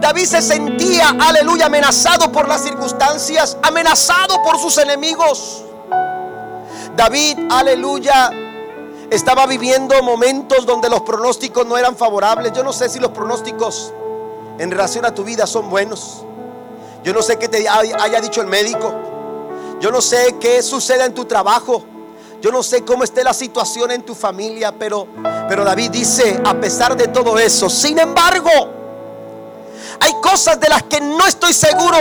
David 0.00 0.24
se 0.24 0.42
sentía, 0.42 1.14
aleluya, 1.20 1.66
amenazado 1.66 2.32
por 2.32 2.48
las 2.48 2.62
circunstancias, 2.62 3.56
amenazado 3.62 4.42
por 4.42 4.58
sus 4.58 4.78
enemigos. 4.78 5.62
David, 6.96 7.38
aleluya, 7.50 8.30
estaba 9.10 9.46
viviendo 9.46 10.02
momentos 10.02 10.66
donde 10.66 10.88
los 10.88 11.02
pronósticos 11.02 11.66
no 11.66 11.76
eran 11.76 11.96
favorables. 11.96 12.52
Yo 12.52 12.62
no 12.62 12.72
sé 12.72 12.88
si 12.88 12.98
los 12.98 13.10
pronósticos 13.10 13.92
en 14.58 14.70
relación 14.70 15.04
a 15.04 15.14
tu 15.14 15.24
vida 15.24 15.46
son 15.46 15.68
buenos. 15.70 16.24
Yo 17.02 17.12
no 17.12 17.22
sé 17.22 17.36
qué 17.38 17.48
te 17.48 17.68
haya 17.68 18.20
dicho 18.20 18.40
el 18.40 18.46
médico. 18.46 18.92
Yo 19.80 19.90
no 19.90 20.00
sé 20.00 20.36
qué 20.40 20.62
suceda 20.62 21.04
en 21.04 21.14
tu 21.14 21.26
trabajo. 21.26 21.84
Yo 22.40 22.50
no 22.50 22.62
sé 22.62 22.84
cómo 22.84 23.04
esté 23.04 23.24
la 23.24 23.32
situación 23.32 23.90
en 23.90 24.02
tu 24.02 24.14
familia, 24.14 24.72
pero, 24.72 25.06
pero 25.48 25.64
David 25.64 25.90
dice, 25.90 26.40
a 26.44 26.54
pesar 26.54 26.96
de 26.96 27.08
todo 27.08 27.38
eso, 27.38 27.70
sin 27.70 27.98
embargo, 27.98 28.50
hay 30.00 30.12
cosas 30.22 30.60
de 30.60 30.68
las 30.68 30.82
que 30.84 31.00
no 31.00 31.26
estoy 31.26 31.54
seguro. 31.54 31.96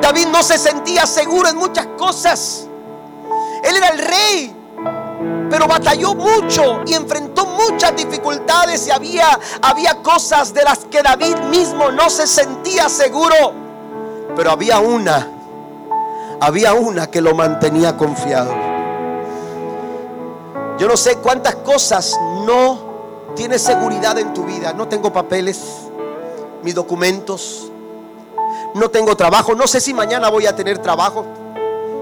David 0.00 0.26
no 0.26 0.42
se 0.42 0.58
sentía 0.58 1.06
seguro 1.06 1.48
en 1.48 1.56
muchas 1.56 1.86
cosas. 1.98 2.66
Él 3.62 3.76
era 3.76 3.88
el 3.88 3.98
rey 3.98 4.55
pero 5.50 5.66
batalló 5.66 6.14
mucho 6.14 6.80
y 6.86 6.94
enfrentó 6.94 7.46
muchas 7.46 7.94
dificultades 7.96 8.86
y 8.86 8.90
había, 8.90 9.38
había 9.62 10.02
cosas 10.02 10.52
de 10.52 10.62
las 10.62 10.84
que 10.86 11.02
David 11.02 11.36
mismo 11.50 11.90
no 11.90 12.10
se 12.10 12.26
sentía 12.26 12.88
seguro. 12.88 13.52
Pero 14.34 14.50
había 14.50 14.80
una, 14.80 15.30
había 16.40 16.74
una 16.74 17.06
que 17.10 17.20
lo 17.20 17.34
mantenía 17.34 17.96
confiado. 17.96 18.52
Yo 20.78 20.88
no 20.88 20.96
sé 20.96 21.16
cuántas 21.16 21.54
cosas 21.56 22.18
no 22.44 23.32
tienes 23.34 23.62
seguridad 23.62 24.18
en 24.18 24.34
tu 24.34 24.44
vida. 24.44 24.72
No 24.74 24.88
tengo 24.88 25.12
papeles, 25.12 25.62
mis 26.62 26.74
documentos. 26.74 27.70
No 28.74 28.90
tengo 28.90 29.16
trabajo. 29.16 29.54
No 29.54 29.66
sé 29.66 29.80
si 29.80 29.94
mañana 29.94 30.28
voy 30.28 30.46
a 30.46 30.54
tener 30.54 30.78
trabajo. 30.78 31.24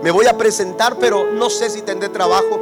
Me 0.03 0.11
voy 0.11 0.27
a 0.27 0.37
presentar, 0.37 0.97
pero 0.97 1.31
no 1.33 1.51
sé 1.51 1.71
si 1.71 1.83
tendré 1.83 2.09
trabajo. 2.09 2.61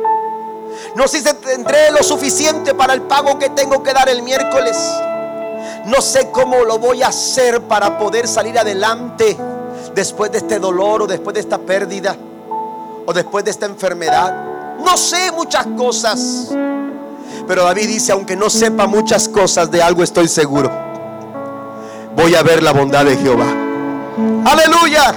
No 0.94 1.08
sé 1.08 1.20
si 1.20 1.34
tendré 1.34 1.90
lo 1.90 2.02
suficiente 2.02 2.74
para 2.74 2.94
el 2.94 3.02
pago 3.02 3.38
que 3.38 3.50
tengo 3.50 3.82
que 3.82 3.92
dar 3.92 4.08
el 4.08 4.22
miércoles. 4.22 4.76
No 5.86 6.00
sé 6.00 6.30
cómo 6.30 6.64
lo 6.64 6.78
voy 6.78 7.02
a 7.02 7.08
hacer 7.08 7.62
para 7.62 7.98
poder 7.98 8.28
salir 8.28 8.58
adelante 8.58 9.36
después 9.94 10.30
de 10.30 10.38
este 10.38 10.58
dolor 10.58 11.02
o 11.02 11.06
después 11.06 11.34
de 11.34 11.40
esta 11.40 11.58
pérdida 11.58 12.16
o 13.06 13.12
después 13.12 13.44
de 13.44 13.50
esta 13.50 13.66
enfermedad. 13.66 14.34
No 14.84 14.96
sé 14.96 15.32
muchas 15.32 15.66
cosas. 15.76 16.48
Pero 17.46 17.64
David 17.64 17.88
dice, 17.88 18.12
aunque 18.12 18.36
no 18.36 18.48
sepa 18.50 18.86
muchas 18.86 19.28
cosas, 19.28 19.70
de 19.70 19.82
algo 19.82 20.02
estoy 20.02 20.28
seguro. 20.28 20.70
Voy 22.14 22.34
a 22.34 22.42
ver 22.42 22.62
la 22.62 22.72
bondad 22.72 23.04
de 23.04 23.16
Jehová. 23.16 23.46
Aleluya. 24.44 25.14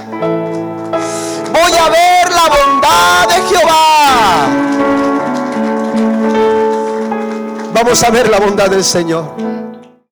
Voy 1.52 1.72
a 1.72 1.88
ver 1.88 2.32
la 2.32 2.48
bondad 2.48 3.28
de 3.28 3.42
Jehová. 3.42 4.75
Vamos 7.86 8.02
a 8.02 8.10
ver 8.10 8.28
la 8.28 8.40
bondad 8.40 8.68
del 8.68 8.82
Señor. 8.82 9.55